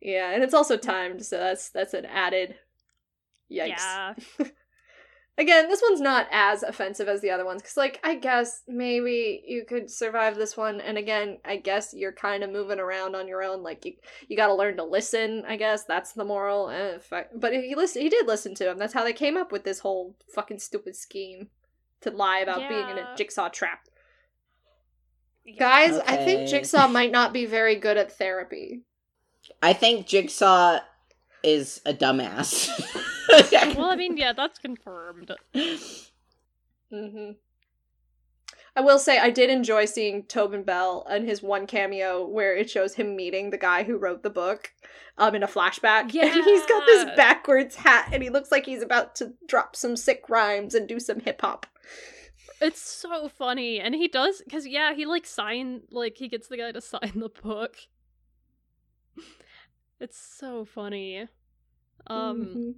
Yeah, 0.00 0.30
and 0.30 0.42
it's 0.42 0.54
also 0.54 0.78
timed, 0.78 1.26
so 1.26 1.36
that's 1.36 1.68
that's 1.68 1.92
an 1.92 2.06
added 2.06 2.54
yikes. 3.52 3.68
Yeah. 3.76 4.14
Again, 5.38 5.68
this 5.68 5.82
one's 5.86 6.00
not 6.00 6.26
as 6.30 6.62
offensive 6.62 7.08
as 7.08 7.20
the 7.20 7.30
other 7.30 7.44
ones 7.44 7.60
because, 7.60 7.76
like, 7.76 8.00
I 8.02 8.14
guess 8.14 8.62
maybe 8.66 9.42
you 9.46 9.66
could 9.68 9.90
survive 9.90 10.36
this 10.36 10.56
one. 10.56 10.80
And 10.80 10.96
again, 10.96 11.38
I 11.44 11.56
guess 11.56 11.92
you're 11.92 12.12
kind 12.12 12.42
of 12.42 12.50
moving 12.50 12.80
around 12.80 13.14
on 13.14 13.28
your 13.28 13.42
own. 13.42 13.62
Like, 13.62 13.84
you 13.84 13.92
you 14.28 14.36
got 14.36 14.46
to 14.46 14.54
learn 14.54 14.78
to 14.78 14.84
listen. 14.84 15.44
I 15.46 15.56
guess 15.56 15.84
that's 15.84 16.12
the 16.12 16.24
moral. 16.24 16.70
Eh, 16.70 16.98
fuck. 16.98 17.26
But 17.34 17.52
he 17.52 17.74
listen, 17.74 18.00
he 18.00 18.08
did 18.08 18.26
listen 18.26 18.54
to 18.54 18.70
him. 18.70 18.78
That's 18.78 18.94
how 18.94 19.04
they 19.04 19.12
came 19.12 19.36
up 19.36 19.52
with 19.52 19.64
this 19.64 19.80
whole 19.80 20.16
fucking 20.34 20.60
stupid 20.60 20.96
scheme 20.96 21.48
to 22.00 22.10
lie 22.10 22.38
about 22.38 22.68
being 22.68 22.88
in 22.88 22.98
a 22.98 23.14
jigsaw 23.16 23.48
trap. 23.50 23.80
Guys, 25.58 25.98
I 25.98 26.16
think 26.16 26.48
Jigsaw 26.48 26.88
might 26.88 27.12
not 27.12 27.32
be 27.32 27.46
very 27.46 27.76
good 27.76 27.96
at 27.96 28.10
therapy. 28.10 28.82
I 29.62 29.74
think 29.74 30.06
Jigsaw 30.06 30.80
is 31.44 31.80
a 31.86 31.94
dumbass. 31.94 32.68
well, 33.76 33.90
I 33.90 33.96
mean, 33.96 34.16
yeah, 34.16 34.32
that's 34.32 34.58
confirmed. 34.58 35.32
hmm 36.90 37.30
I 38.74 38.80
will 38.82 38.98
say 38.98 39.18
I 39.18 39.30
did 39.30 39.48
enjoy 39.48 39.86
seeing 39.86 40.24
Tobin 40.24 40.62
Bell 40.62 41.06
and 41.08 41.26
his 41.26 41.42
one 41.42 41.66
cameo 41.66 42.26
where 42.26 42.54
it 42.54 42.68
shows 42.68 42.94
him 42.94 43.16
meeting 43.16 43.48
the 43.50 43.56
guy 43.58 43.84
who 43.84 43.96
wrote 43.96 44.22
the 44.22 44.30
book 44.30 44.72
um 45.18 45.34
in 45.34 45.42
a 45.42 45.48
flashback. 45.48 46.14
And 46.14 46.44
he's 46.44 46.66
got 46.66 46.86
this 46.86 47.04
backwards 47.16 47.76
hat 47.76 48.10
and 48.12 48.22
he 48.22 48.28
looks 48.30 48.52
like 48.52 48.66
he's 48.66 48.82
about 48.82 49.14
to 49.16 49.32
drop 49.48 49.74
some 49.76 49.96
sick 49.96 50.28
rhymes 50.28 50.74
and 50.74 50.86
do 50.86 51.00
some 51.00 51.20
hip 51.20 51.40
hop. 51.40 51.66
It's 52.60 52.80
so 52.80 53.28
funny, 53.28 53.80
and 53.80 53.94
he 53.94 54.08
does 54.08 54.40
because 54.42 54.66
yeah, 54.66 54.94
he 54.94 55.04
like 55.04 55.26
sign 55.26 55.82
like 55.90 56.16
he 56.16 56.28
gets 56.28 56.48
the 56.48 56.56
guy 56.56 56.72
to 56.72 56.80
sign 56.80 57.12
the 57.16 57.28
book. 57.28 57.76
It's 59.98 60.18
so 60.18 60.64
funny. 60.66 61.26
Um, 62.06 62.50
Mhm. 62.54 62.74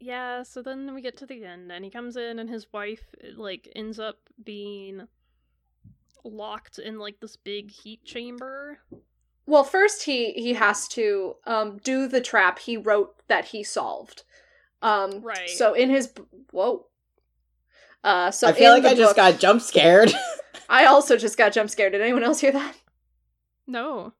Yeah. 0.00 0.42
So 0.42 0.62
then 0.62 0.94
we 0.94 1.02
get 1.02 1.16
to 1.18 1.26
the 1.26 1.44
end, 1.44 1.70
and 1.72 1.84
he 1.84 1.90
comes 1.90 2.16
in, 2.16 2.38
and 2.38 2.48
his 2.48 2.66
wife 2.72 3.04
like 3.36 3.70
ends 3.74 3.98
up 3.98 4.18
being 4.42 5.08
locked 6.24 6.78
in 6.78 6.98
like 6.98 7.20
this 7.20 7.36
big 7.36 7.70
heat 7.70 8.04
chamber. 8.04 8.78
Well, 9.46 9.64
first 9.64 10.02
he 10.04 10.32
he 10.32 10.54
has 10.54 10.88
to 10.88 11.36
um 11.46 11.78
do 11.82 12.06
the 12.06 12.20
trap 12.20 12.58
he 12.58 12.76
wrote 12.76 13.14
that 13.28 13.46
he 13.46 13.62
solved. 13.62 14.24
Um 14.82 15.22
Right. 15.22 15.48
So 15.48 15.74
in 15.74 15.90
his 15.90 16.12
whoa. 16.50 16.86
Uh 18.04 18.30
so 18.30 18.48
I 18.48 18.52
feel 18.52 18.72
like 18.72 18.82
the 18.82 18.90
I 18.90 18.94
just 18.94 19.16
got 19.16 19.38
jump 19.38 19.62
scared. 19.62 20.12
I 20.68 20.84
also 20.84 21.16
just 21.16 21.38
got 21.38 21.52
jump 21.52 21.70
scared. 21.70 21.92
Did 21.92 22.02
anyone 22.02 22.22
else 22.22 22.40
hear 22.40 22.52
that? 22.52 22.76
No. 23.66 24.12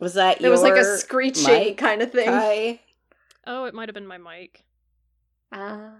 Was 0.00 0.14
that 0.14 0.40
There 0.40 0.50
was 0.50 0.62
like 0.62 0.72
a 0.72 0.76
your 0.78 0.98
screeching 0.98 1.76
kind 1.76 2.02
of 2.02 2.10
thing. 2.10 2.26
Kai? 2.26 2.80
Oh, 3.46 3.66
it 3.66 3.74
might 3.74 3.88
have 3.88 3.94
been 3.94 4.06
my 4.06 4.18
mic. 4.18 4.64
Ah. 5.52 5.96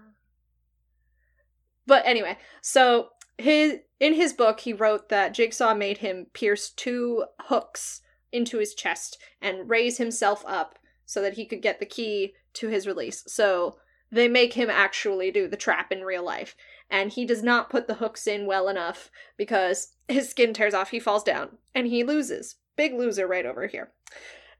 But 1.85 2.03
anyway, 2.05 2.37
so 2.61 3.09
his 3.37 3.79
in 3.99 4.13
his 4.13 4.33
book 4.33 4.61
he 4.61 4.73
wrote 4.73 5.09
that 5.09 5.33
Jigsaw 5.33 5.73
made 5.73 5.99
him 5.99 6.27
pierce 6.33 6.69
two 6.69 7.25
hooks 7.41 8.01
into 8.31 8.57
his 8.57 8.73
chest 8.73 9.17
and 9.41 9.69
raise 9.69 9.97
himself 9.97 10.43
up 10.47 10.79
so 11.05 11.21
that 11.21 11.33
he 11.33 11.45
could 11.45 11.61
get 11.61 11.79
the 11.79 11.85
key 11.85 12.33
to 12.53 12.69
his 12.69 12.87
release. 12.87 13.23
So 13.27 13.77
they 14.11 14.27
make 14.27 14.53
him 14.53 14.69
actually 14.69 15.31
do 15.31 15.47
the 15.47 15.57
trap 15.57 15.91
in 15.91 16.01
real 16.01 16.23
life. 16.23 16.55
And 16.89 17.11
he 17.11 17.25
does 17.25 17.41
not 17.41 17.69
put 17.69 17.87
the 17.87 17.95
hooks 17.95 18.27
in 18.27 18.45
well 18.45 18.67
enough 18.67 19.09
because 19.37 19.93
his 20.07 20.29
skin 20.29 20.53
tears 20.53 20.73
off, 20.73 20.91
he 20.91 20.99
falls 20.99 21.23
down, 21.23 21.57
and 21.73 21.87
he 21.87 22.03
loses. 22.03 22.55
Big 22.75 22.93
loser 22.93 23.27
right 23.27 23.45
over 23.45 23.67
here. 23.67 23.91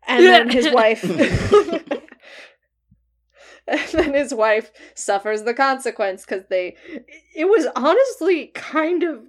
And 0.08 0.26
then 0.26 0.50
his 0.50 0.70
wife 0.74 1.04
and 3.68 3.80
then 3.94 4.14
his 4.14 4.34
wife 4.34 4.72
suffers 4.94 5.44
the 5.44 5.54
consequence 5.54 6.26
because 6.26 6.44
they 6.50 6.76
it 7.36 7.46
was 7.46 7.68
honestly 7.76 8.48
kind 8.48 9.04
of 9.04 9.22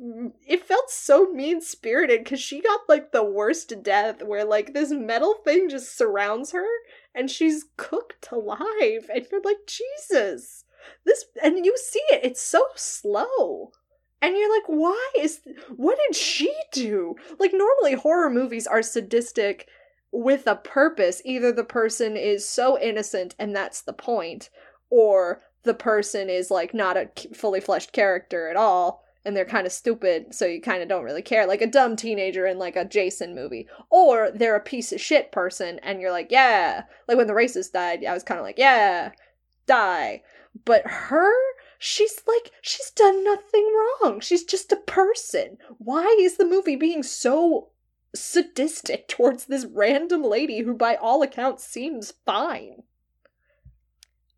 it 0.46 0.66
felt 0.66 0.90
so 0.90 1.30
mean 1.32 1.60
spirited 1.60 2.24
because 2.24 2.40
she 2.40 2.60
got 2.60 2.80
like 2.88 3.12
the 3.12 3.24
worst 3.24 3.72
death 3.82 4.22
where 4.22 4.44
like 4.44 4.72
this 4.72 4.90
metal 4.90 5.34
thing 5.44 5.68
just 5.68 5.96
surrounds 5.96 6.52
her 6.52 6.66
and 7.14 7.30
she's 7.30 7.66
cooked 7.76 8.28
alive 8.32 9.08
and 9.14 9.26
you're 9.30 9.42
like 9.42 9.66
jesus 9.66 10.64
this 11.04 11.24
and 11.42 11.64
you 11.64 11.76
see 11.76 12.02
it 12.10 12.24
it's 12.24 12.42
so 12.42 12.64
slow 12.74 13.70
and 14.20 14.36
you're 14.36 14.54
like 14.54 14.66
why 14.66 15.10
is 15.18 15.40
what 15.76 15.98
did 16.06 16.16
she 16.16 16.52
do? 16.72 17.14
Like 17.38 17.52
normally 17.52 17.94
horror 17.94 18.30
movies 18.30 18.66
are 18.66 18.82
sadistic 18.82 19.68
with 20.14 20.46
a 20.46 20.54
purpose. 20.54 21.20
Either 21.24 21.52
the 21.52 21.64
person 21.64 22.16
is 22.16 22.48
so 22.48 22.78
innocent 22.80 23.34
and 23.38 23.54
that's 23.54 23.82
the 23.82 23.92
point, 23.92 24.48
or 24.88 25.42
the 25.64 25.74
person 25.74 26.30
is 26.30 26.50
like 26.50 26.72
not 26.72 26.96
a 26.96 27.10
fully 27.34 27.60
fleshed 27.60 27.92
character 27.92 28.48
at 28.48 28.56
all 28.56 29.02
and 29.24 29.34
they're 29.34 29.44
kind 29.46 29.66
of 29.66 29.72
stupid, 29.72 30.34
so 30.34 30.44
you 30.44 30.60
kind 30.60 30.82
of 30.82 30.88
don't 30.88 31.04
really 31.04 31.22
care. 31.22 31.46
Like 31.46 31.62
a 31.62 31.66
dumb 31.66 31.96
teenager 31.96 32.46
in 32.46 32.58
like 32.58 32.76
a 32.76 32.84
Jason 32.84 33.34
movie. 33.34 33.66
Or 33.90 34.30
they're 34.30 34.56
a 34.56 34.60
piece 34.60 34.92
of 34.92 35.00
shit 35.00 35.32
person 35.32 35.78
and 35.82 36.00
you're 36.00 36.12
like, 36.12 36.30
yeah. 36.30 36.84
Like 37.08 37.16
when 37.16 37.26
the 37.26 37.32
racist 37.32 37.72
died, 37.72 38.04
I 38.04 38.12
was 38.12 38.22
kind 38.22 38.38
of 38.38 38.44
like, 38.44 38.58
yeah, 38.58 39.12
die. 39.66 40.22
But 40.64 40.82
her, 40.86 41.32
she's 41.78 42.20
like, 42.26 42.52
she's 42.60 42.90
done 42.90 43.24
nothing 43.24 43.66
wrong. 44.02 44.20
She's 44.20 44.44
just 44.44 44.70
a 44.72 44.76
person. 44.76 45.56
Why 45.78 46.04
is 46.20 46.36
the 46.36 46.46
movie 46.46 46.76
being 46.76 47.02
so 47.02 47.70
sadistic 48.14 49.08
towards 49.08 49.46
this 49.46 49.64
random 49.64 50.22
lady 50.22 50.60
who, 50.60 50.74
by 50.74 50.94
all 50.96 51.22
accounts, 51.22 51.64
seems 51.64 52.12
fine. 52.24 52.82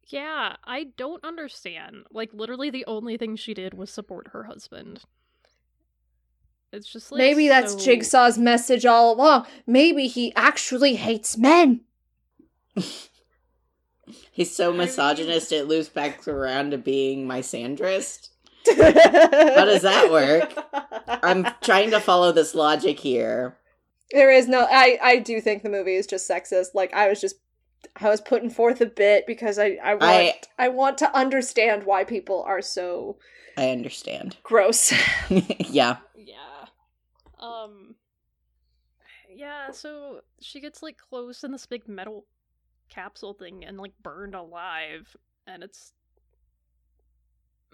Yeah, 0.08 0.56
I 0.64 0.84
don't 0.96 1.24
understand. 1.24 2.04
Like, 2.10 2.30
literally, 2.32 2.70
the 2.70 2.84
only 2.86 3.16
thing 3.16 3.36
she 3.36 3.54
did 3.54 3.74
was 3.74 3.90
support 3.90 4.28
her 4.32 4.44
husband. 4.44 5.02
It's 6.72 6.90
just 6.90 7.10
like 7.10 7.18
Maybe 7.18 7.48
that's 7.48 7.72
so- 7.72 7.78
Jigsaw's 7.78 8.38
message 8.38 8.86
all 8.86 9.14
along. 9.14 9.46
Maybe 9.66 10.06
he 10.06 10.32
actually 10.36 10.94
hates 10.96 11.36
men. 11.36 11.80
He's 14.30 14.54
so 14.54 14.72
misogynist 14.72 15.50
it 15.50 15.66
loops 15.66 15.88
back 15.88 16.28
around 16.28 16.70
to 16.70 16.78
being 16.78 17.26
misandrist. 17.26 18.28
How 18.66 19.64
does 19.64 19.82
that 19.82 20.10
work? 20.10 20.52
I'm 21.22 21.46
trying 21.62 21.90
to 21.92 22.00
follow 22.00 22.32
this 22.32 22.54
logic 22.54 22.98
here. 23.00 23.56
There 24.12 24.30
is 24.30 24.46
no. 24.48 24.66
I 24.70 24.98
I 25.02 25.16
do 25.18 25.40
think 25.40 25.62
the 25.62 25.68
movie 25.68 25.96
is 25.96 26.06
just 26.06 26.28
sexist. 26.28 26.68
Like 26.74 26.92
I 26.94 27.08
was 27.08 27.20
just. 27.20 27.36
I 28.00 28.08
was 28.08 28.20
putting 28.20 28.50
forth 28.50 28.80
a 28.80 28.86
bit 28.86 29.26
because 29.26 29.58
I 29.58 29.78
I 29.82 29.94
want 29.94 30.02
I, 30.04 30.34
I- 30.58 30.68
want 30.68 30.98
to 30.98 31.16
understand 31.16 31.84
why 31.84 32.04
people 32.04 32.42
are 32.42 32.62
so 32.62 33.18
I 33.56 33.70
understand. 33.70 34.36
gross. 34.42 34.92
yeah. 35.30 35.98
Yeah. 36.16 36.66
Um. 37.38 37.94
Yeah, 39.30 39.70
so 39.70 40.20
she 40.40 40.60
gets 40.60 40.82
like 40.82 40.96
closed 40.96 41.44
in 41.44 41.52
this 41.52 41.66
big 41.66 41.86
metal 41.86 42.24
capsule 42.88 43.34
thing 43.34 43.64
and 43.64 43.76
like 43.76 43.92
burned 44.02 44.34
alive, 44.34 45.14
and 45.46 45.62
it's. 45.62 45.92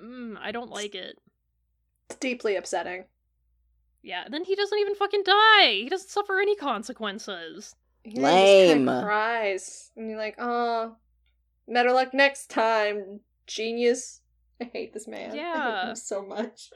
Mm, 0.03 0.37
I 0.41 0.51
don't 0.51 0.70
like 0.70 0.95
it. 0.95 1.18
it's 2.11 2.18
deeply 2.18 2.57
upsetting. 2.57 3.05
Yeah, 4.03 4.24
then 4.28 4.44
he 4.44 4.55
doesn't 4.57 4.78
even 4.78 4.94
fucking 4.94 5.22
die. 5.24 5.72
He 5.82 5.88
doesn't 5.88 6.11
suffer 6.11 6.40
any 6.40 6.57
consequences. 6.57 7.74
Yeah, 8.05 8.11
he 8.11 8.14
just 8.14 8.22
Lame. 8.24 8.78
kinda 8.86 9.03
cries, 9.03 9.90
and 9.96 10.09
you're 10.09 10.18
like, 10.18 10.34
"Oh, 10.38 10.96
better 11.68 11.92
luck 11.92 12.12
next 12.12 12.50
time, 12.50 13.20
genius." 13.46 14.20
I 14.61 14.64
hate 14.64 14.92
this 14.92 15.07
man. 15.07 15.30
I 15.30 15.34
hate 15.34 15.36
Yeah. 15.36 15.88
him 15.90 15.96
so 15.96 16.22
much. 16.24 16.70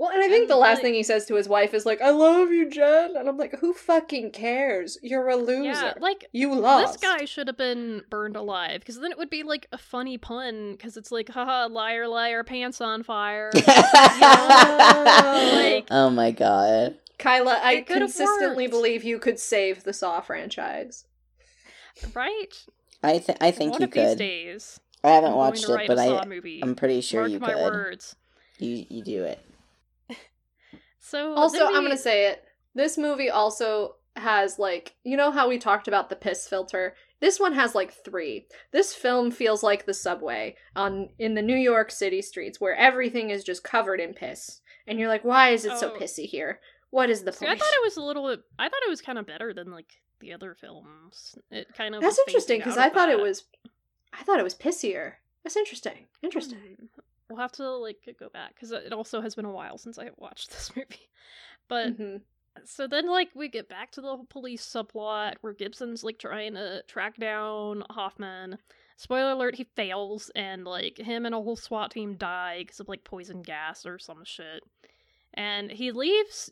Well, 0.00 0.08
and 0.08 0.22
I 0.22 0.28
think 0.28 0.44
And, 0.44 0.50
the 0.50 0.56
last 0.56 0.76
like- 0.76 0.82
thing 0.84 0.94
he 0.94 1.02
says 1.02 1.26
to 1.26 1.34
his 1.34 1.46
wife 1.46 1.74
is 1.74 1.84
like, 1.84 2.00
"I 2.00 2.08
love 2.08 2.50
you, 2.50 2.70
Jen," 2.70 3.16
and 3.16 3.28
I'm 3.28 3.36
like, 3.36 3.58
"Who 3.60 3.74
fucking 3.74 4.30
cares? 4.30 4.96
You're 5.02 5.28
a 5.28 5.36
loser. 5.36 5.62
Yeah, 5.72 5.92
like 6.00 6.24
you 6.32 6.54
lost." 6.54 7.02
this 7.02 7.02
guy 7.02 7.26
should 7.26 7.48
have 7.48 7.58
been 7.58 8.00
burned 8.08 8.34
alive 8.34 8.80
because 8.80 8.98
then 8.98 9.12
it 9.12 9.18
would 9.18 9.28
be 9.28 9.42
like 9.42 9.66
a 9.72 9.78
funny 9.78 10.16
pun 10.16 10.72
because 10.72 10.96
it's 10.96 11.12
like, 11.12 11.28
haha, 11.28 11.66
liar, 11.70 12.08
liar, 12.08 12.42
pants 12.42 12.80
on 12.80 13.02
fire. 13.02 13.50
like- 13.54 13.64
oh 15.90 16.08
my 16.10 16.30
god. 16.30 16.96
Kyla, 17.18 17.60
I 17.62 17.82
consistently 17.82 18.64
worked. 18.64 18.70
believe 18.70 19.04
you 19.04 19.18
could 19.18 19.38
save 19.38 19.84
the 19.84 19.92
Saw 19.92 20.22
franchise. 20.22 21.04
right? 22.14 22.64
I 23.02 23.18
th- 23.18 23.36
I 23.40 23.50
think 23.50 23.72
One 23.72 23.82
you 23.82 23.84
of 23.84 23.90
these 23.92 24.08
could. 24.10 24.18
days. 24.18 24.80
I 25.04 25.10
haven't 25.10 25.32
I'm 25.32 25.36
watched 25.36 25.68
it, 25.68 25.86
but 25.86 25.98
I 25.98 26.24
movie. 26.24 26.60
I'm 26.62 26.74
pretty 26.74 27.02
sure 27.02 27.22
Mark 27.22 27.32
you 27.32 27.38
my 27.40 27.52
could. 27.52 27.62
words. 27.62 28.16
You 28.58 28.86
you 28.88 29.02
do 29.04 29.24
it. 29.24 29.38
So 31.10 31.34
Also, 31.34 31.58
then 31.58 31.74
I'm 31.74 31.82
gonna 31.82 31.96
say 31.96 32.26
it. 32.28 32.44
This 32.74 32.96
movie 32.96 33.30
also 33.30 33.96
has 34.16 34.58
like 34.58 34.94
you 35.02 35.16
know 35.16 35.30
how 35.30 35.48
we 35.48 35.58
talked 35.58 35.88
about 35.88 36.08
the 36.08 36.16
piss 36.16 36.46
filter. 36.46 36.94
This 37.20 37.40
one 37.40 37.52
has 37.54 37.74
like 37.74 37.92
three. 37.92 38.46
This 38.70 38.94
film 38.94 39.30
feels 39.30 39.62
like 39.62 39.84
the 39.86 39.94
subway 39.94 40.56
on 40.76 41.08
in 41.18 41.34
the 41.34 41.42
New 41.42 41.56
York 41.56 41.90
City 41.90 42.22
streets 42.22 42.60
where 42.60 42.76
everything 42.76 43.30
is 43.30 43.42
just 43.42 43.64
covered 43.64 44.00
in 44.00 44.14
piss, 44.14 44.60
and 44.86 44.98
you're 44.98 45.08
like, 45.08 45.24
why 45.24 45.50
is 45.50 45.64
it 45.64 45.76
so 45.78 45.92
Oh. 45.92 45.98
pissy 45.98 46.26
here? 46.26 46.60
What 46.90 47.10
is 47.10 47.24
the 47.24 47.32
See, 47.32 47.44
point? 47.46 47.56
I 47.56 47.58
thought 47.58 47.74
it 47.74 47.82
was 47.84 47.96
a 47.96 48.02
little. 48.02 48.28
I 48.58 48.68
thought 48.68 48.82
it 48.86 48.90
was 48.90 49.00
kind 49.02 49.18
of 49.18 49.26
better 49.26 49.52
than 49.52 49.70
like 49.70 49.90
the 50.20 50.32
other 50.32 50.54
films. 50.54 51.34
It 51.50 51.66
kind 51.76 51.94
of 51.94 52.02
That's 52.02 52.18
interesting 52.26 52.58
because 52.60 52.78
I 52.78 52.88
thought 52.88 53.08
it 53.08 53.20
was. 53.20 53.44
I 54.12 54.22
thought 54.22 54.38
it 54.38 54.44
was 54.44 54.54
pissier. 54.54 55.14
That's 55.42 55.56
interesting. 55.56 56.06
Interesting. 56.22 56.58
Hmm. 56.78 57.00
We'll 57.30 57.38
have 57.38 57.52
to 57.52 57.70
like 57.76 57.98
go 58.18 58.28
back 58.28 58.54
because 58.54 58.72
it 58.72 58.92
also 58.92 59.20
has 59.20 59.36
been 59.36 59.44
a 59.44 59.52
while 59.52 59.78
since 59.78 59.98
I 59.98 60.10
watched 60.18 60.50
this 60.50 60.72
movie. 60.76 61.08
But 61.68 61.92
hmm 61.96 62.16
so 62.64 62.86
then 62.86 63.08
like 63.08 63.28
we 63.34 63.48
get 63.48 63.68
back 63.68 63.92
to 63.92 64.00
the 64.00 64.18
police 64.28 64.64
subplot 64.66 65.34
where 65.40 65.52
Gibson's 65.52 66.04
like 66.04 66.18
trying 66.18 66.54
to 66.54 66.82
track 66.86 67.16
down 67.16 67.84
Hoffman. 67.90 68.58
Spoiler 68.96 69.32
alert, 69.32 69.54
he 69.54 69.64
fails 69.76 70.30
and 70.34 70.64
like 70.64 70.98
him 70.98 71.24
and 71.24 71.34
a 71.34 71.40
whole 71.40 71.56
SWAT 71.56 71.90
team 71.90 72.16
die 72.16 72.58
because 72.58 72.80
of 72.80 72.88
like 72.88 73.04
poison 73.04 73.42
gas 73.42 73.86
or 73.86 73.98
some 73.98 74.24
shit. 74.24 74.62
And 75.32 75.70
he 75.70 75.92
leaves 75.92 76.50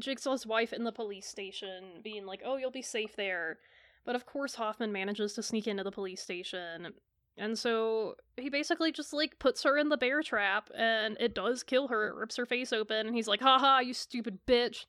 Jigsaw's 0.00 0.46
wife 0.46 0.72
in 0.72 0.84
the 0.84 0.92
police 0.92 1.26
station 1.26 2.00
being 2.02 2.24
like, 2.26 2.42
"Oh, 2.44 2.56
you'll 2.56 2.70
be 2.70 2.82
safe 2.82 3.14
there." 3.14 3.58
But 4.04 4.16
of 4.16 4.26
course 4.26 4.54
Hoffman 4.54 4.92
manages 4.92 5.34
to 5.34 5.42
sneak 5.42 5.66
into 5.66 5.84
the 5.84 5.92
police 5.92 6.22
station. 6.22 6.94
And 7.38 7.58
so 7.58 8.16
he 8.36 8.50
basically 8.50 8.92
just 8.92 9.12
like 9.12 9.38
puts 9.38 9.62
her 9.62 9.78
in 9.78 9.88
the 9.88 9.96
bear 9.96 10.22
trap 10.22 10.70
and 10.76 11.16
it 11.20 11.34
does 11.34 11.62
kill 11.62 11.88
her. 11.88 12.08
It 12.08 12.14
rips 12.14 12.36
her 12.36 12.46
face 12.46 12.72
open 12.72 13.06
and 13.06 13.14
he's 13.14 13.28
like, 13.28 13.40
"Haha, 13.40 13.80
you 13.80 13.94
stupid 13.94 14.40
bitch." 14.46 14.86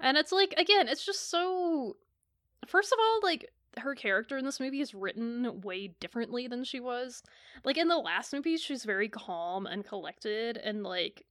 And 0.00 0.16
it's 0.16 0.32
like, 0.32 0.54
again, 0.58 0.88
it's 0.88 1.06
just 1.06 1.30
so. 1.30 1.96
First 2.66 2.92
of 2.92 2.98
all, 3.00 3.20
like, 3.22 3.50
her 3.78 3.94
character 3.94 4.36
in 4.36 4.44
this 4.44 4.60
movie 4.60 4.80
is 4.80 4.94
written 4.94 5.60
way 5.62 5.88
differently 6.00 6.46
than 6.46 6.64
she 6.64 6.80
was. 6.80 7.22
Like, 7.64 7.76
in 7.76 7.88
the 7.88 7.98
last 7.98 8.32
movie, 8.32 8.56
she's 8.56 8.84
very 8.84 9.08
calm 9.08 9.66
and 9.66 9.84
collected 9.84 10.56
and, 10.58 10.82
like, 10.82 11.24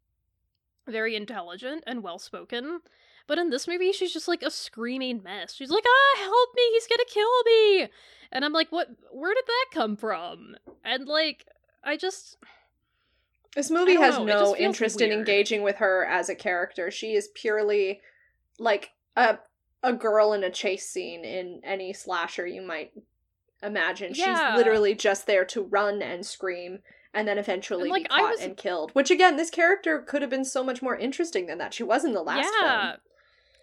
very 0.87 1.15
intelligent 1.15 1.83
and 1.87 2.03
well 2.03 2.19
spoken. 2.19 2.81
But 3.27 3.37
in 3.37 3.49
this 3.49 3.67
movie, 3.67 3.91
she's 3.91 4.13
just 4.13 4.27
like 4.27 4.43
a 4.43 4.51
screaming 4.51 5.23
mess. 5.23 5.53
She's 5.53 5.69
like, 5.69 5.85
ah, 5.87 6.19
help 6.19 6.49
me, 6.55 6.63
he's 6.73 6.87
gonna 6.87 7.05
kill 7.07 7.43
me. 7.45 7.89
And 8.31 8.45
I'm 8.45 8.53
like, 8.53 8.71
what? 8.71 8.89
Where 9.11 9.33
did 9.33 9.45
that 9.45 9.65
come 9.73 9.95
from? 9.95 10.55
And, 10.83 11.07
like, 11.07 11.45
I 11.83 11.97
just. 11.97 12.37
This 13.55 13.69
movie 13.69 13.95
has 13.95 14.17
know, 14.17 14.23
no 14.23 14.55
interest 14.55 15.01
in 15.01 15.11
engaging 15.11 15.61
with 15.61 15.77
her 15.77 16.05
as 16.05 16.29
a 16.29 16.35
character. 16.35 16.89
She 16.89 17.15
is 17.15 17.29
purely 17.33 17.99
like 18.59 18.91
a 19.17 19.39
a 19.83 19.91
girl 19.91 20.33
in 20.33 20.43
a 20.43 20.49
chase 20.49 20.87
scene 20.87 21.25
in 21.25 21.59
any 21.63 21.91
slasher 21.91 22.45
you 22.45 22.61
might 22.61 22.93
imagine. 23.63 24.13
Yeah. 24.15 24.51
She's 24.51 24.57
literally 24.57 24.95
just 24.95 25.27
there 25.27 25.45
to 25.45 25.63
run 25.63 26.01
and 26.01 26.25
scream 26.25 26.79
and 27.13 27.27
then 27.27 27.37
eventually 27.37 27.83
And, 27.83 27.91
like, 27.91 28.03
be 28.03 28.09
caught 28.09 28.31
was- 28.31 28.41
and 28.41 28.55
killed. 28.55 28.91
Which 28.91 29.11
again, 29.11 29.35
this 29.35 29.49
character 29.49 29.99
could 29.99 30.21
have 30.21 30.31
been 30.31 30.45
so 30.45 30.63
much 30.63 30.81
more 30.81 30.95
interesting 30.95 31.47
than 31.47 31.57
that. 31.57 31.73
She 31.73 31.83
was 31.83 32.05
in 32.05 32.13
the 32.13 32.21
last 32.21 32.49
yeah. 32.61 32.91
film. 32.91 32.99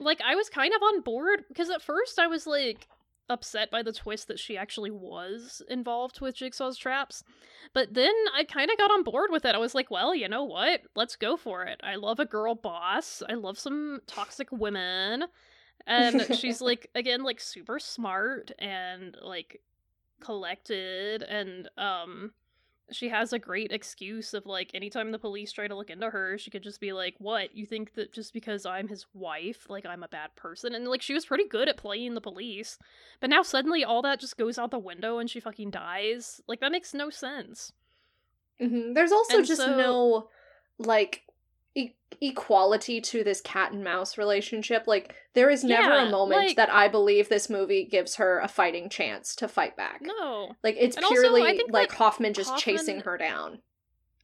Like 0.01 0.21
I 0.25 0.35
was 0.35 0.49
kind 0.49 0.73
of 0.75 0.83
on 0.83 1.01
board 1.01 1.45
because 1.49 1.71
at 1.71 1.83
first 1.83 2.19
I 2.19 2.27
was 2.27 2.47
like 2.47 2.89
upset 3.31 3.71
by 3.71 3.83
the 3.83 3.93
twist 3.93 4.29
that 4.29 4.39
she 4.39 4.57
actually 4.57 4.91
was 4.91 5.63
involved 5.69 6.21
with 6.21 6.37
Jigsaw's 6.37 6.79
traps. 6.79 7.23
But 7.75 7.95
then 7.95 8.15
I 8.35 8.45
kind 8.45 8.71
of 8.71 8.79
got 8.79 8.91
on 8.91 9.03
board 9.03 9.31
with 9.31 9.45
it. 9.45 9.55
I 9.55 9.59
was 9.59 9.75
like, 9.75 9.91
well, 9.91 10.15
you 10.15 10.29
know 10.29 10.45
what? 10.45 10.83
Let's 10.95 11.17
go 11.17 11.37
for 11.37 11.65
it. 11.65 11.81
I 11.83 11.97
love 11.97 12.19
a 12.19 12.25
girl 12.25 12.55
boss. 12.55 13.23
I 13.29 13.35
love 13.35 13.59
some 13.59 14.01
toxic 14.07 14.49
women. 14.51 15.25
And 15.87 16.27
she's 16.39 16.61
like 16.61 16.91
again 16.95 17.23
like 17.23 17.41
super 17.41 17.79
smart 17.79 18.53
and 18.59 19.17
like 19.23 19.61
collected 20.21 21.23
and 21.23 21.69
um 21.79 22.33
she 22.91 23.09
has 23.11 23.33
a 23.33 23.39
great 23.39 23.71
excuse 23.73 24.33
of 24.35 24.47
like 24.47 24.71
anytime 24.75 25.13
the 25.13 25.19
police 25.19 25.53
try 25.53 25.69
to 25.69 25.75
look 25.75 25.91
into 25.91 26.09
her 26.11 26.39
she 26.39 26.51
could 26.51 26.63
just 26.63 26.81
be 26.81 26.93
like 26.93 27.15
what? 27.19 27.55
You 27.55 27.67
think 27.67 27.95
that 27.95 28.13
just 28.13 28.33
because 28.33 28.65
i'm 28.67 28.89
his 28.89 29.07
wife 29.15 29.67
like 29.69 29.85
i'm 29.87 30.03
a 30.03 30.09
bad 30.09 30.35
person? 30.37 30.75
And 30.75 30.87
like 30.89 31.03
she 31.03 31.15
was 31.15 31.27
pretty 31.27 31.47
good 31.47 31.69
at 31.69 31.77
playing 31.77 32.15
the 32.15 32.21
police 32.21 32.79
but 33.21 33.31
now 33.31 33.43
suddenly 33.43 33.85
all 33.85 34.03
that 34.03 34.21
just 34.21 34.37
goes 34.39 34.59
out 34.59 34.71
the 34.71 34.79
window 34.79 35.19
and 35.19 35.29
she 35.31 35.41
fucking 35.41 35.71
dies. 35.71 36.41
Like 36.47 36.61
that 36.61 36.73
makes 36.73 36.95
no 36.95 37.11
sense. 37.11 37.73
Hmm 38.61 38.93
There's 38.95 39.13
also 39.13 39.39
And 39.39 39.47
just 39.47 39.61
so- 39.61 39.77
no 39.77 40.29
like 40.79 41.23
e- 41.79 41.95
equality 42.21 43.01
to 43.01 43.23
this 43.23 43.41
cat 43.41 43.73
and 43.73 43.85
mouse 43.85 44.19
relationship. 44.19 44.85
Like 44.87 45.15
there 45.35 45.51
is 45.51 45.63
never 45.65 45.95
Yeah, 45.95 46.09
a 46.09 46.11
moment 46.11 46.47
like- 46.49 46.57
that 46.57 46.71
I 46.73 46.89
believe 46.89 47.29
this 47.29 47.49
movie 47.49 47.85
gives 47.85 48.17
her 48.17 48.41
a 48.41 48.49
fighting 48.49 48.89
chance 48.89 49.35
to 49.37 49.49
fight 49.49 49.77
back. 49.77 50.01
no 50.03 50.55
Like 50.65 50.77
it's 50.79 50.97
And 50.97 51.07
purely 51.07 51.43
think 51.57 51.73
like 51.73 51.91
that 51.91 51.97
Hoffman 51.99 52.35
just 52.35 52.57
chasing 52.59 53.01
her 53.01 53.17
down. 53.17 53.63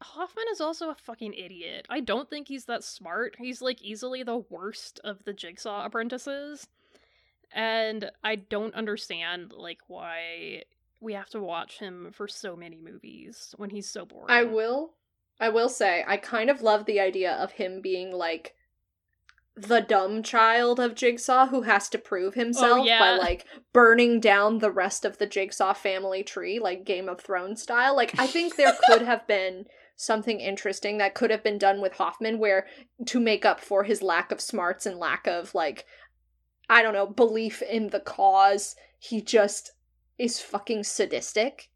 Hoffman 0.03 0.45
is 0.53 0.61
also 0.61 0.91
a 0.91 0.95
fucking 0.95 1.33
idiot. 1.35 1.87
I 1.89 2.01
don't 2.01 2.29
think 2.29 2.49
he's 2.49 2.67
that 2.67 2.85
smart. 2.85 3.37
He's 3.39 3.63
like 3.63 3.81
easily 3.83 4.23
the 4.23 4.39
worst 4.39 5.01
of 5.05 5.25
the 5.25 5.33
Jigsaw 5.33 5.85
apprentices. 5.87 6.67
And 7.53 8.11
I 8.23 8.37
don't 8.37 8.75
understand 8.75 9.53
like 9.53 9.79
why 9.87 10.65
we 11.01 11.13
have 11.15 11.31
to 11.31 11.41
watch 11.41 11.79
him 11.79 12.11
for 12.13 12.27
so 12.29 12.57
many 12.57 12.81
movies 12.81 13.55
when 13.57 13.71
he's 13.71 13.89
so 13.89 14.05
boring. 14.05 14.27
I 14.29 14.43
will 14.43 14.95
I 15.41 15.49
will 15.49 15.69
say 15.69 16.05
I 16.07 16.17
kind 16.17 16.51
of 16.51 16.63
love 16.63 16.87
the 16.87 17.01
idea 17.01 17.33
of 17.33 17.53
him 17.53 17.81
being 17.81 18.13
like 18.13 18.55
the 19.57 19.81
dumb 19.81 20.23
child 20.23 20.81
of 20.81 20.97
Jigsaw 20.97 21.47
who 21.47 21.63
has 21.63 21.89
to 21.91 21.99
prove 21.99 22.35
himself 22.35 22.79
by 22.81 22.85
yeah. 22.87 23.17
like 23.21 23.47
burning 23.73 24.19
down 24.19 24.59
the 24.59 24.71
rest 24.71 25.05
of 25.05 25.19
the 25.19 25.27
Jigsaw 25.27 25.75
family 25.75 26.25
tree 26.25 26.59
like 26.59 26.85
Game 26.85 27.09
of 27.09 27.21
Thrones 27.21 27.63
style. 27.63 27.95
Like 27.95 28.19
I 28.19 28.27
think 28.27 28.57
there 28.57 28.77
could 28.87 29.03
have 29.07 29.27
been 29.27 29.67
something 29.97 30.41
interesting 30.41 30.99
that 30.99 31.15
could 31.15 31.31
have 31.31 31.45
been 31.45 31.59
done 31.59 31.81
with 31.81 31.95
Hoffman 31.95 32.39
where 32.39 32.67
to 33.07 33.21
make 33.21 33.45
up 33.45 33.61
for 33.61 33.85
his 33.85 34.03
lack 34.03 34.33
of 34.33 34.41
smarts 34.41 34.87
and 34.87 34.99
lack 34.99 35.27
of 35.27 35.55
like 35.55 35.85
I 36.69 36.83
don't 36.83 36.95
know, 36.95 37.07
belief 37.07 37.63
in 37.63 37.89
the 37.89 38.01
cause, 38.01 38.75
he 38.99 39.21
just 39.21 39.73
is 40.19 40.41
fucking 40.41 40.85
sadistic. 40.85 41.71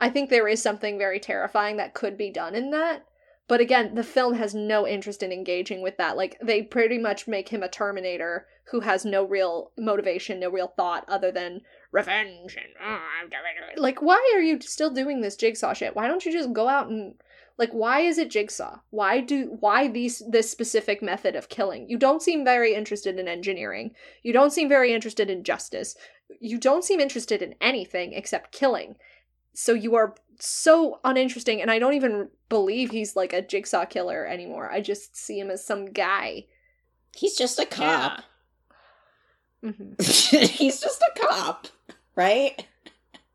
I 0.00 0.10
think 0.10 0.30
there 0.30 0.48
is 0.48 0.62
something 0.62 0.98
very 0.98 1.18
terrifying 1.20 1.76
that 1.76 1.94
could 1.94 2.16
be 2.16 2.30
done 2.30 2.54
in 2.54 2.70
that. 2.70 3.04
But 3.48 3.60
again, 3.62 3.94
the 3.94 4.04
film 4.04 4.34
has 4.34 4.54
no 4.54 4.86
interest 4.86 5.22
in 5.22 5.32
engaging 5.32 5.80
with 5.80 5.96
that. 5.96 6.18
Like, 6.18 6.36
they 6.42 6.62
pretty 6.62 6.98
much 6.98 7.26
make 7.26 7.48
him 7.48 7.62
a 7.62 7.68
Terminator 7.68 8.46
who 8.70 8.80
has 8.80 9.06
no 9.06 9.24
real 9.24 9.72
motivation, 9.78 10.38
no 10.38 10.50
real 10.50 10.68
thought 10.76 11.06
other 11.08 11.32
than 11.32 11.62
revenge 11.90 12.56
and. 12.56 12.74
"Oh, 12.78 13.00
I'm. 13.20 13.30
Like, 13.76 14.02
why 14.02 14.32
are 14.34 14.42
you 14.42 14.60
still 14.60 14.90
doing 14.90 15.22
this 15.22 15.34
jigsaw 15.34 15.72
shit? 15.72 15.96
Why 15.96 16.06
don't 16.06 16.26
you 16.26 16.32
just 16.32 16.52
go 16.52 16.68
out 16.68 16.88
and. 16.88 17.14
Like, 17.56 17.70
why 17.72 18.00
is 18.00 18.18
it 18.18 18.30
jigsaw? 18.30 18.80
Why 18.90 19.20
do. 19.20 19.56
Why 19.60 19.88
these 19.88 20.22
this 20.28 20.50
specific 20.50 21.00
method 21.00 21.34
of 21.34 21.48
killing? 21.48 21.88
You 21.88 21.96
don't 21.96 22.22
seem 22.22 22.44
very 22.44 22.74
interested 22.74 23.18
in 23.18 23.26
engineering. 23.26 23.94
You 24.22 24.34
don't 24.34 24.52
seem 24.52 24.68
very 24.68 24.92
interested 24.92 25.30
in 25.30 25.42
justice. 25.42 25.96
You 26.38 26.58
don't 26.58 26.84
seem 26.84 27.00
interested 27.00 27.40
in 27.40 27.54
anything 27.62 28.12
except 28.12 28.52
killing 28.52 28.96
so 29.60 29.72
you 29.74 29.96
are 29.96 30.14
so 30.38 31.00
uninteresting 31.04 31.60
and 31.60 31.68
i 31.70 31.78
don't 31.80 31.94
even 31.94 32.28
believe 32.48 32.90
he's 32.92 33.16
like 33.16 33.32
a 33.32 33.42
jigsaw 33.42 33.84
killer 33.84 34.24
anymore 34.24 34.70
i 34.70 34.80
just 34.80 35.16
see 35.16 35.38
him 35.38 35.50
as 35.50 35.64
some 35.64 35.86
guy 35.86 36.44
He's 37.16 37.36
just 37.36 37.58
a 37.58 37.66
cop. 37.66 38.22
hmm 39.62 39.94
He's 40.00 40.80
just 40.80 41.02
a 41.02 41.20
cop, 41.20 41.66
right? 42.14 42.64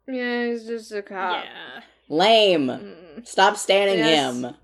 yeah 0.08 0.46
he's 0.48 0.66
just 0.66 0.92
a 0.94 1.02
cop 1.02 1.44
Yeah. 1.44 1.82
Lame. 2.10 2.68
Mm. 2.68 3.28
Stop 3.28 3.58
standing 3.58 3.98
Yes. 4.00 4.34
him. 4.36 4.56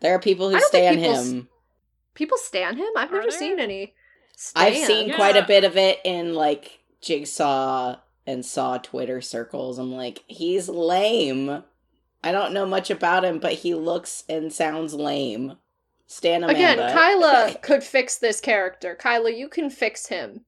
There 0.00 0.14
are 0.14 0.18
people 0.18 0.50
who 0.50 0.56
I 0.56 0.60
stand 0.60 0.96
people 0.98 1.14
s- 1.14 1.30
him. 1.30 1.48
people 2.14 2.38
stand 2.38 2.76
him 2.78 2.88
i've 2.96 3.10
Are 3.10 3.16
never 3.16 3.30
there? 3.30 3.38
seen 3.38 3.60
any 3.60 3.94
I've 4.54 4.74
stand. 4.74 4.86
seen 4.86 5.08
Yeah. 5.08 5.16
quite 5.16 5.36
a 5.36 5.46
bit 5.46 5.64
of 5.64 5.76
it 5.78 6.00
in 6.04 6.34
like 6.34 6.80
Jigsaw 7.00 7.96
and 8.26 8.44
Saw 8.44 8.78
Twitter 8.78 9.20
circles. 9.20 9.78
I'm 9.78 9.92
like, 9.92 10.24
he's 10.26 10.68
lame. 10.68 11.62
I 12.24 12.32
don't 12.32 12.52
know 12.52 12.66
much 12.66 12.90
about 12.90 13.24
him, 13.24 13.38
but 13.38 13.52
he 13.54 13.74
looks 13.74 14.24
and 14.28 14.52
sounds 14.52 14.94
lame. 14.94 15.56
Stan 16.08 16.44
again 16.44 16.78
kyla 16.78 17.56
could 17.62 17.82
fix 17.82 18.16
this 18.18 18.40
character 18.40 18.94
kyla 18.94 19.32
you 19.32 19.48
can 19.48 19.68
fix 19.68 20.06
him 20.06 20.42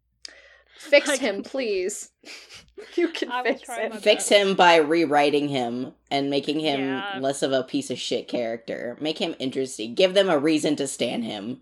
fix 0.77 1.09
I 1.09 1.17
him 1.17 1.43
can- 1.43 1.43
please 1.43 2.11
you 2.95 3.09
can 3.09 3.33
I 3.33 3.43
fix 3.43 3.69
him 3.69 3.91
Fix 3.95 4.03
best. 4.03 4.29
him 4.29 4.55
by 4.55 4.77
rewriting 4.77 5.49
him 5.49 5.95
and 6.13 6.31
making 6.31 6.61
him 6.61 6.79
Yeah. 6.81 7.19
less 7.21 7.43
of 7.43 7.51
a 7.53 7.65
piece 7.65 7.91
of 7.91 7.99
shit 7.99 8.29
character. 8.29 8.97
Make 9.01 9.19
him 9.19 9.35
interesting. 9.41 9.97
Give 9.97 10.15
them 10.15 10.29
a 10.31 10.39
reason 10.39 10.77
to 10.77 10.87
stand 10.87 11.25
him. 11.25 11.61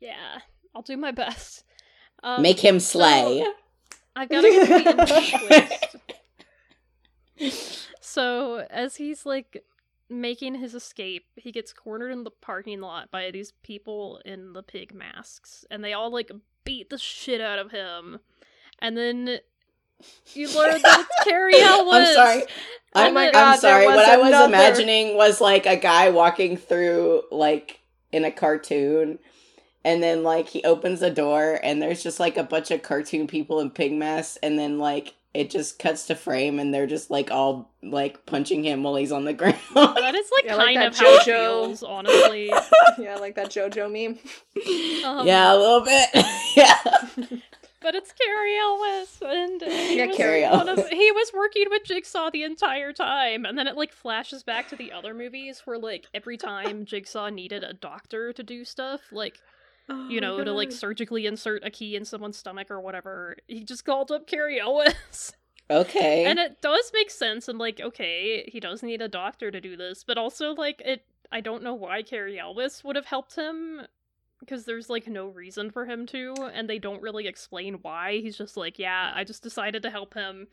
Yeah. 0.00 0.38
I'll 0.74 0.80
do 0.80 0.96
my 0.96 1.10
best. 1.10 1.64
Um, 2.22 2.40
Make 2.40 2.60
him 2.60 2.80
slay. 2.80 3.42
I've 3.42 3.54
got 4.16 4.30
a 4.30 4.48
really 4.48 4.76
interesting 4.86 5.40
twist. 7.38 7.88
So 8.00 8.66
as 8.70 8.96
he's 8.96 9.26
like 9.26 9.64
making 10.08 10.54
his 10.54 10.74
escape, 10.74 11.26
he 11.36 11.50
gets 11.50 11.72
cornered 11.72 12.12
in 12.12 12.24
the 12.24 12.30
parking 12.30 12.80
lot 12.80 13.10
by 13.10 13.30
these 13.30 13.52
people 13.62 14.20
in 14.24 14.52
the 14.52 14.62
pig 14.62 14.94
masks, 14.94 15.64
and 15.70 15.82
they 15.82 15.92
all 15.92 16.12
like 16.12 16.30
beat 16.64 16.90
the 16.90 16.98
shit 16.98 17.40
out 17.40 17.58
of 17.58 17.70
him. 17.72 18.20
And 18.78 18.96
then 18.96 19.38
you 20.32 20.46
learn 20.56 20.80
that 20.82 21.00
it's 21.00 21.24
Cary 21.24 21.60
Elwes. 21.60 22.08
I'm 22.08 22.14
sorry. 22.14 22.42
Oh 22.94 23.04
I'm, 23.06 23.14
my 23.14 23.30
I'm 23.34 23.58
sorry. 23.58 23.86
what 23.86 24.08
I 24.08 24.16
was 24.16 24.46
imagining 24.46 25.16
was 25.16 25.40
like 25.40 25.66
a 25.66 25.76
guy 25.76 26.10
walking 26.10 26.56
through 26.56 27.22
like 27.30 27.80
in 28.12 28.24
a 28.24 28.30
cartoon 28.30 29.18
and 29.84 30.02
then 30.02 30.22
like 30.22 30.48
he 30.48 30.62
opens 30.64 31.00
the 31.00 31.10
door 31.10 31.60
and 31.62 31.80
there's 31.82 32.02
just 32.02 32.18
like 32.20 32.36
a 32.36 32.42
bunch 32.44 32.70
of 32.70 32.82
cartoon 32.82 33.26
people 33.26 33.60
in 33.60 33.70
pig 33.70 33.92
masks 33.92 34.38
and 34.42 34.58
then 34.58 34.78
like 34.78 35.14
it 35.34 35.50
just 35.50 35.78
cuts 35.80 36.06
to 36.06 36.14
frame 36.14 36.60
and 36.60 36.72
they're 36.72 36.86
just 36.86 37.10
like 37.10 37.30
all 37.30 37.68
like 37.82 38.24
punching 38.24 38.62
him 38.64 38.82
while 38.84 38.94
he's 38.94 39.10
on 39.12 39.24
the 39.24 39.32
ground. 39.40 39.56
That 39.74 40.14
is 40.14 40.30
like 40.36 40.44
Yeah, 40.44 40.54
like 40.56 40.66
kind 40.76 40.78
that 40.78 40.86
of 40.92 40.96
how 40.98 41.14
it 41.16 41.20
JoJo. 41.22 41.24
feels, 41.64 41.82
honestly. 41.82 42.46
yeah, 42.98 43.16
like 43.16 43.34
that 43.34 43.50
JoJo 43.50 43.90
meme. 43.90 44.18
Um, 45.04 45.26
yeah, 45.26 45.52
a 45.52 45.56
little 45.56 45.80
bit. 45.84 46.08
yeah. 46.56 46.78
But 47.82 47.94
it's 47.94 48.12
Cary 48.12 48.56
Elwes, 48.58 49.18
and 49.20 49.60
he 49.60 49.98
Yeah, 49.98 50.06
was 50.06 50.16
Cary 50.16 50.42
one 50.44 50.68
of- 50.70 50.78
Elwes. 50.78 50.88
he 50.90 51.10
was 51.12 51.30
working 51.34 51.64
with 51.68 51.84
Jigsaw 51.84 52.30
the 52.30 52.42
entire 52.44 52.94
time, 52.94 53.44
and 53.44 53.58
then 53.58 53.66
it 53.66 53.76
like 53.76 53.92
flashes 53.92 54.42
back 54.42 54.68
to 54.68 54.76
the 54.76 54.90
other 54.92 55.12
movies 55.12 55.60
where 55.66 55.78
like 55.78 56.06
every 56.14 56.38
time 56.38 56.86
Jigsaw 56.86 57.28
needed 57.28 57.62
a 57.62 57.74
doctor 57.74 58.32
to 58.32 58.42
do 58.42 58.64
stuff, 58.64 59.00
like 59.12 59.38
Oh 59.88 60.08
you 60.08 60.20
know, 60.20 60.42
to 60.42 60.52
like 60.52 60.72
surgically 60.72 61.26
insert 61.26 61.64
a 61.64 61.70
key 61.70 61.94
in 61.96 62.04
someone's 62.04 62.38
stomach 62.38 62.70
or 62.70 62.80
whatever, 62.80 63.36
he 63.46 63.64
just 63.64 63.84
called 63.84 64.10
up 64.10 64.26
Cary 64.26 64.60
Elwes. 64.60 65.32
Okay. 65.70 66.26
and 66.26 66.38
it 66.38 66.60
does 66.60 66.90
make 66.92 67.10
sense, 67.10 67.48
and 67.48 67.58
like 67.58 67.80
okay, 67.80 68.46
he 68.52 68.60
does 68.60 68.82
need 68.82 69.00
a 69.00 69.08
doctor 69.08 69.50
to 69.50 69.62
do 69.62 69.78
this, 69.78 70.04
but 70.04 70.18
also 70.18 70.54
like 70.54 70.82
it, 70.84 71.06
I 71.32 71.40
don't 71.40 71.62
know 71.62 71.72
why 71.72 72.02
Cary 72.02 72.38
Elwes 72.38 72.84
would 72.84 72.96
have 72.96 73.06
helped 73.06 73.34
him 73.34 73.80
because 74.40 74.66
there's 74.66 74.90
like 74.90 75.06
no 75.06 75.28
reason 75.28 75.70
for 75.70 75.86
him 75.86 76.04
to, 76.08 76.34
and 76.52 76.68
they 76.68 76.78
don't 76.78 77.00
really 77.00 77.26
explain 77.26 77.78
why. 77.80 78.18
He's 78.20 78.36
just 78.36 78.58
like, 78.58 78.78
yeah, 78.78 79.12
I 79.14 79.24
just 79.24 79.42
decided 79.42 79.82
to 79.84 79.90
help 79.90 80.12
him. 80.12 80.48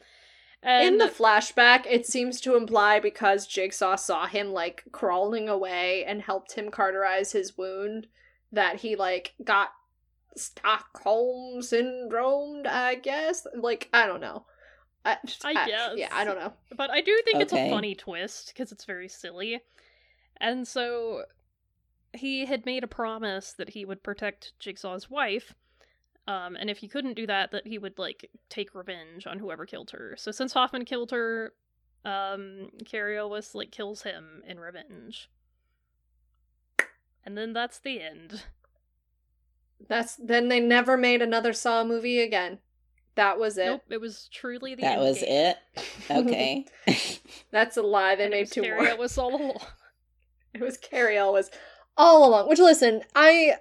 And 0.63 0.87
In 0.87 0.97
the 0.97 1.05
flashback, 1.13 1.85
it 1.89 2.05
seems 2.05 2.39
to 2.41 2.55
imply 2.55 2.99
because 2.99 3.47
Jigsaw 3.47 3.95
saw 3.97 4.27
him 4.27 4.53
like 4.53 4.83
crawling 4.91 5.49
away 5.49 6.05
and 6.05 6.21
helped 6.21 6.53
him 6.53 6.69
cauterize 6.69 7.31
his 7.31 7.57
wound 7.57 8.07
that 8.51 8.77
he 8.77 8.95
like 8.95 9.33
got 9.43 9.69
Stockholm 10.35 11.61
syndrome, 11.61 12.63
I 12.65 12.95
guess. 12.95 13.45
Like, 13.55 13.89
I 13.93 14.07
don't 14.07 14.21
know. 14.21 14.45
I, 15.03 15.17
I 15.43 15.53
guess. 15.67 15.91
Yeah, 15.95 16.09
I 16.11 16.23
don't 16.23 16.37
know. 16.37 16.53
but 16.75 16.91
I 16.91 17.01
do 17.01 17.19
think 17.25 17.41
it's 17.41 17.53
a 17.53 17.69
funny 17.69 17.95
twist 17.95 18.51
because 18.53 18.71
it's 18.71 18.85
very 18.85 19.07
silly. 19.07 19.61
And 20.37 20.67
so 20.67 21.23
he 22.13 22.45
had 22.45 22.65
made 22.65 22.83
a 22.83 22.87
promise 22.87 23.53
that 23.53 23.69
he 23.69 23.85
would 23.85 24.03
protect 24.03 24.53
Jigsaw's 24.59 25.09
wife. 25.09 25.53
Um, 26.27 26.55
and 26.55 26.69
if 26.69 26.77
he 26.77 26.87
couldn't 26.87 27.15
do 27.15 27.25
that, 27.27 27.51
that 27.51 27.65
he 27.65 27.77
would 27.77 27.97
like 27.97 28.29
take 28.49 28.75
revenge 28.75 29.25
on 29.25 29.39
whoever 29.39 29.65
killed 29.65 29.91
her. 29.91 30.15
So 30.17 30.31
since 30.31 30.53
Hoffman 30.53 30.85
killed 30.85 31.11
her, 31.11 31.53
um, 32.05 32.69
Cary 32.85 33.17
Elwes 33.17 33.55
like 33.55 33.71
kills 33.71 34.03
him 34.03 34.43
in 34.47 34.59
revenge. 34.59 35.29
And 37.25 37.37
then 37.37 37.53
that's 37.53 37.79
the 37.79 38.01
end. 38.01 38.43
That's 39.87 40.15
then 40.15 40.47
they 40.47 40.59
never 40.59 40.97
made 40.97 41.21
another 41.21 41.53
Saw 41.53 41.83
movie 41.83 42.19
again. 42.21 42.59
That 43.15 43.39
was 43.39 43.57
it. 43.57 43.65
Nope, 43.65 43.83
it 43.89 43.99
was 44.01 44.29
truly 44.31 44.75
the 44.75 44.83
that 44.83 44.93
end 44.97 45.01
was 45.01 45.19
game. 45.19 45.27
it. 45.29 45.57
Okay. 46.11 46.65
That's 47.51 47.77
a 47.77 47.81
lie. 47.81 48.15
They 48.15 48.25
And 48.25 48.33
it 48.33 48.37
made 48.37 48.41
was 48.41 48.49
two 48.51 48.61
Cary 48.61 48.77
more. 48.77 48.87
Elwes 48.87 49.17
all 49.17 49.35
along. 49.35 49.57
It 50.53 50.59
was 50.61 50.77
Cary 50.77 51.17
Elwes 51.17 51.49
all 51.95 52.27
along. 52.27 52.49
Which 52.49 52.59
listen, 52.59 53.03
I 53.15 53.53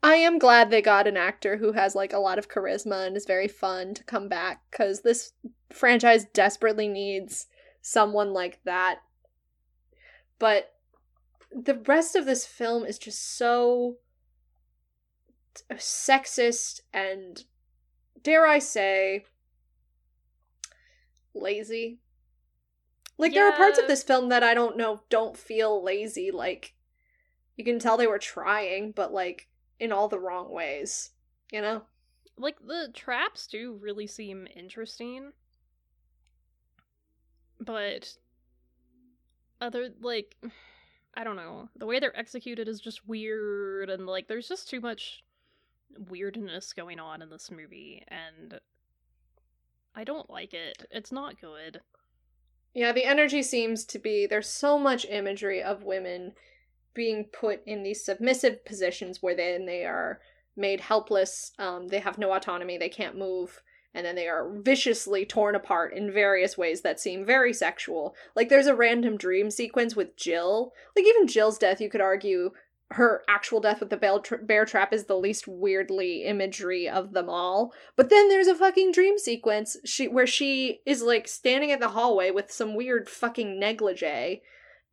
I 0.00 0.14
am 0.14 0.38
glad 0.38 0.70
they 0.70 0.82
got 0.82 1.08
an 1.08 1.16
actor 1.16 1.56
who 1.56 1.72
has 1.72 1.96
like 1.96 2.12
a 2.12 2.18
lot 2.18 2.38
of 2.38 2.48
charisma 2.48 3.06
and 3.06 3.16
is 3.16 3.26
very 3.26 3.48
fun 3.48 3.94
to 3.94 4.04
come 4.04 4.28
back 4.28 4.62
because 4.70 5.00
this 5.00 5.32
franchise 5.72 6.24
desperately 6.32 6.86
needs 6.86 7.46
someone 7.82 8.32
like 8.32 8.60
that. 8.64 9.00
But 10.38 10.73
the 11.54 11.80
rest 11.86 12.16
of 12.16 12.26
this 12.26 12.44
film 12.44 12.84
is 12.84 12.98
just 12.98 13.36
so 13.36 13.96
sexist 15.74 16.80
and 16.92 17.44
dare 18.22 18.46
I 18.46 18.58
say 18.58 19.24
lazy. 21.32 22.00
Like 23.16 23.32
there 23.32 23.48
are 23.48 23.56
parts 23.56 23.78
of 23.78 23.86
this 23.86 24.02
film 24.02 24.28
that 24.30 24.42
I 24.42 24.54
don't 24.54 24.76
know 24.76 25.02
don't 25.08 25.36
feel 25.36 25.82
lazy 25.82 26.32
like 26.32 26.74
you 27.56 27.64
can 27.64 27.78
tell 27.78 27.96
they 27.96 28.08
were 28.08 28.18
trying 28.18 28.90
but 28.90 29.12
like 29.12 29.48
in 29.78 29.92
all 29.92 30.08
the 30.08 30.18
wrong 30.18 30.50
ways, 30.50 31.12
you 31.52 31.60
know? 31.60 31.82
like 32.36 32.56
the 32.66 32.90
traps 32.92 33.46
do 33.46 33.78
really 33.80 34.06
seem 34.06 34.46
interesting 34.54 35.32
but 37.60 38.16
other 39.60 39.90
like 40.00 40.36
i 41.16 41.24
don't 41.24 41.36
know. 41.36 41.68
The 41.76 41.86
way 41.86 42.00
they're 42.00 42.18
executed 42.18 42.68
is 42.68 42.80
just 42.80 43.06
weird 43.06 43.90
and 43.90 44.06
like 44.06 44.28
there's 44.28 44.48
just 44.48 44.68
too 44.68 44.80
much 44.80 45.22
weirdness 46.08 46.72
going 46.72 46.98
on 46.98 47.22
in 47.22 47.30
this 47.30 47.50
movie 47.50 48.02
and 48.08 48.58
i 49.94 50.04
don't 50.04 50.30
like 50.30 50.54
it. 50.54 50.86
It's 50.90 51.12
not 51.12 51.40
good. 51.40 51.80
Yeah, 52.74 52.90
the 52.90 53.04
energy 53.04 53.42
seems 53.42 53.84
to 53.86 53.98
be 53.98 54.26
there's 54.26 54.48
so 54.48 54.78
much 54.78 55.06
imagery 55.06 55.62
of 55.62 55.84
women 55.84 56.32
being 56.92 57.24
put 57.24 57.60
in 57.66 57.82
these 57.82 58.04
submissive 58.04 58.64
positions 58.64 59.22
where 59.22 59.36
then 59.36 59.66
they 59.66 59.84
are 59.84 60.20
made 60.56 60.80
helpless, 60.80 61.52
um, 61.58 61.88
they 61.88 61.98
have 61.98 62.18
no 62.18 62.32
autonomy, 62.32 62.78
they 62.78 62.88
can't 62.88 63.18
move, 63.18 63.62
and 63.94 64.04
then 64.04 64.16
they 64.16 64.28
are 64.28 64.50
viciously 64.50 65.24
torn 65.24 65.54
apart 65.54 65.94
in 65.94 66.12
various 66.12 66.58
ways 66.58 66.80
that 66.80 67.00
seem 67.00 67.24
very 67.24 67.52
sexual. 67.52 68.14
Like 68.34 68.48
there's 68.48 68.66
a 68.66 68.74
random 68.74 69.16
dream 69.16 69.50
sequence 69.50 69.94
with 69.94 70.16
Jill. 70.16 70.72
Like 70.96 71.06
even 71.06 71.28
Jill's 71.28 71.58
death, 71.58 71.80
you 71.80 71.88
could 71.88 72.00
argue 72.00 72.50
her 72.90 73.22
actual 73.28 73.60
death 73.60 73.80
with 73.80 73.90
the 73.90 73.96
bear, 73.96 74.18
tra- 74.18 74.38
bear 74.38 74.64
trap 74.64 74.92
is 74.92 75.04
the 75.04 75.16
least 75.16 75.46
weirdly 75.48 76.24
imagery 76.24 76.88
of 76.88 77.12
them 77.12 77.28
all. 77.28 77.72
But 77.96 78.10
then 78.10 78.28
there's 78.28 78.46
a 78.46 78.54
fucking 78.54 78.92
dream 78.92 79.18
sequence 79.18 79.76
she 79.84 80.08
where 80.08 80.26
she 80.26 80.80
is 80.84 81.02
like 81.02 81.28
standing 81.28 81.70
at 81.70 81.80
the 81.80 81.88
hallway 81.88 82.30
with 82.30 82.52
some 82.52 82.74
weird 82.74 83.08
fucking 83.08 83.58
negligee 83.58 84.42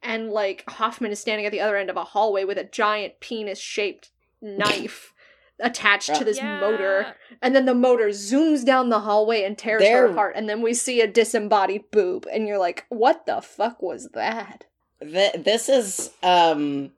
and 0.04 0.30
like 0.30 0.64
Hoffman 0.68 1.12
is 1.12 1.20
standing 1.20 1.46
at 1.46 1.52
the 1.52 1.60
other 1.60 1.78
end 1.78 1.90
of 1.90 1.98
a 1.98 2.04
hallway 2.04 2.44
with 2.44 2.58
a 2.58 2.64
giant 2.64 3.20
penis 3.20 3.60
shaped 3.60 4.12
knife 4.42 5.14
attached 5.60 6.16
to 6.16 6.24
this 6.24 6.42
motor 6.42 7.16
and 7.42 7.56
then 7.56 7.66
the 7.66 7.76
motor 7.76 8.08
zooms 8.08 8.66
down 8.66 8.90
the 8.90 9.02
hallway 9.02 9.44
and 9.44 9.58
tears 9.58 9.82
her 9.84 9.88
There- 9.88 10.06
apart 10.08 10.34
and 10.36 10.50
then 10.50 10.62
we 10.62 10.74
see 10.74 11.02
a 11.02 11.08
disembodied 11.08 11.92
boob 11.92 12.26
and 12.32 12.48
you're 12.48 12.58
like 12.58 12.86
what 12.90 13.26
the 13.26 13.42
fuck 13.42 13.82
was 13.82 14.10
that 14.14 14.66
Th- 15.02 15.34
this 15.34 15.70
is 15.70 16.12
um 16.24 16.92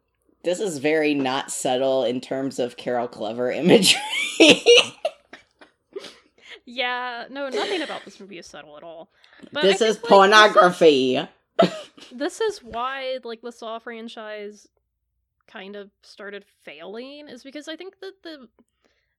this 0.43 0.59
is 0.59 0.77
very 0.77 1.13
not 1.13 1.51
subtle 1.51 2.03
in 2.03 2.19
terms 2.21 2.59
of 2.59 2.75
Carol 2.75 3.07
Clover 3.07 3.49
imagery. 3.51 3.99
yeah 6.65 7.25
no 7.29 7.49
nothing 7.49 7.81
about 7.81 8.05
this 8.05 8.19
movie 8.19 8.37
is 8.37 8.47
subtle 8.47 8.77
at 8.77 8.83
all 8.83 9.09
but 9.51 9.63
I 9.63 9.67
this 9.67 9.81
is 9.81 9.97
think, 9.97 10.03
like, 10.03 10.09
pornography. 10.09 11.19
this 12.11 12.39
is 12.39 12.59
why 12.63 13.19
like 13.23 13.41
the 13.41 13.51
Saw 13.51 13.79
franchise 13.79 14.67
kind 15.47 15.75
of 15.75 15.91
started 16.01 16.45
failing 16.63 17.27
is 17.27 17.43
because 17.43 17.67
I 17.67 17.75
think 17.75 17.99
that 17.99 18.23
the 18.23 18.47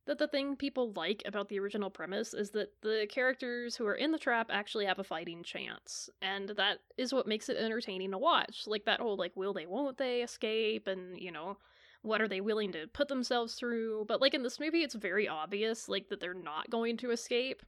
that 0.07 0.19
the 0.19 0.29
thing 0.29 0.55
people 0.55 0.93
like 0.93 1.23
about 1.25 1.49
the 1.49 1.59
original 1.59 1.89
premise 1.89 2.35
is 2.35 2.51
that 2.51 2.73
the 2.83 3.07
characters 3.09 3.75
who 3.75 3.87
are 3.87 3.95
in 3.95 4.13
the 4.13 4.19
trap 4.19 4.51
actually 4.53 4.85
have 4.85 4.99
a 4.99 5.05
fighting 5.05 5.43
chance 5.43 6.11
and 6.21 6.51
that 6.51 6.81
is 6.99 7.15
what 7.15 7.27
makes 7.27 7.49
it 7.49 7.57
entertaining 7.57 8.11
to 8.11 8.19
watch 8.19 8.65
like 8.67 8.85
that 8.85 9.01
whole 9.01 9.17
like 9.17 9.33
will 9.35 9.55
they 9.55 9.65
won't 9.65 9.97
they 9.97 10.23
escape 10.23 10.87
and 10.87 11.19
you 11.19 11.33
know 11.33 11.57
what 12.05 12.21
are 12.21 12.29
they 12.29 12.43
willing 12.43 12.71
to 12.73 12.87
put 12.89 13.09
themselves 13.09 13.55
through? 13.55 14.05
But 14.07 14.21
like 14.21 14.35
in 14.35 14.43
this 14.43 14.61
movie 14.61 14.83
it's 14.83 14.95
very 14.95 15.27
obvious 15.27 15.89
like 15.89 16.11
that 16.11 16.21
they're 16.21 16.35
not 16.35 16.69
going 16.71 16.99
to 16.99 17.11
escape. 17.11 17.63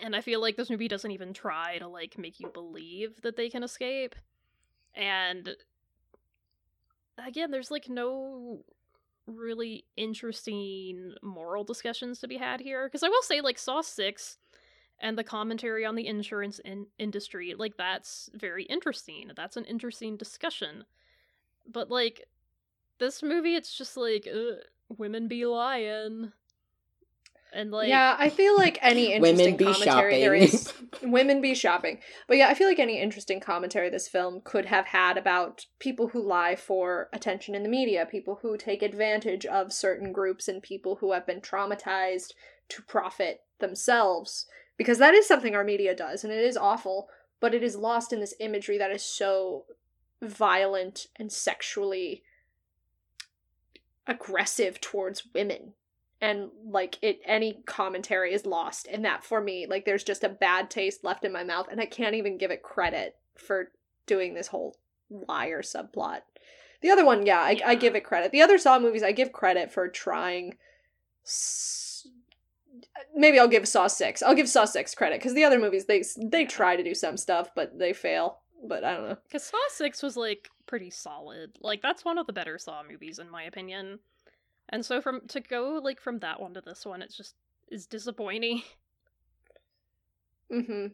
And 0.00 0.14
i 0.14 0.20
feel 0.20 0.40
like 0.40 0.56
this 0.56 0.70
movie 0.70 0.88
doesn't 0.88 1.10
even 1.10 1.32
try 1.32 1.78
to 1.78 1.88
like 1.88 2.18
make 2.18 2.40
you 2.40 2.48
believe 2.48 3.22
that 3.22 3.36
they 3.36 3.48
can 3.48 3.62
escape. 3.62 4.16
And 4.94 5.50
again 7.26 7.50
there's 7.50 7.70
like 7.70 7.88
no 7.88 8.64
really 9.26 9.84
interesting 9.96 11.12
moral 11.22 11.64
discussions 11.64 12.18
to 12.20 12.28
be 12.28 12.36
had 12.38 12.60
here 12.60 12.86
because 12.86 13.02
i 13.02 13.08
will 13.08 13.22
say 13.22 13.40
like 13.40 13.58
saw 13.58 13.80
6 13.80 14.38
and 15.00 15.16
the 15.16 15.24
commentary 15.24 15.84
on 15.84 15.94
the 15.94 16.06
insurance 16.06 16.58
in- 16.64 16.86
industry 16.98 17.54
like 17.56 17.76
that's 17.76 18.28
very 18.34 18.64
interesting. 18.64 19.30
That's 19.36 19.56
an 19.56 19.64
interesting 19.64 20.16
discussion. 20.16 20.84
But 21.66 21.90
like 21.90 22.26
this 22.98 23.22
movie 23.22 23.54
it's 23.54 23.76
just 23.76 23.96
like 23.96 24.26
women 24.88 25.28
be 25.28 25.44
lying 25.46 26.32
and 27.52 27.70
like 27.70 27.88
yeah 27.88 28.16
i 28.18 28.28
feel 28.28 28.56
like 28.56 28.78
any 28.82 29.08
Women 29.20 29.40
interesting 29.40 29.56
be 29.56 29.64
commentary 29.64 30.22
shopping. 30.22 30.42
is 30.42 30.72
women 31.02 31.40
be 31.40 31.54
shopping. 31.54 32.00
But 32.26 32.36
yeah 32.36 32.48
i 32.48 32.54
feel 32.54 32.68
like 32.68 32.78
any 32.78 33.00
interesting 33.00 33.40
commentary 33.40 33.90
this 33.90 34.08
film 34.08 34.40
could 34.44 34.66
have 34.66 34.86
had 34.86 35.16
about 35.16 35.66
people 35.78 36.08
who 36.08 36.22
lie 36.22 36.56
for 36.56 37.08
attention 37.12 37.54
in 37.54 37.62
the 37.62 37.68
media 37.68 38.06
people 38.06 38.38
who 38.42 38.56
take 38.56 38.82
advantage 38.82 39.46
of 39.46 39.72
certain 39.72 40.12
groups 40.12 40.48
and 40.48 40.62
people 40.62 40.96
who 40.96 41.12
have 41.12 41.26
been 41.26 41.40
traumatized 41.40 42.32
to 42.68 42.82
profit 42.82 43.42
themselves. 43.60 44.46
Because 44.76 44.98
that 44.98 45.14
is 45.14 45.26
something 45.26 45.56
our 45.56 45.64
media 45.64 45.94
does 45.94 46.22
and 46.22 46.32
it 46.32 46.44
is 46.44 46.56
awful 46.56 47.08
but 47.40 47.54
it 47.54 47.62
is 47.62 47.76
lost 47.76 48.12
in 48.12 48.20
this 48.20 48.34
imagery 48.40 48.78
that 48.78 48.90
is 48.90 49.02
so 49.02 49.64
violent 50.20 51.06
and 51.16 51.30
sexually 51.32 52.22
aggressive 54.06 54.80
towards 54.80 55.28
women 55.34 55.74
and 56.20 56.48
like 56.64 56.98
it 57.02 57.20
any 57.24 57.62
commentary 57.66 58.32
is 58.34 58.44
lost 58.44 58.88
and 58.90 59.04
that 59.04 59.22
for 59.22 59.40
me 59.40 59.66
like 59.68 59.84
there's 59.84 60.02
just 60.02 60.24
a 60.24 60.28
bad 60.28 60.68
taste 60.68 61.04
left 61.04 61.24
in 61.24 61.32
my 61.32 61.44
mouth 61.44 61.68
and 61.70 61.80
I 61.80 61.86
can't 61.86 62.16
even 62.16 62.38
give 62.38 62.50
it 62.50 62.62
credit 62.62 63.16
for 63.36 63.70
doing 64.06 64.34
this 64.34 64.48
whole 64.48 64.76
liar 65.10 65.62
subplot. 65.62 66.20
The 66.80 66.90
other 66.90 67.04
one, 67.04 67.26
yeah, 67.26 67.40
I, 67.40 67.60
I 67.64 67.74
give 67.74 67.96
it 67.96 68.04
credit. 68.04 68.30
The 68.30 68.42
other 68.42 68.58
Saw 68.58 68.78
movies, 68.78 69.02
I 69.02 69.12
give 69.12 69.32
credit 69.32 69.72
for 69.72 69.88
trying. 69.88 70.56
S- 71.24 72.06
Maybe 73.14 73.38
I'll 73.38 73.48
give 73.48 73.66
Saw 73.66 73.88
six. 73.88 74.22
I'll 74.22 74.34
give 74.34 74.48
Saw 74.48 74.64
six 74.64 74.94
credit 74.94 75.18
because 75.18 75.34
the 75.34 75.44
other 75.44 75.58
movies 75.58 75.86
they 75.86 76.04
they 76.16 76.44
try 76.44 76.76
to 76.76 76.84
do 76.84 76.94
some 76.94 77.16
stuff, 77.16 77.50
but 77.54 77.78
they 77.78 77.92
fail. 77.92 78.38
But 78.64 78.84
I 78.84 78.94
don't 78.94 79.08
know. 79.08 79.16
Because 79.24 79.44
Saw 79.44 79.56
6 79.68 80.02
was, 80.02 80.16
like, 80.16 80.48
pretty 80.66 80.90
solid. 80.90 81.52
Like, 81.60 81.80
that's 81.80 82.04
one 82.04 82.18
of 82.18 82.26
the 82.26 82.32
better 82.32 82.58
Saw 82.58 82.82
movies, 82.82 83.20
in 83.20 83.30
my 83.30 83.44
opinion. 83.44 84.00
And 84.68 84.84
so, 84.84 85.00
from 85.00 85.22
to 85.28 85.40
go, 85.40 85.80
like, 85.82 86.00
from 86.00 86.18
that 86.20 86.40
one 86.40 86.54
to 86.54 86.60
this 86.60 86.84
one, 86.84 87.02
it's 87.02 87.16
just 87.16 87.34
is 87.70 87.86
disappointing. 87.86 88.62
Mm-hmm. 90.50 90.86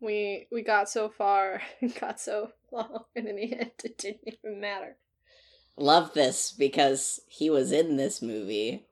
We 0.00 0.48
we 0.50 0.62
got 0.62 0.88
so 0.88 1.08
far, 1.08 1.62
got 2.00 2.20
so 2.20 2.50
long, 2.72 3.04
and 3.14 3.28
in 3.28 3.36
the 3.36 3.52
end, 3.52 3.70
it 3.84 3.96
didn't 3.98 4.22
even 4.26 4.60
matter. 4.60 4.96
Love 5.76 6.12
this 6.12 6.52
because 6.52 7.20
he 7.28 7.50
was 7.50 7.70
in 7.70 7.96
this 7.96 8.20
movie. 8.20 8.86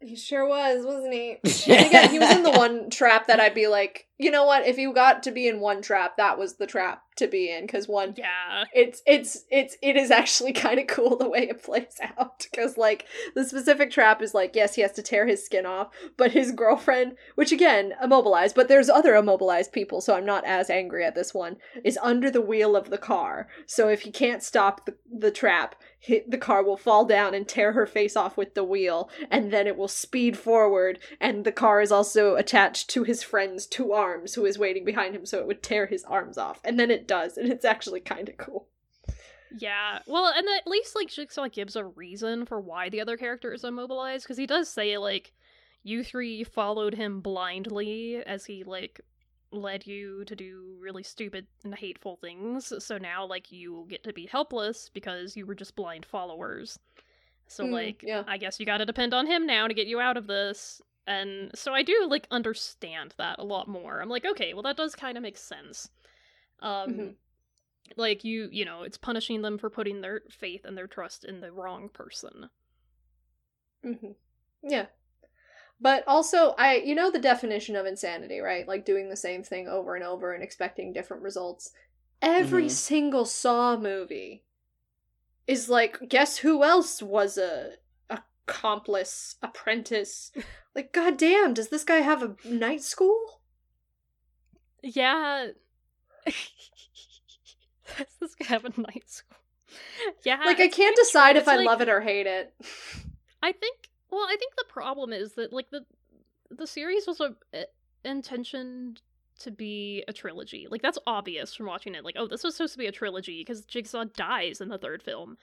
He 0.00 0.16
sure 0.16 0.44
was, 0.44 0.84
wasn't 0.84 1.12
he? 1.12 1.38
And 1.72 1.86
again, 1.86 2.10
he 2.10 2.18
was 2.18 2.32
in 2.32 2.42
the 2.42 2.50
one 2.50 2.90
trap 2.90 3.28
that 3.28 3.38
I'd 3.38 3.54
be 3.54 3.68
like, 3.68 4.08
you 4.22 4.30
know 4.30 4.44
what? 4.44 4.66
If 4.66 4.78
you 4.78 4.92
got 4.92 5.22
to 5.24 5.30
be 5.30 5.48
in 5.48 5.60
one 5.60 5.82
trap, 5.82 6.16
that 6.16 6.38
was 6.38 6.54
the 6.54 6.66
trap 6.66 7.02
to 7.16 7.26
be 7.26 7.50
in. 7.50 7.66
Because 7.66 7.88
one, 7.88 8.14
Yeah. 8.16 8.64
it's 8.72 9.02
it's 9.06 9.44
it's 9.50 9.76
it 9.82 9.96
is 9.96 10.10
actually 10.10 10.52
kind 10.64 10.78
of 10.78 10.86
cool 10.86 11.16
the 11.16 11.28
way 11.28 11.48
it 11.48 11.62
plays 11.62 11.98
out. 12.18 12.46
Because 12.50 12.76
like 12.78 13.06
the 13.34 13.44
specific 13.44 13.90
trap 13.90 14.22
is 14.22 14.34
like, 14.34 14.54
yes, 14.54 14.74
he 14.74 14.82
has 14.82 14.92
to 14.92 15.02
tear 15.02 15.26
his 15.26 15.44
skin 15.44 15.66
off, 15.66 15.88
but 16.16 16.32
his 16.32 16.52
girlfriend, 16.52 17.16
which 17.34 17.52
again 17.52 17.92
immobilized, 18.02 18.54
but 18.54 18.68
there's 18.68 18.88
other 18.88 19.14
immobilized 19.14 19.72
people, 19.72 20.00
so 20.00 20.14
I'm 20.14 20.26
not 20.26 20.44
as 20.46 20.70
angry 20.70 21.04
at 21.04 21.14
this 21.14 21.34
one, 21.34 21.56
is 21.84 21.98
under 22.02 22.30
the 22.30 22.40
wheel 22.40 22.76
of 22.76 22.90
the 22.90 22.98
car. 22.98 23.48
So 23.66 23.88
if 23.88 24.02
he 24.02 24.10
can't 24.10 24.42
stop 24.42 24.86
the 24.86 24.94
the 25.10 25.30
trap, 25.30 25.74
he, 25.98 26.22
the 26.26 26.38
car 26.38 26.64
will 26.64 26.76
fall 26.76 27.04
down 27.04 27.34
and 27.34 27.46
tear 27.46 27.72
her 27.72 27.86
face 27.86 28.16
off 28.16 28.36
with 28.36 28.54
the 28.54 28.64
wheel, 28.64 29.08
and 29.30 29.52
then 29.52 29.66
it 29.66 29.76
will 29.76 29.88
speed 29.88 30.36
forward. 30.38 30.98
And 31.20 31.44
the 31.44 31.52
car 31.52 31.80
is 31.80 31.92
also 31.92 32.34
attached 32.36 32.88
to 32.90 33.04
his 33.04 33.22
friend's 33.22 33.66
two 33.66 33.92
arms, 33.92 34.11
who 34.34 34.46
is 34.46 34.58
waiting 34.58 34.84
behind 34.84 35.14
him, 35.14 35.26
so 35.26 35.38
it 35.38 35.46
would 35.46 35.62
tear 35.62 35.86
his 35.86 36.04
arms 36.04 36.38
off. 36.38 36.60
And 36.64 36.78
then 36.78 36.90
it 36.90 37.06
does, 37.08 37.36
and 37.36 37.50
it's 37.50 37.64
actually 37.64 38.00
kind 38.00 38.28
of 38.28 38.36
cool. 38.36 38.68
Yeah. 39.58 39.98
Well, 40.06 40.32
and 40.34 40.46
at 40.48 40.66
least, 40.66 40.96
like, 40.96 41.08
Jigsaw 41.08 41.48
gives 41.48 41.76
a 41.76 41.84
reason 41.84 42.46
for 42.46 42.60
why 42.60 42.88
the 42.88 43.00
other 43.00 43.16
character 43.16 43.52
is 43.52 43.64
immobilized, 43.64 44.24
because 44.24 44.38
he 44.38 44.46
does 44.46 44.68
say, 44.68 44.96
like, 44.98 45.32
you 45.82 46.04
three 46.04 46.44
followed 46.44 46.94
him 46.94 47.20
blindly 47.20 48.22
as 48.24 48.46
he, 48.46 48.64
like, 48.64 49.00
led 49.50 49.86
you 49.86 50.24
to 50.24 50.34
do 50.34 50.76
really 50.80 51.02
stupid 51.02 51.46
and 51.64 51.74
hateful 51.74 52.16
things. 52.16 52.72
So 52.78 52.96
now, 52.96 53.26
like, 53.26 53.52
you 53.52 53.84
get 53.88 54.02
to 54.04 54.12
be 54.14 54.24
helpless 54.24 54.88
because 54.88 55.36
you 55.36 55.44
were 55.44 55.54
just 55.54 55.76
blind 55.76 56.06
followers. 56.06 56.78
So, 57.48 57.64
Mm, 57.64 57.72
like, 57.72 58.02
yeah. 58.02 58.24
I 58.26 58.38
guess 58.38 58.58
you 58.58 58.64
gotta 58.64 58.86
depend 58.86 59.12
on 59.12 59.26
him 59.26 59.44
now 59.46 59.68
to 59.68 59.74
get 59.74 59.86
you 59.86 60.00
out 60.00 60.16
of 60.16 60.26
this. 60.26 60.80
And 61.06 61.50
so 61.54 61.74
I 61.74 61.82
do, 61.82 62.06
like, 62.08 62.26
understand 62.30 63.14
that 63.18 63.38
a 63.38 63.44
lot 63.44 63.68
more. 63.68 64.00
I'm 64.00 64.08
like, 64.08 64.24
okay, 64.24 64.54
well, 64.54 64.62
that 64.64 64.76
does 64.76 64.94
kind 64.94 65.16
of 65.16 65.22
make 65.22 65.38
sense. 65.38 65.90
Um, 66.60 67.04
Mhm. 67.04 67.16
like 67.96 68.24
you 68.24 68.48
you 68.52 68.64
know 68.64 68.82
it's 68.82 68.98
punishing 68.98 69.42
them 69.42 69.58
for 69.58 69.70
putting 69.70 70.00
their 70.00 70.22
faith 70.30 70.64
and 70.64 70.76
their 70.78 70.86
trust 70.86 71.24
in 71.24 71.40
the 71.40 71.52
wrong 71.52 71.88
person 71.88 72.50
hmm 73.82 74.12
Yeah. 74.62 74.86
But 75.80 76.04
also, 76.08 76.54
I 76.58 76.76
you 76.76 76.94
know 76.94 77.10
the 77.10 77.18
definition 77.20 77.76
of 77.76 77.86
insanity, 77.86 78.40
right? 78.40 78.68
Like 78.68 78.84
doing 78.86 79.08
the 79.10 79.16
same 79.16 79.42
thing 79.44 79.68
over 79.68 79.94
and 79.96 80.04
over 80.04 80.32
and 80.34 80.42
expecting 80.42 80.92
different 80.92 81.22
results. 81.24 81.72
Every 82.22 82.68
Mhm. 82.68 82.70
single 82.70 83.26
Saw 83.26 83.76
movie 83.76 84.44
is 85.46 85.68
like, 85.68 86.08
guess 86.08 86.38
who 86.38 86.62
else 86.64 87.00
was 87.02 87.38
a 87.38 87.74
accomplice, 88.46 89.36
apprentice? 89.42 90.32
Like, 90.74 90.92
goddamn, 90.92 91.54
does 91.54 91.68
this 91.68 91.84
guy 91.84 91.96
have 91.98 92.22
a 92.22 92.34
night 92.46 92.82
school? 92.82 93.40
yeah 94.82 95.48
Does 96.26 98.16
this 98.20 98.34
guy 98.34 98.46
have 98.46 98.64
a 98.64 98.80
night 98.80 99.04
school 99.08 99.36
yeah 100.24 100.40
Like, 100.44 100.60
I 100.60 100.68
can't 100.68 100.96
decide 100.96 101.36
if 101.36 101.46
I 101.48 101.56
like- 101.56 101.66
love 101.66 101.80
it 101.80 101.88
or 101.88 102.00
hate 102.00 102.26
it. 102.26 102.52
i 103.42 103.52
think 103.52 103.88
well 104.10 104.26
i 104.28 104.36
think 104.38 104.54
the 104.56 104.64
problem 104.68 105.12
is 105.12 105.34
that 105.34 105.52
like 105.52 105.70
the 105.70 105.84
the 106.50 106.66
series 106.66 107.06
was 107.06 107.20
a, 107.20 107.34
uh, 107.56 107.62
intentioned 108.04 109.00
to 109.38 109.50
be 109.50 110.04
a 110.08 110.12
trilogy 110.12 110.66
like 110.70 110.82
that's 110.82 110.98
obvious 111.06 111.54
from 111.54 111.66
watching 111.66 111.94
it 111.94 112.04
like 112.04 112.16
oh 112.18 112.26
this 112.26 112.44
was 112.44 112.54
supposed 112.56 112.72
to 112.74 112.78
be 112.78 112.86
a 112.86 112.92
trilogy 112.92 113.40
because 113.40 113.64
jigsaw 113.64 114.04
dies 114.16 114.60
in 114.60 114.68
the 114.68 114.78
third 114.78 115.02
film 115.02 115.36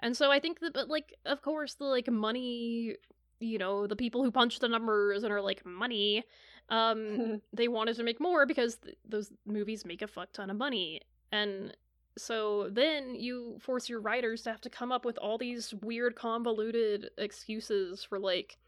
and 0.00 0.16
so 0.16 0.30
i 0.30 0.38
think 0.38 0.60
that 0.60 0.74
but 0.74 0.88
like 0.88 1.14
of 1.26 1.42
course 1.42 1.74
the 1.74 1.84
like 1.84 2.10
money 2.10 2.96
you 3.40 3.58
know 3.58 3.86
the 3.86 3.96
people 3.96 4.22
who 4.24 4.30
punch 4.30 4.58
the 4.58 4.68
numbers 4.68 5.22
and 5.22 5.32
are 5.32 5.40
like 5.40 5.64
money 5.64 6.24
um 6.70 7.40
they 7.52 7.68
wanted 7.68 7.96
to 7.96 8.02
make 8.02 8.20
more 8.20 8.46
because 8.46 8.76
th- 8.76 8.96
those 9.08 9.32
movies 9.46 9.84
make 9.84 10.02
a 10.02 10.06
fuck 10.06 10.32
ton 10.32 10.50
of 10.50 10.56
money. 10.56 11.00
And 11.32 11.76
so 12.16 12.68
then 12.70 13.14
you 13.14 13.58
force 13.60 13.88
your 13.88 14.00
writers 14.00 14.42
to 14.42 14.50
have 14.50 14.60
to 14.62 14.70
come 14.70 14.90
up 14.90 15.04
with 15.04 15.18
all 15.18 15.38
these 15.38 15.72
weird 15.82 16.16
convoluted 16.16 17.10
excuses 17.16 18.02
for 18.02 18.18
like 18.18 18.58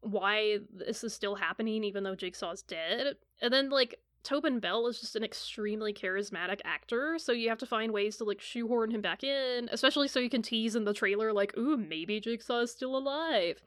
why 0.00 0.58
this 0.72 1.02
is 1.02 1.12
still 1.12 1.34
happening 1.34 1.82
even 1.82 2.04
though 2.04 2.14
jigsaw's 2.14 2.62
dead. 2.62 3.16
And 3.42 3.52
then 3.52 3.68
like 3.70 3.98
tobin 4.26 4.58
bell 4.58 4.88
is 4.88 4.98
just 4.98 5.14
an 5.14 5.22
extremely 5.22 5.92
charismatic 5.92 6.60
actor 6.64 7.16
so 7.16 7.30
you 7.30 7.48
have 7.48 7.58
to 7.58 7.66
find 7.66 7.92
ways 7.92 8.16
to 8.16 8.24
like 8.24 8.40
shoehorn 8.40 8.90
him 8.90 9.00
back 9.00 9.22
in 9.22 9.68
especially 9.70 10.08
so 10.08 10.18
you 10.18 10.28
can 10.28 10.42
tease 10.42 10.74
in 10.74 10.84
the 10.84 10.92
trailer 10.92 11.32
like 11.32 11.56
ooh 11.56 11.76
maybe 11.76 12.18
jigsaw 12.18 12.60
is 12.60 12.72
still 12.72 12.96
alive. 12.96 13.62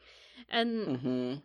And 0.50 0.98
hmm 0.98 1.36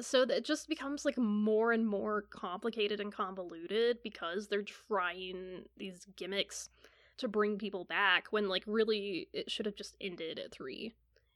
so 0.00 0.24
that 0.24 0.38
it 0.38 0.44
just 0.44 0.68
becomes 0.68 1.04
like 1.04 1.18
more 1.18 1.72
and 1.72 1.86
more 1.86 2.22
complicated 2.30 3.00
and 3.00 3.12
convoluted 3.12 3.98
because 4.02 4.48
they're 4.48 4.62
trying 4.62 5.64
these 5.76 6.06
gimmicks 6.16 6.70
to 7.18 7.28
bring 7.28 7.58
people 7.58 7.84
back 7.84 8.28
when 8.30 8.48
like 8.48 8.62
really 8.66 9.28
it 9.32 9.50
should 9.50 9.66
have 9.66 9.74
just 9.74 9.96
ended 10.00 10.38
at 10.38 10.52
three 10.52 10.94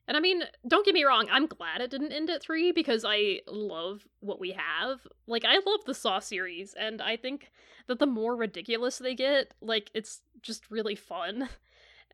and 0.08 0.16
i 0.16 0.20
mean 0.20 0.42
don't 0.66 0.84
get 0.84 0.94
me 0.94 1.04
wrong 1.04 1.28
i'm 1.30 1.46
glad 1.46 1.80
it 1.80 1.90
didn't 1.90 2.12
end 2.12 2.30
at 2.30 2.42
three 2.42 2.72
because 2.72 3.04
i 3.06 3.40
love 3.46 4.06
what 4.20 4.40
we 4.40 4.52
have. 4.52 5.00
Like 5.26 5.44
i 5.44 5.54
love 5.54 5.84
the 5.86 5.94
saw 5.94 6.18
series 6.18 6.74
and 6.78 7.00
i 7.00 7.16
think 7.16 7.50
that 7.86 7.98
the 7.98 8.06
more 8.06 8.36
ridiculous 8.36 8.98
they 8.98 9.14
get 9.14 9.54
like 9.60 9.90
it's 9.94 10.22
just 10.42 10.70
really 10.70 10.94
fun. 10.94 11.48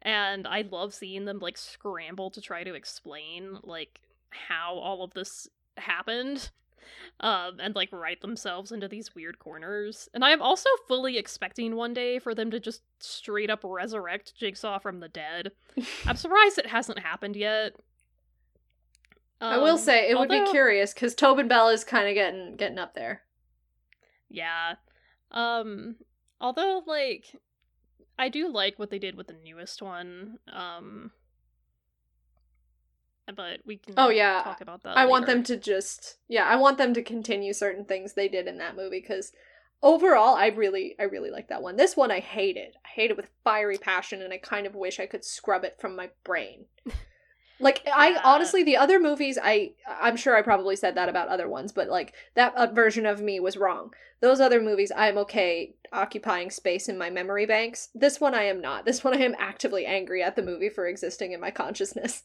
And 0.05 0.49
i 0.49 0.63
love 0.63 0.93
seeing 0.95 1.27
them 1.27 1.39
like 1.39 1.57
scramble 1.57 2.29
to 2.33 2.41
try 2.41 2.65
to 2.65 2.75
explain 2.75 3.59
like 3.63 4.01
how 4.31 4.75
all 4.75 5.05
of 5.05 5.15
this 5.15 5.49
happened 5.77 6.51
um 7.21 7.59
and 7.61 7.75
like 7.75 7.91
write 7.93 8.21
themselves 8.21 8.73
into 8.73 8.89
these 8.89 9.15
weird 9.15 9.39
corners. 9.39 10.09
And 10.15 10.25
i 10.25 10.31
am 10.31 10.43
also 10.43 10.69
fully 10.89 11.19
expecting 11.19 11.77
one 11.77 11.95
day 11.95 12.19
for 12.19 12.35
them 12.35 12.51
to 12.51 12.61
just 12.61 12.83
straight 13.01 13.51
up 13.51 13.61
resurrect 13.65 14.35
jigsaw 14.37 14.79
from 14.79 15.01
the 15.01 15.09
dead. 15.09 15.53
I'm 16.07 16.17
surprised 16.25 16.59
it 16.59 16.67
hasn't 16.67 16.99
happened 17.01 17.37
yet. 17.37 17.73
I 19.41 19.59
will 19.59 19.73
Um, 19.73 19.79
say 19.79 20.09
it 20.09 20.17
would 20.19 20.29
be 20.29 20.45
curious 20.51 20.95
because 20.95 21.15
Tobin 21.17 21.49
Bell 21.49 21.69
is 21.69 21.83
kind 21.85 22.09
of 22.09 22.15
getting 22.15 22.57
getting 22.57 22.79
up 22.79 22.95
there. 22.95 23.23
yeah. 24.29 24.75
Um 25.31 25.97
although 26.41 26.83
like 26.87 27.37
i 28.19 28.29
do 28.29 28.49
like 28.49 28.79
what 28.79 28.91
they 28.91 28.99
did 28.99 29.17
with 29.17 29.27
the 29.29 29.37
newest 29.45 29.81
one. 29.83 30.39
Um 30.53 31.11
but 33.35 33.61
we 33.65 33.77
can 33.77 33.95
Oh, 33.97 34.09
yeah. 34.11 34.43
talk 34.43 34.61
about 34.61 34.83
that 34.83 34.97
I 34.97 35.07
want 35.07 35.27
them 35.27 35.43
to 35.45 35.57
just 35.57 36.17
yeah, 36.29 36.45
I 36.47 36.57
want 36.57 36.79
them 36.79 36.95
to 36.95 37.03
continue 37.03 37.53
certain 37.53 37.85
things 37.85 38.13
they 38.15 38.29
did 38.29 38.47
in 38.47 38.59
that 38.59 38.77
movie 38.77 39.01
because 39.01 39.33
overall 39.83 40.35
I 40.35 40.49
really 40.49 40.95
I 40.99 41.05
really 41.05 41.31
like 41.31 41.49
that 41.49 41.63
one. 41.63 41.77
This 41.77 41.97
one 41.97 42.11
I 42.11 42.21
hated. 42.21 42.77
I 42.85 42.89
hate 42.89 43.11
it 43.11 43.17
with 43.17 43.31
fiery 43.45 43.79
passion 43.79 44.23
and 44.23 44.33
I 44.33 44.39
kind 44.39 44.67
of 44.67 44.75
wish 44.75 45.01
I 45.01 45.07
could 45.07 45.25
scrub 45.25 45.65
it 45.65 45.77
from 45.81 45.97
my 45.97 46.11
brain. 46.25 46.67
Like 47.61 47.87
I 47.87 48.19
honestly 48.25 48.65
the 48.65 48.77
other 48.77 48.99
movies 48.99 49.39
I 49.41 49.75
I'm 49.87 50.17
sure 50.17 50.37
I 50.37 50.43
probably 50.43 50.75
said 50.75 50.97
that 50.97 51.09
about 51.09 51.29
other 51.29 51.49
ones, 51.49 51.71
but 51.71 51.87
like 51.89 52.13
that 52.35 52.57
uh, 52.57 52.67
version 52.67 53.07
of 53.07 53.21
me 53.21 53.39
was 53.39 53.57
wrong. 53.57 53.93
Those 54.21 54.41
other 54.41 54.61
movies 54.61 54.91
I'm 54.97 55.17
okay 55.19 55.77
occupying 55.93 56.51
space 56.51 56.89
in 56.89 56.99
my 56.99 57.09
memory 57.09 57.47
banks. 57.47 57.91
This 57.95 58.21
one 58.21 58.35
I 58.35 58.45
am 58.45 58.61
not. 58.61 58.85
This 58.85 59.05
one 59.05 59.15
I 59.15 59.21
am 59.23 59.37
actively 59.39 59.87
angry 59.87 60.25
at 60.25 60.35
the 60.35 60.43
movie 60.43 60.71
for 60.71 60.89
existing 60.89 61.31
in 61.31 61.41
my 61.41 61.53
consciousness. 61.53 62.25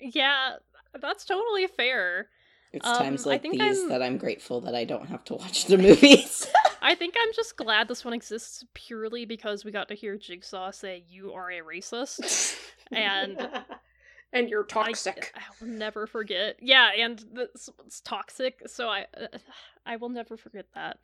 Yeah 0.00 0.56
that's 1.00 1.24
totally 1.24 1.66
fair 1.66 2.28
It's 2.72 2.86
Um, 2.86 2.96
times 2.98 3.26
I 3.26 3.30
like 3.30 3.42
think 3.42 3.54
these 3.60 3.78
I'm- 3.80 3.88
that 3.90 4.02
I'm 4.02 4.18
grateful 4.18 4.60
that 4.62 4.74
I 4.74 4.84
don't 4.84 5.06
have 5.08 5.24
to 5.24 5.34
watch 5.34 5.66
the 5.66 5.78
movies. 5.78 6.46
I 6.82 6.94
think 6.94 7.14
I'm 7.20 7.32
just 7.34 7.56
glad 7.56 7.88
this 7.88 8.04
one 8.04 8.14
exists 8.14 8.64
purely 8.74 9.24
because 9.24 9.64
we 9.64 9.70
got 9.72 9.88
to 9.88 9.94
hear 9.94 10.16
Jigsaw 10.16 10.70
say, 10.70 11.02
You 11.08 11.32
are 11.32 11.50
a 11.50 11.60
racist. 11.60 12.56
And- 12.92 13.48
and 14.32 14.48
you're 14.50 14.64
I- 14.64 14.72
toxic. 14.92 15.32
I, 15.34 15.40
will 15.60 15.68
never 15.72 16.06
forget. 16.06 16.56
Yeah, 16.60 16.90
and 16.96 17.18
this 17.32 17.68
it's 17.86 18.00
toxic, 18.02 18.62
so 18.66 18.88
I 18.88 19.06
uh, 19.16 19.26
I 19.86 19.96
will 19.96 20.10
never 20.10 20.36
forget 20.36 20.66
that. 20.74 20.98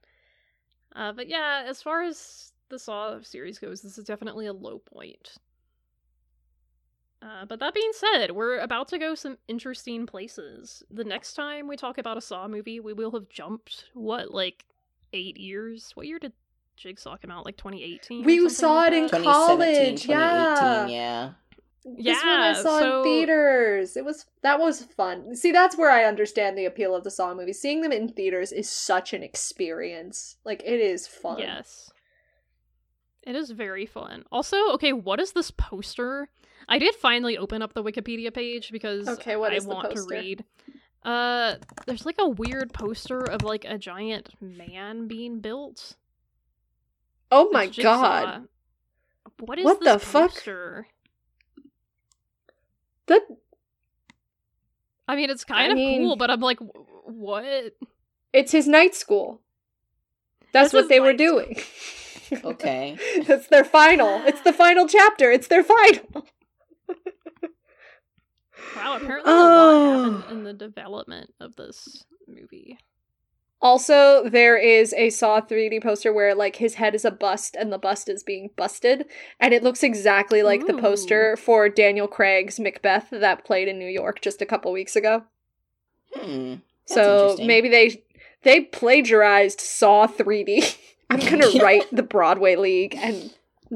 Uh, 0.94 1.12
but 1.12 1.28
yeah, 1.28 1.64
as 1.66 1.80
far 1.82 2.02
as 2.02 2.52
the 2.68 2.78
Saw 2.78 3.20
series 3.22 3.58
goes, 3.58 3.80
this 3.82 3.96
is 3.98 4.04
definitely 4.04 4.46
a 4.46 4.52
low 4.52 4.78
point. 4.78 5.36
Uh, 7.24 7.46
but 7.46 7.58
that 7.58 7.72
being 7.72 7.92
said, 7.92 8.32
we're 8.32 8.58
about 8.58 8.88
to 8.88 8.98
go 8.98 9.14
some 9.14 9.38
interesting 9.48 10.04
places. 10.04 10.82
The 10.90 11.04
next 11.04 11.34
time 11.34 11.66
we 11.66 11.76
talk 11.76 11.96
about 11.96 12.18
a 12.18 12.20
Saw 12.20 12.48
movie, 12.48 12.80
we 12.80 12.92
will 12.92 13.12
have 13.12 13.30
jumped 13.30 13.86
what 13.94 14.34
like 14.34 14.66
eight 15.14 15.38
years. 15.38 15.92
What 15.94 16.06
year 16.06 16.18
did 16.18 16.32
Jigsaw 16.76 17.16
come 17.16 17.30
out? 17.30 17.46
Like 17.46 17.56
2018. 17.56 18.24
We 18.24 18.46
saw 18.50 18.74
like 18.74 18.92
it 18.92 18.96
in 18.96 19.08
college, 19.22 20.02
2018, 20.02 20.10
yeah. 20.10 20.86
yeah. 20.88 21.32
this 21.84 22.22
one 22.22 22.40
I 22.40 22.52
saw 22.52 22.78
so- 22.78 22.98
in 22.98 23.04
theaters. 23.04 23.96
It 23.96 24.04
was 24.04 24.26
that 24.42 24.60
was 24.60 24.82
fun. 24.82 25.34
See, 25.34 25.50
that's 25.50 25.78
where 25.78 25.90
I 25.90 26.04
understand 26.04 26.58
the 26.58 26.66
appeal 26.66 26.94
of 26.94 27.04
the 27.04 27.10
Saw 27.10 27.34
movie. 27.34 27.54
Seeing 27.54 27.80
them 27.80 27.92
in 27.92 28.10
theaters 28.10 28.52
is 28.52 28.68
such 28.68 29.14
an 29.14 29.22
experience. 29.22 30.36
Like 30.44 30.62
it 30.62 30.78
is 30.80 31.06
fun. 31.06 31.38
Yes. 31.38 31.90
It 33.22 33.34
is 33.34 33.52
very 33.52 33.86
fun. 33.86 34.24
Also, 34.30 34.72
okay, 34.72 34.92
what 34.92 35.18
is 35.18 35.32
this 35.32 35.50
poster? 35.50 36.28
I 36.68 36.78
did 36.78 36.94
finally 36.94 37.36
open 37.38 37.62
up 37.62 37.74
the 37.74 37.82
Wikipedia 37.82 38.32
page 38.32 38.70
because 38.72 39.08
Okay, 39.08 39.36
what 39.36 39.52
I 39.52 39.58
want 39.64 39.94
to 39.94 40.02
read. 40.08 40.44
Uh 41.02 41.56
there's 41.86 42.06
like 42.06 42.16
a 42.18 42.28
weird 42.28 42.72
poster 42.72 43.20
of 43.20 43.42
like 43.42 43.64
a 43.66 43.76
giant 43.78 44.30
man 44.40 45.06
being 45.06 45.40
built. 45.40 45.96
Oh 47.30 47.50
my 47.52 47.64
It's 47.64 47.76
Jigsaw. 47.76 48.00
god. 48.00 48.48
What 49.40 49.58
is 49.58 49.64
What 49.64 49.80
this 49.80 49.92
the 49.92 49.98
fuck? 49.98 50.30
poster? 50.30 50.86
That 53.06 53.22
I 55.06 55.16
mean, 55.16 55.28
it's 55.28 55.44
kind 55.44 55.60
I 55.68 55.70
of 55.70 55.74
mean- 55.74 56.00
cool, 56.02 56.16
but 56.16 56.30
I'm 56.30 56.40
like, 56.40 56.58
"Wh- 56.60 57.08
what? 57.08 57.74
it's 58.32 58.52
his 58.52 58.66
night 58.66 58.94
school. 58.94 59.42
That's 60.52 60.68
This 60.68 60.72
what 60.74 60.82
is 60.84 60.88
they 60.88 61.00
were 61.00 61.12
doing. 61.12 61.60
Okay. 62.42 62.96
it's 63.16 63.48
their 63.48 63.64
final. 63.64 64.22
It's 64.24 64.40
the 64.40 64.52
final 64.52 64.88
chapter. 64.88 65.30
It's 65.30 65.48
their 65.48 65.62
final. 65.62 66.26
Wow, 68.76 68.96
apparently 68.96 69.30
a 69.30 69.34
Oh. 69.34 69.38
lot 69.38 70.20
happened 70.22 70.38
in 70.38 70.44
the 70.44 70.52
development 70.52 71.34
of 71.40 71.56
this 71.56 72.04
movie. 72.26 72.78
Also, 73.60 74.28
there 74.28 74.56
is 74.56 74.92
a 74.94 75.10
Saw 75.10 75.40
3D 75.40 75.82
poster 75.82 76.12
where 76.12 76.34
like 76.34 76.56
his 76.56 76.74
head 76.74 76.94
is 76.94 77.04
a 77.04 77.10
bust 77.10 77.56
and 77.58 77.72
the 77.72 77.78
bust 77.78 78.08
is 78.08 78.22
being 78.22 78.50
busted, 78.56 79.06
and 79.40 79.54
it 79.54 79.62
looks 79.62 79.82
exactly 79.82 80.42
like 80.42 80.66
the 80.66 80.74
poster 80.74 81.36
for 81.36 81.68
Daniel 81.68 82.06
Craig's 82.06 82.60
Macbeth 82.60 83.08
that 83.10 83.44
played 83.44 83.68
in 83.68 83.78
New 83.78 83.88
York 83.88 84.20
just 84.20 84.42
a 84.42 84.46
couple 84.46 84.70
weeks 84.72 84.96
ago. 84.96 85.24
Hmm. 86.14 86.56
That's 86.88 86.94
so 86.94 87.36
maybe 87.42 87.68
they 87.68 88.02
they 88.42 88.60
plagiarized 88.60 89.60
Saw 89.60 90.06
3D. 90.06 90.76
I'm 91.10 91.20
gonna 91.20 91.50
write 91.62 91.86
the 91.90 92.02
Broadway 92.02 92.56
League 92.56 92.94
and 92.96 93.32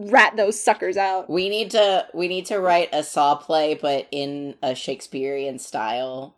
rat 0.07 0.37
those 0.37 0.61
suckers 0.61 0.97
out. 0.97 1.29
We 1.29 1.49
need 1.49 1.71
to 1.73 2.07
we 2.15 2.29
need 2.29 2.47
to 2.47 2.59
write 2.59 2.89
a 2.93 3.03
saw 3.03 3.35
play, 3.37 3.75
but 3.75 4.07
in 4.11 4.55
a 4.63 4.75
Shakespearean 4.75 5.59
style. 5.59 6.37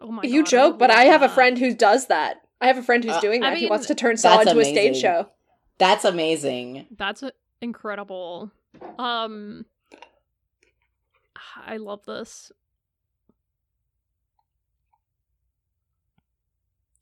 Oh 0.00 0.10
my 0.10 0.22
you 0.22 0.42
God, 0.42 0.50
joke, 0.50 0.78
but 0.78 0.90
I 0.90 1.04
have 1.04 1.22
a 1.22 1.28
friend 1.28 1.58
who 1.58 1.74
does 1.74 2.06
that. 2.06 2.42
I 2.60 2.66
have 2.68 2.78
a 2.78 2.82
friend 2.82 3.02
who's 3.04 3.16
Uh, 3.16 3.20
doing 3.20 3.42
I 3.42 3.50
that. 3.50 3.58
he 3.58 3.66
wants 3.66 3.86
to 3.86 3.94
turn 3.94 4.16
Saw 4.16 4.36
that's 4.38 4.50
into 4.50 4.60
a 4.60 4.64
stage 4.64 4.96
show. 4.96 5.28
That's 5.78 6.04
amazing. 6.04 6.86
That's 6.96 7.22
uh, 7.22 7.30
incredible. 7.60 8.50
Um 8.98 9.66
I 11.66 11.76
love 11.78 12.04
this. 12.06 12.52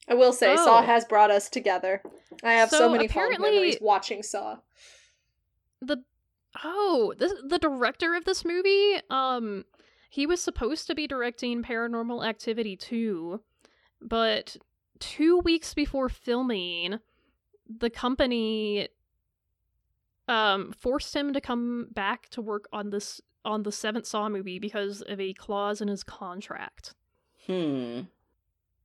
I 0.09 0.15
will 0.15 0.33
say, 0.33 0.57
Saw 0.57 0.81
Oh. 0.81 0.83
has 0.83 1.05
brought 1.05 1.31
us 1.31 1.49
together. 1.49 2.03
I 2.43 2.55
have 2.55 2.71
so, 2.71 2.79
So, 2.79 2.89
many 2.91 3.09
fond 3.09 3.39
memories 3.39 3.79
watching 3.81 4.23
Saw. 4.23 4.57
The 5.83 6.03
Oh, 6.65 7.15
this 7.19 7.33
the 7.45 7.59
director 7.59 8.15
of 8.15 8.25
this 8.25 8.45
movie, 8.45 9.01
um 9.11 9.65
he 10.11 10.27
was 10.27 10.43
supposed 10.43 10.87
to 10.87 10.95
be 10.95 11.07
directing 11.07 11.63
Paranormal 11.63 12.27
Activity 12.27 12.77
2, 12.77 13.41
but 14.03 14.59
2 15.01 15.39
weeks 15.39 15.73
before 15.73 16.11
filming, 16.11 16.99
the 17.67 17.91
company 17.91 18.89
um 20.29 20.73
forced 20.73 21.17
him 21.17 21.33
to 21.33 21.41
come 21.41 21.89
back 21.91 22.29
to 22.31 22.43
work 22.43 22.69
on 22.73 22.91
this 22.91 23.21
on 23.45 23.63
the 23.63 23.73
seventh 23.73 24.07
Saw 24.07 24.29
movie 24.29 24.59
because 24.59 25.03
of 25.03 25.19
a 25.19 25.33
clause 25.33 25.81
in 25.81 25.89
his 25.89 26.05
contract. 26.05 26.95
Hmm. 27.47 28.03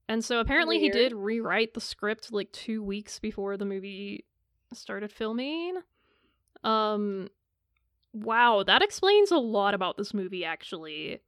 And 0.10 0.24
so 0.24 0.40
apparently 0.40 0.80
he 0.80 0.90
did 0.90 1.12
rewrite 1.14 1.74
the 1.74 1.82
script 1.82 2.32
like 2.32 2.52
2 2.54 2.82
weeks 2.82 3.20
before 3.20 3.58
the 3.58 3.66
movie 3.66 4.24
started 4.74 5.12
filming. 5.12 5.82
Um 6.64 7.30
wow, 8.14 8.64
that 8.64 8.82
explains 8.82 9.32
a 9.32 9.38
lot 9.38 9.74
about 9.74 9.98
this 9.98 10.14
movie 10.14 10.44
actually. 10.46 11.22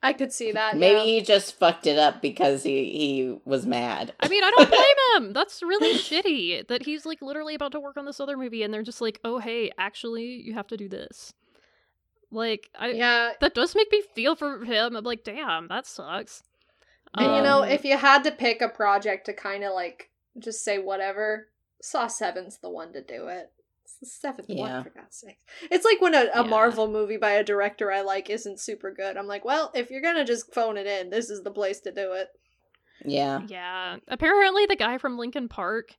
I 0.00 0.12
could 0.12 0.32
see 0.32 0.52
that. 0.52 0.76
Maybe 0.76 0.98
yeah. 0.98 1.04
he 1.04 1.20
just 1.22 1.58
fucked 1.58 1.86
it 1.86 1.98
up 1.98 2.22
because 2.22 2.62
he 2.62 2.84
he 2.84 3.36
was 3.44 3.66
mad. 3.66 4.14
I 4.20 4.28
mean, 4.28 4.44
I 4.44 4.50
don't 4.50 4.68
blame 4.68 4.82
him. 5.26 5.32
That's 5.32 5.60
really 5.60 5.94
shitty 5.98 6.68
that 6.68 6.84
he's 6.84 7.04
like 7.04 7.20
literally 7.20 7.54
about 7.56 7.72
to 7.72 7.80
work 7.80 7.96
on 7.96 8.04
this 8.04 8.20
other 8.20 8.36
movie 8.36 8.62
and 8.62 8.72
they're 8.72 8.84
just 8.84 9.00
like, 9.00 9.18
"Oh, 9.24 9.38
hey, 9.38 9.72
actually, 9.76 10.40
you 10.40 10.54
have 10.54 10.68
to 10.68 10.76
do 10.76 10.88
this." 10.88 11.34
Like, 12.30 12.68
I 12.78 12.90
Yeah. 12.90 13.32
that 13.40 13.54
does 13.54 13.74
make 13.74 13.90
me 13.90 14.02
feel 14.14 14.36
for 14.36 14.64
him. 14.64 14.94
I'm 14.94 15.04
like, 15.04 15.24
"Damn, 15.24 15.66
that 15.68 15.84
sucks." 15.86 16.42
And 17.14 17.34
you 17.36 17.42
know, 17.42 17.62
Um, 17.64 17.68
if 17.70 17.84
you 17.84 17.96
had 17.96 18.22
to 18.24 18.30
pick 18.30 18.60
a 18.60 18.68
project 18.68 19.26
to 19.26 19.32
kind 19.32 19.64
of 19.64 19.72
like 19.74 20.10
just 20.38 20.62
say 20.62 20.78
whatever, 20.78 21.48
Saw 21.80 22.06
Seven's 22.06 22.58
the 22.58 22.70
one 22.70 22.92
to 22.92 23.02
do 23.02 23.28
it. 23.28 23.50
It's 23.84 23.94
the 24.00 24.06
seventh 24.06 24.50
Yeah. 24.50 24.60
one, 24.76 24.84
for 24.84 24.90
God's 24.90 25.16
sake. 25.16 25.38
It's 25.70 25.84
like 25.84 26.00
when 26.00 26.14
a, 26.14 26.28
a 26.34 26.42
Yeah. 26.44 26.50
Marvel 26.50 26.88
movie 26.88 27.16
by 27.16 27.30
a 27.32 27.44
director 27.44 27.90
I 27.90 28.02
like 28.02 28.28
isn't 28.30 28.60
super 28.60 28.92
good. 28.92 29.16
I'm 29.16 29.26
like, 29.26 29.44
well, 29.44 29.70
if 29.74 29.90
you're 29.90 30.02
gonna 30.02 30.24
just 30.24 30.52
phone 30.52 30.76
it 30.76 30.86
in, 30.86 31.10
this 31.10 31.30
is 31.30 31.42
the 31.42 31.50
place 31.50 31.80
to 31.80 31.92
do 31.92 32.12
it. 32.12 32.28
Yeah. 33.04 33.42
Yeah. 33.46 33.96
Apparently 34.08 34.66
the 34.66 34.76
guy 34.76 34.98
from 34.98 35.16
Linkin 35.18 35.48
Park 35.48 35.94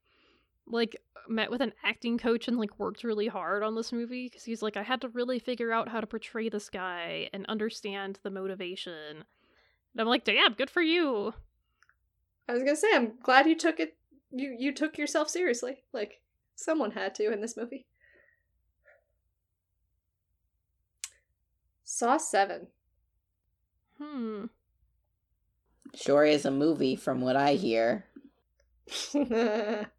like 0.67 0.95
met 1.27 1.49
with 1.49 1.61
an 1.61 1.73
acting 1.84 2.17
coach 2.17 2.47
and 2.47 2.57
like 2.57 2.77
worked 2.77 3.03
really 3.03 3.27
hard 3.27 3.63
on 3.63 3.73
this 3.75 3.91
movie 3.91 4.30
cuz 4.30 4.43
he's 4.43 4.61
like 4.61 4.77
I 4.77 4.84
had 4.84 5.01
to 5.01 5.09
really 5.09 5.39
figure 5.39 5.71
out 5.71 5.89
how 5.89 6.01
to 6.01 6.07
portray 6.07 6.49
this 6.49 6.69
guy 6.69 7.30
and 7.34 7.45
understand 7.47 8.19
the 8.23 8.30
motivation. 8.30 8.93
And 9.93 10.01
I'm 10.01 10.07
like, 10.07 10.23
"Damn, 10.25 10.53
good 10.53 10.69
for 10.69 10.82
you." 10.84 11.34
I 12.47 12.53
was 12.53 12.63
gonna 12.63 12.75
say, 12.75 12.89
I'm 12.93 13.17
glad 13.21 13.47
you 13.47 13.55
took 13.55 13.80
it. 13.80 13.95
You 14.32 14.55
you 14.57 14.73
took 14.73 14.97
yourself 14.97 15.30
seriously. 15.30 15.84
Like 15.93 16.21
someone 16.55 16.91
had 16.91 17.15
to 17.15 17.32
in 17.32 17.41
this 17.41 17.57
movie. 17.57 17.86
Saw 21.84 22.17
seven. 22.17 22.67
Hmm. 23.97 24.45
Sure 25.95 26.23
is 26.23 26.45
a 26.45 26.51
movie 26.51 26.95
from 26.95 27.21
what 27.21 27.36
I 27.36 27.53
hear. 27.53 28.05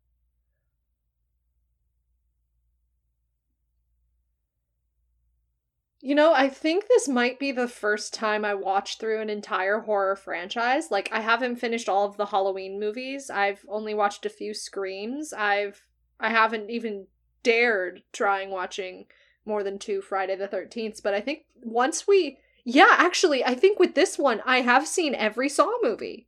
You 6.02 6.14
know, 6.14 6.32
I 6.32 6.48
think 6.48 6.88
this 6.88 7.06
might 7.08 7.38
be 7.38 7.52
the 7.52 7.68
first 7.68 8.14
time 8.14 8.42
I 8.44 8.54
watched 8.54 9.00
through 9.00 9.20
an 9.20 9.28
entire 9.28 9.80
horror 9.80 10.16
franchise. 10.16 10.90
Like, 10.90 11.10
I 11.12 11.20
haven't 11.20 11.56
finished 11.56 11.90
all 11.90 12.06
of 12.06 12.16
the 12.16 12.26
Halloween 12.26 12.80
movies. 12.80 13.28
I've 13.28 13.66
only 13.68 13.92
watched 13.92 14.24
a 14.24 14.30
few 14.30 14.54
Screams. 14.54 15.32
I've 15.34 15.82
I 16.18 16.30
haven't 16.30 16.70
even 16.70 17.06
dared 17.42 18.02
trying 18.12 18.50
watching 18.50 19.06
more 19.44 19.62
than 19.62 19.78
two 19.78 20.00
Friday 20.00 20.36
the 20.36 20.48
13th, 20.48 21.02
but 21.02 21.12
I 21.14 21.20
think 21.20 21.44
once 21.62 22.06
we 22.08 22.38
Yeah, 22.64 22.88
actually, 22.98 23.44
I 23.44 23.54
think 23.54 23.78
with 23.78 23.94
this 23.94 24.18
one 24.18 24.40
I 24.46 24.60
have 24.62 24.86
seen 24.86 25.14
every 25.14 25.48
Saw 25.50 25.70
movie. 25.82 26.26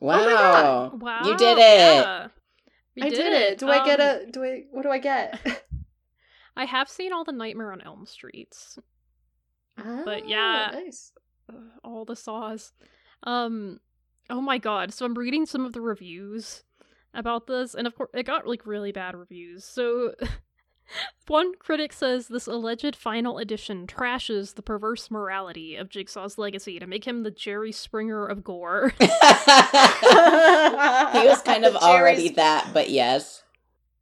Wow. 0.00 0.18
my 0.18 0.24
God. 0.30 1.00
Wow. 1.02 1.20
You 1.24 1.36
did 1.36 1.58
it. 1.58 1.78
yeah. 1.78 2.28
We 2.96 3.02
I 3.02 3.08
did, 3.08 3.32
it. 3.32 3.58
Do 3.58 3.68
I 3.68 3.84
get 3.84 4.00
Um, 4.00 4.28
a 4.28 4.30
do 4.32 4.44
I 4.44 4.64
what 4.72 4.82
do 4.82 4.90
I 4.90 4.98
get? 4.98 5.62
I 6.56 6.64
have 6.66 6.88
seen 6.88 7.12
all 7.12 7.24
the 7.24 7.32
Nightmare 7.32 7.72
on 7.72 7.80
Elm 7.80 8.06
Streets. 8.06 8.78
But 9.76 10.22
Ah, 10.22 10.26
yeah. 10.26 10.70
nice. 10.72 11.12
All 11.82 12.04
the 12.04 12.16
saws. 12.16 12.72
Um 13.24 13.80
oh 14.30 14.40
my 14.40 14.58
god. 14.58 14.92
So 14.94 15.04
I'm 15.06 15.14
reading 15.14 15.46
some 15.46 15.64
of 15.64 15.72
the 15.72 15.80
reviews 15.80 16.62
about 17.12 17.46
this 17.46 17.74
and 17.74 17.86
of 17.86 17.94
course 17.96 18.10
it 18.14 18.24
got 18.24 18.46
like 18.46 18.66
really 18.66 18.92
bad 18.92 19.14
reviews. 19.16 19.64
So 19.64 20.14
one 21.28 21.54
critic 21.56 21.92
says 21.92 22.28
this 22.28 22.46
alleged 22.46 22.94
final 22.94 23.38
edition 23.38 23.86
trashes 23.86 24.54
the 24.54 24.62
perverse 24.62 25.10
morality 25.10 25.76
of 25.76 25.88
Jigsaw's 25.88 26.36
legacy 26.38 26.78
to 26.78 26.86
make 26.86 27.06
him 27.06 27.22
the 27.22 27.30
Jerry 27.30 27.72
Springer 27.72 28.26
of 28.26 28.44
gore. 28.44 28.92
he 29.00 29.06
was 31.26 31.40
kind 31.42 31.64
of 31.64 31.72
Jerry's- 31.72 31.82
already 31.82 32.28
that, 32.30 32.70
but 32.74 32.90
yes. 32.90 33.43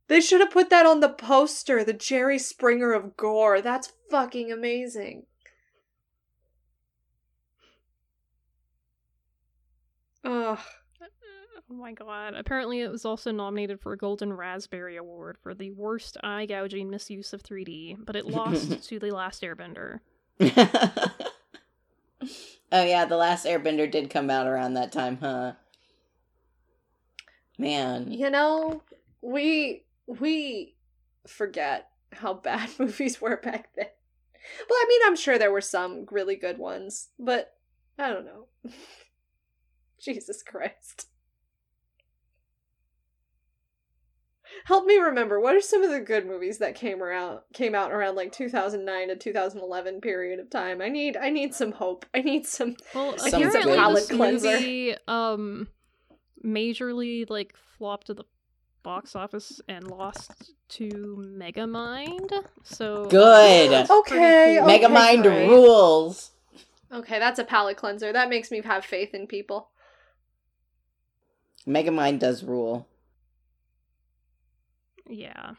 They 0.09 0.21
should 0.21 0.41
have 0.41 0.51
put 0.51 0.71
that 0.71 0.87
on 0.87 1.01
the 1.01 1.09
poster, 1.09 1.85
the 1.85 1.93
Jerry 1.93 2.39
Springer 2.39 2.93
of 2.93 3.17
gore. 3.17 3.61
That's 3.61 3.93
fucking 4.11 4.53
amazing. 4.53 5.25
Ugh. 10.25 10.59
Oh 11.71 11.75
my 11.75 11.93
god. 11.93 12.35
Apparently, 12.35 12.81
it 12.81 12.91
was 12.91 13.05
also 13.07 13.31
nominated 13.33 13.81
for 13.81 13.93
a 13.93 13.97
Golden 13.97 14.33
Raspberry 14.33 14.97
Award 14.97 15.39
for 15.43 15.55
the 15.55 15.71
worst 15.71 16.19
eye 16.23 16.45
gouging 16.45 16.91
misuse 16.91 17.33
of 17.33 17.43
3D, 17.43 17.97
but 18.05 18.15
it 18.15 18.27
lost 18.27 18.85
to 18.89 18.99
The 18.99 19.11
Last 19.11 19.43
Airbender. 19.43 20.01
oh 20.41 21.09
yeah, 22.73 23.07
the 23.07 23.17
last 23.17 23.47
Airbender 23.47 23.91
did 23.91 24.11
come 24.11 24.29
out 24.29 24.47
around 24.47 24.75
that 24.75 24.93
time, 24.93 25.19
huh? 25.19 25.53
Man, 27.59 28.11
You 28.11 28.29
know, 28.29 28.83
we 29.23 29.85
we 30.21 30.77
forget 31.27 31.89
how 32.13 32.35
bad 32.35 32.71
movies 32.79 33.21
were 33.21 33.37
back 33.39 33.69
then. 33.77 33.87
Well, 34.69 34.79
I 34.79 34.87
mean, 34.89 35.01
I'm 35.07 35.17
sure 35.17 35.39
there 35.39 35.53
were 35.53 35.61
some 35.61 36.07
really 36.11 36.37
good 36.37 36.59
ones, 36.59 37.11
but 37.19 37.55
I 37.99 38.11
don't 38.11 38.25
know. 38.25 38.49
Jesus 40.01 40.43
Christ. 40.43 41.07
Help 44.65 44.85
me 44.87 44.97
remember 44.99 45.41
what 45.41 45.55
are 45.57 45.61
some 45.61 45.83
of 45.83 45.91
the 45.91 46.01
good 46.01 46.27
movies 46.27 46.59
that 46.59 46.75
came 46.75 47.03
around 47.03 47.41
came 47.53 47.75
out 47.75 47.91
around 47.91 48.15
like 48.17 48.33
2009 48.33 49.09
to 49.09 49.17
2011 49.17 50.01
period 50.01 50.39
of 50.39 50.51
time. 50.51 50.81
I 50.81 50.89
need 50.89 51.17
I 51.17 51.31
need 51.31 51.55
some 51.55 51.73
hope. 51.73 52.05
I 52.15 52.21
need 52.21 52.47
some 52.47 52.77
Well, 52.95 53.17
Some 53.19 53.43
apparently 53.43 53.63
good- 53.63 53.97
this 53.97 54.07
Palate 54.09 54.09
cleanser. 54.09 54.53
movie 54.53 54.95
um 55.09 55.69
majorly 56.45 57.29
like 57.29 57.55
flopped 57.79 58.09
to 58.09 58.15
the 58.15 58.25
box 58.83 59.15
office 59.17 59.61
and 59.69 59.87
lost 59.89 60.53
to 60.71 61.25
Megamind. 61.39 62.31
So 62.65 63.07
Good. 63.07 63.91
Okay, 63.91 64.01
pretty 64.09 64.59
cool. 64.59 64.69
okay. 64.71 64.79
Megamind 64.85 65.25
right? 65.27 65.49
rules. 65.49 66.31
Okay, 66.93 67.19
that's 67.19 67.39
a 67.39 67.45
palate 67.45 67.77
cleanser. 67.77 68.13
That 68.13 68.29
makes 68.29 68.51
me 68.51 68.61
have 68.63 68.85
faith 68.85 69.15
in 69.15 69.27
people. 69.27 69.71
Megamind 71.67 72.19
does 72.19 72.43
rule. 72.43 72.87
Yeah. 75.09 75.53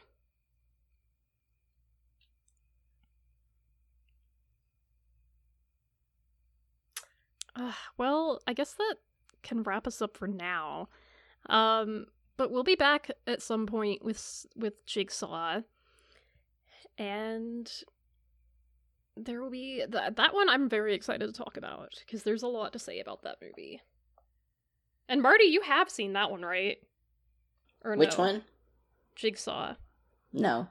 Uh, 7.56 7.72
well, 7.96 8.40
I 8.46 8.52
guess 8.52 8.74
that 8.74 8.96
can 9.42 9.62
wrap 9.62 9.86
us 9.86 10.02
up 10.02 10.16
for 10.16 10.26
now. 10.26 10.88
Um, 11.48 12.06
but 12.36 12.50
we'll 12.50 12.64
be 12.64 12.74
back 12.74 13.10
at 13.26 13.42
some 13.42 13.66
point 13.66 14.04
with 14.04 14.46
with 14.56 14.84
Jigsaw, 14.86 15.60
and 16.98 17.70
there 19.16 19.40
will 19.40 19.50
be 19.50 19.84
that 19.88 20.16
that 20.16 20.34
one. 20.34 20.48
I'm 20.48 20.68
very 20.68 20.94
excited 20.94 21.26
to 21.26 21.32
talk 21.32 21.56
about 21.56 21.90
because 22.00 22.22
there's 22.22 22.42
a 22.42 22.48
lot 22.48 22.72
to 22.72 22.78
say 22.78 23.00
about 23.00 23.22
that 23.22 23.38
movie. 23.42 23.80
And 25.08 25.22
Marty, 25.22 25.44
you 25.44 25.60
have 25.60 25.90
seen 25.90 26.14
that 26.14 26.30
one, 26.30 26.42
right? 26.42 26.78
Or 27.84 27.96
Which 27.96 28.16
no? 28.16 28.24
one? 28.24 28.44
Jigsaw. 29.14 29.74
No. 30.32 30.68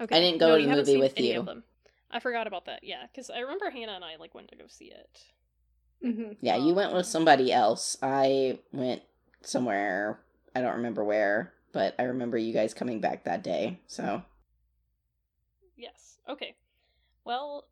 Okay. 0.00 0.16
I 0.16 0.20
didn't 0.20 0.40
go 0.40 0.48
no, 0.48 0.56
to 0.56 0.62
you 0.62 0.68
the 0.68 0.76
movie 0.76 0.92
seen 0.92 1.00
with 1.00 1.14
any 1.16 1.32
you. 1.32 1.40
of 1.40 1.46
them. 1.46 1.62
I 2.10 2.20
forgot 2.20 2.46
about 2.46 2.66
that. 2.66 2.80
Yeah, 2.82 3.06
because 3.10 3.30
I 3.30 3.40
remember 3.40 3.70
Hannah 3.70 3.92
and 3.92 4.04
I 4.04 4.16
like 4.16 4.34
went 4.34 4.48
to 4.48 4.56
go 4.56 4.64
see 4.68 4.86
it. 4.86 5.20
Mm-hmm. 6.04 6.32
Yeah, 6.40 6.56
you 6.56 6.74
went 6.74 6.92
with 6.92 7.06
somebody 7.06 7.52
else. 7.52 7.96
I 8.02 8.58
went 8.72 9.02
somewhere. 9.42 10.20
I 10.56 10.62
don't 10.62 10.76
remember 10.76 11.04
where, 11.04 11.52
but 11.72 11.94
I 11.98 12.04
remember 12.04 12.38
you 12.38 12.54
guys 12.54 12.72
coming 12.72 12.98
back 12.98 13.24
that 13.24 13.44
day. 13.44 13.78
So 13.88 14.22
Yes. 15.76 16.16
Okay. 16.26 16.56
Well, 17.26 17.66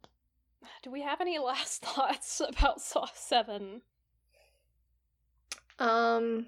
do 0.82 0.90
we 0.90 1.00
have 1.00 1.22
any 1.22 1.38
last 1.44 1.80
thoughts 1.80 2.42
about 2.46 2.82
Saw 2.82 3.06
Seven? 3.14 3.80
Um. 5.78 6.44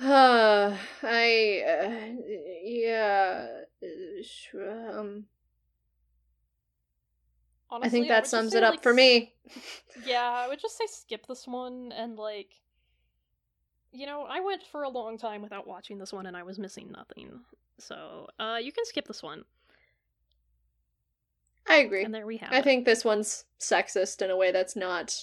Uh, 0.00 0.74
I. 1.02 1.62
Uh, 1.68 2.22
yeah. 2.64 3.46
Um. 4.54 5.26
Honestly, 7.72 7.86
I 7.86 7.88
think 7.90 8.08
that 8.08 8.20
just 8.20 8.30
sums 8.30 8.54
it 8.54 8.62
up 8.62 8.72
like, 8.72 8.82
for 8.82 8.94
me. 8.94 9.34
Yeah, 10.06 10.22
I 10.22 10.48
would 10.48 10.60
just 10.60 10.78
say 10.78 10.86
skip 10.86 11.26
this 11.26 11.46
one 11.46 11.92
and 11.94 12.16
like. 12.16 12.54
You 13.92 14.06
know, 14.06 14.24
I 14.28 14.40
went 14.40 14.62
for 14.62 14.84
a 14.84 14.88
long 14.88 15.18
time 15.18 15.42
without 15.42 15.66
watching 15.66 15.98
this 15.98 16.12
one 16.12 16.26
and 16.26 16.36
I 16.36 16.42
was 16.42 16.58
missing 16.58 16.92
nothing. 16.92 17.40
So, 17.78 18.28
uh, 18.38 18.58
you 18.62 18.72
can 18.72 18.84
skip 18.84 19.06
this 19.06 19.22
one. 19.22 19.44
I 21.68 21.76
agree. 21.76 22.04
And 22.04 22.14
there 22.14 22.26
we 22.26 22.36
have 22.38 22.52
I 22.52 22.58
it. 22.58 22.64
think 22.64 22.84
this 22.84 23.04
one's 23.04 23.44
sexist 23.60 24.22
in 24.22 24.30
a 24.30 24.36
way 24.36 24.52
that's 24.52 24.76
not 24.76 25.16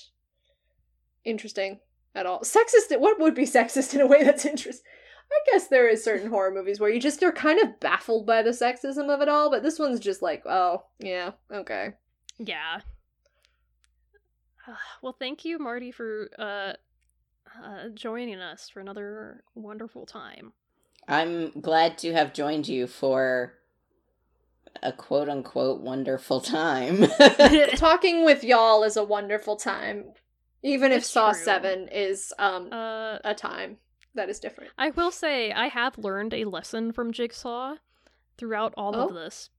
interesting 1.24 1.80
at 2.16 2.26
all. 2.26 2.42
Sexist? 2.42 2.98
What 3.00 3.20
would 3.20 3.36
be 3.36 3.44
sexist 3.44 3.94
in 3.94 4.02
a 4.02 4.08
way 4.08 4.24
that's 4.24 4.46
interesting? 4.46 4.86
I 5.30 5.52
guess 5.52 5.68
there 5.68 5.90
is 5.90 6.04
certain 6.04 6.30
horror 6.30 6.54
movies 6.54 6.80
where 6.80 6.90
you 6.90 7.02
just 7.02 7.22
are 7.22 7.34
kind 7.34 7.60
of 7.62 7.80
baffled 7.82 8.26
by 8.26 8.42
the 8.42 8.52
sexism 8.52 9.14
of 9.14 9.22
it 9.22 9.28
all, 9.28 9.50
but 9.50 9.62
this 9.62 9.78
one's 9.78 10.00
just 10.00 10.22
like, 10.22 10.44
oh, 10.46 10.84
yeah, 11.00 11.32
okay. 11.52 11.94
Yeah. 12.38 12.82
Well, 15.02 15.16
thank 15.18 15.46
you, 15.46 15.60
Marty, 15.60 15.92
for 15.92 16.30
uh, 16.38 16.74
uh, 17.64 17.90
joining 17.94 18.40
us 18.40 18.70
for 18.70 18.80
another 18.80 19.44
wonderful 19.56 20.06
time. 20.06 20.54
I'm 21.08 21.52
glad 21.62 21.98
to 22.00 22.14
have 22.14 22.34
joined 22.34 22.68
you 22.68 22.86
for 22.88 23.54
a 24.84 24.92
quote 24.92 25.30
unquote 25.30 25.82
wonderful 25.82 26.42
time. 26.42 27.06
Talking 27.76 28.26
with 28.26 28.44
y'all 28.44 28.84
is 28.84 28.98
a 28.98 29.04
wonderful 29.04 29.56
time, 29.56 30.06
even 30.64 30.92
if 30.92 31.04
Saw 31.06 31.32
true. 31.32 31.42
7 31.44 31.88
is 31.92 32.34
um 32.38 32.72
Uh, 32.72 33.18
a 33.24 33.34
time 33.34 33.78
that 34.16 34.30
is 34.30 34.40
different. 34.40 34.72
I 34.78 34.90
will 34.92 35.12
say 35.12 35.52
I 35.52 35.68
have 35.68 35.98
learned 35.98 36.34
a 36.34 36.46
lesson 36.46 36.92
from 36.92 37.12
Jigsaw 37.14 37.76
throughout 38.38 38.74
all 38.78 38.96
Oh? 38.96 39.08
of 39.08 39.14
this. 39.16 39.50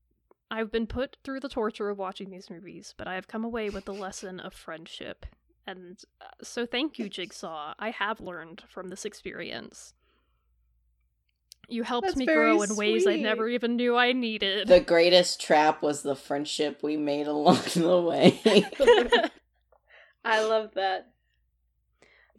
I've 0.50 0.70
been 0.72 0.86
put 0.86 1.16
through 1.24 1.40
the 1.40 1.48
torture 1.48 1.90
of 1.90 1.98
watching 1.98 2.30
these 2.30 2.48
movies, 2.48 2.94
but 2.96 3.06
I 3.06 3.14
have 3.16 3.28
come 3.28 3.44
away 3.44 3.68
with 3.70 3.84
the 3.84 3.92
lesson 3.94 4.40
of 4.40 4.54
friendship. 4.54 5.26
And 5.68 6.00
uh, 6.22 6.24
so 6.42 6.64
thank 6.64 6.98
you, 6.98 7.10
Jigsaw. 7.10 7.74
I 7.78 7.90
have 7.90 8.20
learned 8.22 8.62
from 8.70 8.88
this 8.88 9.04
experience. 9.04 9.92
You 11.68 11.82
helped 11.82 12.06
That's 12.06 12.16
me 12.16 12.24
grow 12.24 12.62
in 12.62 12.74
ways 12.76 13.06
I 13.06 13.16
never 13.16 13.46
even 13.46 13.76
knew 13.76 13.94
I 13.94 14.12
needed. 14.12 14.66
the 14.68 14.80
greatest 14.80 15.38
trap 15.42 15.82
was 15.82 16.00
the 16.02 16.16
friendship 16.16 16.82
we 16.82 16.96
made 16.96 17.26
along 17.26 17.60
the 17.76 18.00
way. 18.00 18.40
I 20.24 20.42
love 20.42 20.70
that. 20.74 21.10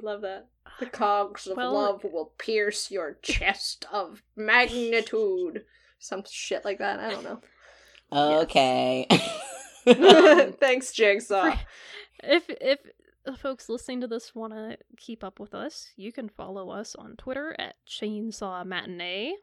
Love 0.01 0.21
that. 0.21 0.47
The 0.80 0.86
cogs 0.91 1.45
of 1.45 1.57
Well- 1.57 1.73
love 1.73 2.03
will 2.03 2.34
pierce 2.39 2.89
your 2.89 3.19
chest 3.21 3.86
of 3.91 4.23
magnitude. 4.36 5.65
Some 5.99 6.23
shit 6.27 6.65
like 6.65 6.80
that. 6.80 6.99
I 6.99 7.11
don't 7.11 7.23
know. 7.23 7.41
okay. 8.41 9.05
Um, 9.86 10.53
Thanks, 10.59 10.91
Jigsaw. 10.93 11.55
if 12.23 12.45
if 12.49 12.80
the 13.32 13.38
folks 13.38 13.69
listening 13.69 14.01
to 14.01 14.07
this 14.07 14.34
want 14.34 14.53
to 14.53 14.77
keep 14.97 15.23
up 15.23 15.39
with 15.39 15.53
us, 15.53 15.89
you 15.95 16.11
can 16.11 16.30
follow 16.30 16.69
us 16.69 16.95
on 16.95 17.15
Twitter 17.15 17.55
at 17.59 17.75
Chainsaw 17.88 18.65
Matinee. 18.65 19.34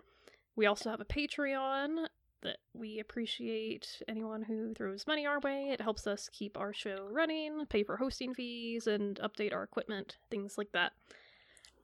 We 0.56 0.66
also 0.66 0.90
have 0.90 1.00
a 1.00 1.04
Patreon 1.04 2.06
that 2.42 2.58
we 2.74 2.98
appreciate 2.98 4.02
anyone 4.08 4.42
who 4.42 4.74
throws 4.74 5.06
money 5.06 5.26
our 5.26 5.40
way. 5.40 5.70
It 5.72 5.80
helps 5.80 6.06
us 6.06 6.28
keep 6.32 6.56
our 6.58 6.72
show 6.72 7.06
running, 7.10 7.64
pay 7.66 7.82
for 7.84 7.96
hosting 7.96 8.34
fees, 8.34 8.86
and 8.86 9.18
update 9.20 9.52
our 9.54 9.62
equipment, 9.62 10.16
things 10.30 10.56
like 10.58 10.72
that. 10.72 10.92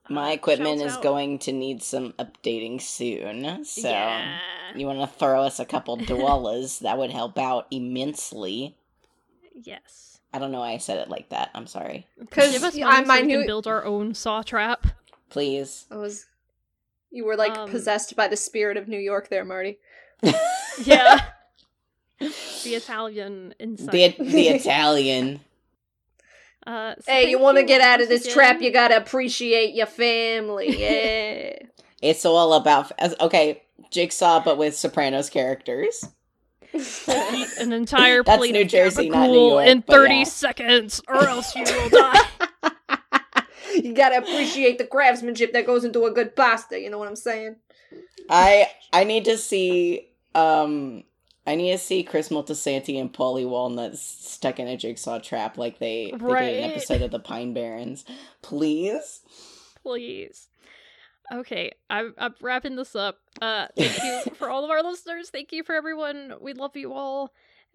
My 0.08 0.30
Uh, 0.30 0.34
equipment 0.34 0.80
shouts 0.80 0.92
is 0.92 0.96
out- 0.98 1.02
going 1.02 1.38
to 1.40 1.52
need 1.52 1.82
some 1.82 2.12
updating 2.14 2.80
soon. 2.80 3.64
So 3.64 3.88
yeah. 3.88 4.40
you 4.74 4.86
want 4.86 5.00
to 5.00 5.06
throw 5.06 5.42
us 5.42 5.60
a 5.60 5.64
couple 5.64 5.96
dollars, 5.96 6.80
that 6.80 6.98
would 6.98 7.10
help 7.12 7.38
out 7.38 7.66
immensely. 7.70 8.76
Yes. 9.54 10.18
I 10.34 10.38
don't 10.38 10.50
know 10.52 10.60
why 10.60 10.72
I 10.72 10.78
said 10.78 10.98
it 10.98 11.08
like 11.10 11.28
that. 11.30 11.50
I'm 11.54 11.66
sorry. 11.66 12.06
'Cause 12.30 12.52
Give 12.52 12.62
us 12.64 12.76
I- 12.76 12.80
money 12.80 13.04
so 13.04 13.08
my 13.08 13.20
we 13.20 13.26
new- 13.26 13.38
can 13.38 13.46
build 13.46 13.66
our 13.66 13.84
own 13.84 14.14
saw 14.14 14.42
trap. 14.42 14.86
Please. 15.28 15.86
I 15.90 15.96
was. 15.96 16.26
You 17.10 17.24
were 17.26 17.36
like 17.36 17.52
Um, 17.56 17.70
possessed 17.70 18.16
by 18.16 18.28
the 18.28 18.36
spirit 18.36 18.76
of 18.78 18.88
New 18.88 18.98
York, 18.98 19.28
there, 19.28 19.44
Marty. 19.44 19.78
Yeah. 20.84 21.20
the 22.18 22.74
Italian 22.74 23.54
insight. 23.58 23.90
the 24.18 24.24
the 24.24 24.48
Italian. 24.48 25.40
Uh, 26.64 26.94
so 27.00 27.10
Hey, 27.10 27.28
you 27.28 27.40
want 27.40 27.56
to 27.58 27.64
get 27.64 27.80
out 27.80 28.00
of 28.00 28.08
once 28.08 28.22
this 28.22 28.32
trap? 28.32 28.62
You 28.62 28.70
gotta 28.70 28.96
appreciate 28.96 29.74
your 29.74 29.86
family. 29.86 30.68
Yeah. 30.78 31.58
It's 32.00 32.24
all 32.24 32.52
about 32.54 32.92
as- 33.00 33.16
okay, 33.20 33.64
Jigsaw, 33.90 34.44
but 34.44 34.58
with 34.58 34.76
Sopranos 34.76 35.28
characters. 35.28 36.04
Eat 36.74 37.48
an 37.58 37.72
entire 37.72 38.22
That's 38.22 38.38
plate 38.38 38.52
New 38.52 38.62
of 38.62 38.68
Jersey, 38.68 39.08
not 39.08 39.28
New 39.30 39.50
York, 39.50 39.66
in 39.66 39.82
30 39.82 40.14
yeah. 40.14 40.24
seconds, 40.24 41.02
or 41.08 41.26
else 41.26 41.54
you 41.54 41.64
will 41.64 41.88
die. 41.90 42.20
you 43.74 43.94
gotta 43.94 44.18
appreciate 44.18 44.78
the 44.78 44.86
craftsmanship 44.86 45.52
that 45.52 45.66
goes 45.66 45.84
into 45.84 46.04
a 46.04 46.10
good 46.10 46.34
pasta. 46.36 46.80
You 46.80 46.90
know 46.90 46.98
what 46.98 47.08
I'm 47.08 47.16
saying? 47.16 47.56
I 48.30 48.68
I 48.92 49.04
need 49.04 49.24
to 49.26 49.36
see 49.36 50.08
um 50.34 51.04
I 51.46 51.56
need 51.56 51.72
to 51.72 51.78
see 51.78 52.04
Chris 52.04 52.28
Moltisanti 52.28 53.00
and 53.00 53.12
Paulie 53.12 53.48
Walnuts 53.48 54.00
stuck 54.00 54.60
in 54.60 54.68
a 54.68 54.76
jigsaw 54.76 55.18
trap 55.18 55.58
like 55.58 55.78
they, 55.78 56.04
they 56.04 56.10
did 56.12 56.22
Right. 56.22 56.56
an 56.56 56.70
episode 56.70 57.02
of 57.02 57.10
the 57.10 57.18
Pine 57.18 57.52
Barrens. 57.52 58.04
Please. 58.42 59.20
Please. 59.82 60.46
Okay, 61.32 61.72
I'm, 61.88 62.14
I'm 62.18 62.34
wrapping 62.42 62.76
this 62.76 62.94
up. 62.94 63.18
Uh, 63.40 63.66
thank 63.76 64.02
you 64.02 64.32
for 64.34 64.50
all 64.50 64.64
of 64.64 64.70
our 64.70 64.82
listeners. 64.82 65.30
Thank 65.30 65.52
you 65.52 65.62
for 65.64 65.74
everyone. 65.74 66.34
We 66.40 66.52
love 66.52 66.76
you 66.76 66.92
all. 66.92 67.32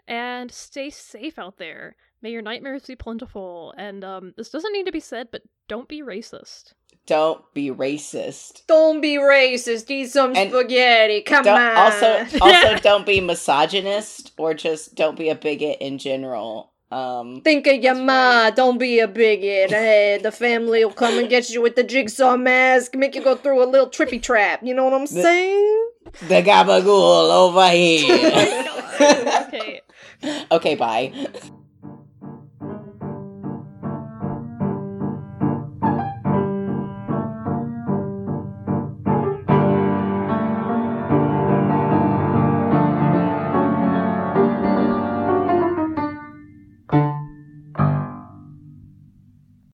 And 0.08 0.51
stay 0.51 0.89
safe 0.89 1.38
out 1.38 1.58
there. 1.58 1.95
May 2.22 2.32
your 2.32 2.41
nightmares 2.41 2.84
be 2.86 2.95
plentiful. 2.95 3.74
And 3.78 4.03
um, 4.03 4.34
this 4.38 4.49
doesn't 4.49 4.72
need 4.72 4.86
to 4.86 4.91
be 4.91 4.99
said, 4.99 5.30
but 5.32 5.41
don't 5.68 5.88
be 5.88 6.01
racist. 6.01 6.74
Don't 7.05 7.41
be 7.53 7.70
racist. 7.72 8.66
Don't 8.68 9.01
be 9.01 9.18
racist. 9.18 9.89
Eat 9.89 10.12
some 10.12 10.36
And 10.36 10.49
spaghetti. 10.51 11.22
Come 11.22 11.47
on. 11.47 11.78
also 11.78 12.26
also 12.41 12.76
don't 12.82 13.05
be 13.05 13.22
misogynist 13.22 14.34
or 14.38 14.53
just 14.53 14.95
don't 14.95 15.18
be 15.18 15.30
a 15.30 15.36
bigot 15.36 15.78
in 15.80 15.97
general. 15.97 16.74
Um 16.89 17.41
Think 17.41 17.67
of 17.67 17.75
your 17.75 17.95
That's 17.95 18.05
ma. 18.05 18.13
right. 18.43 18.55
Don't 18.55 18.77
be 18.77 18.99
a 18.99 19.07
bigot. 19.07 19.71
Hey, 19.71 20.19
the 20.23 20.31
family 20.31 20.85
will 20.85 20.93
come 20.93 21.17
and 21.19 21.29
get 21.29 21.49
you 21.49 21.61
with 21.61 21.75
the 21.75 21.83
jigsaw 21.83 22.38
mask, 22.38 22.95
make 22.95 23.13
you 23.15 23.21
go 23.21 23.35
through 23.35 23.61
a 23.63 23.65
little 23.65 23.89
trippy 23.89 24.21
trap. 24.21 24.61
You 24.63 24.73
know 24.73 24.85
what 24.85 24.93
I'm 24.93 25.01
The- 25.01 25.21
saying? 25.21 25.89
the 26.29 26.41
gabagool 26.41 27.29
over 27.29 27.67
here. 27.69 28.07
My 28.31 28.63
God. 28.99 29.47
okay. 29.53 29.81
okay, 30.51 30.75
bye. 30.75 31.11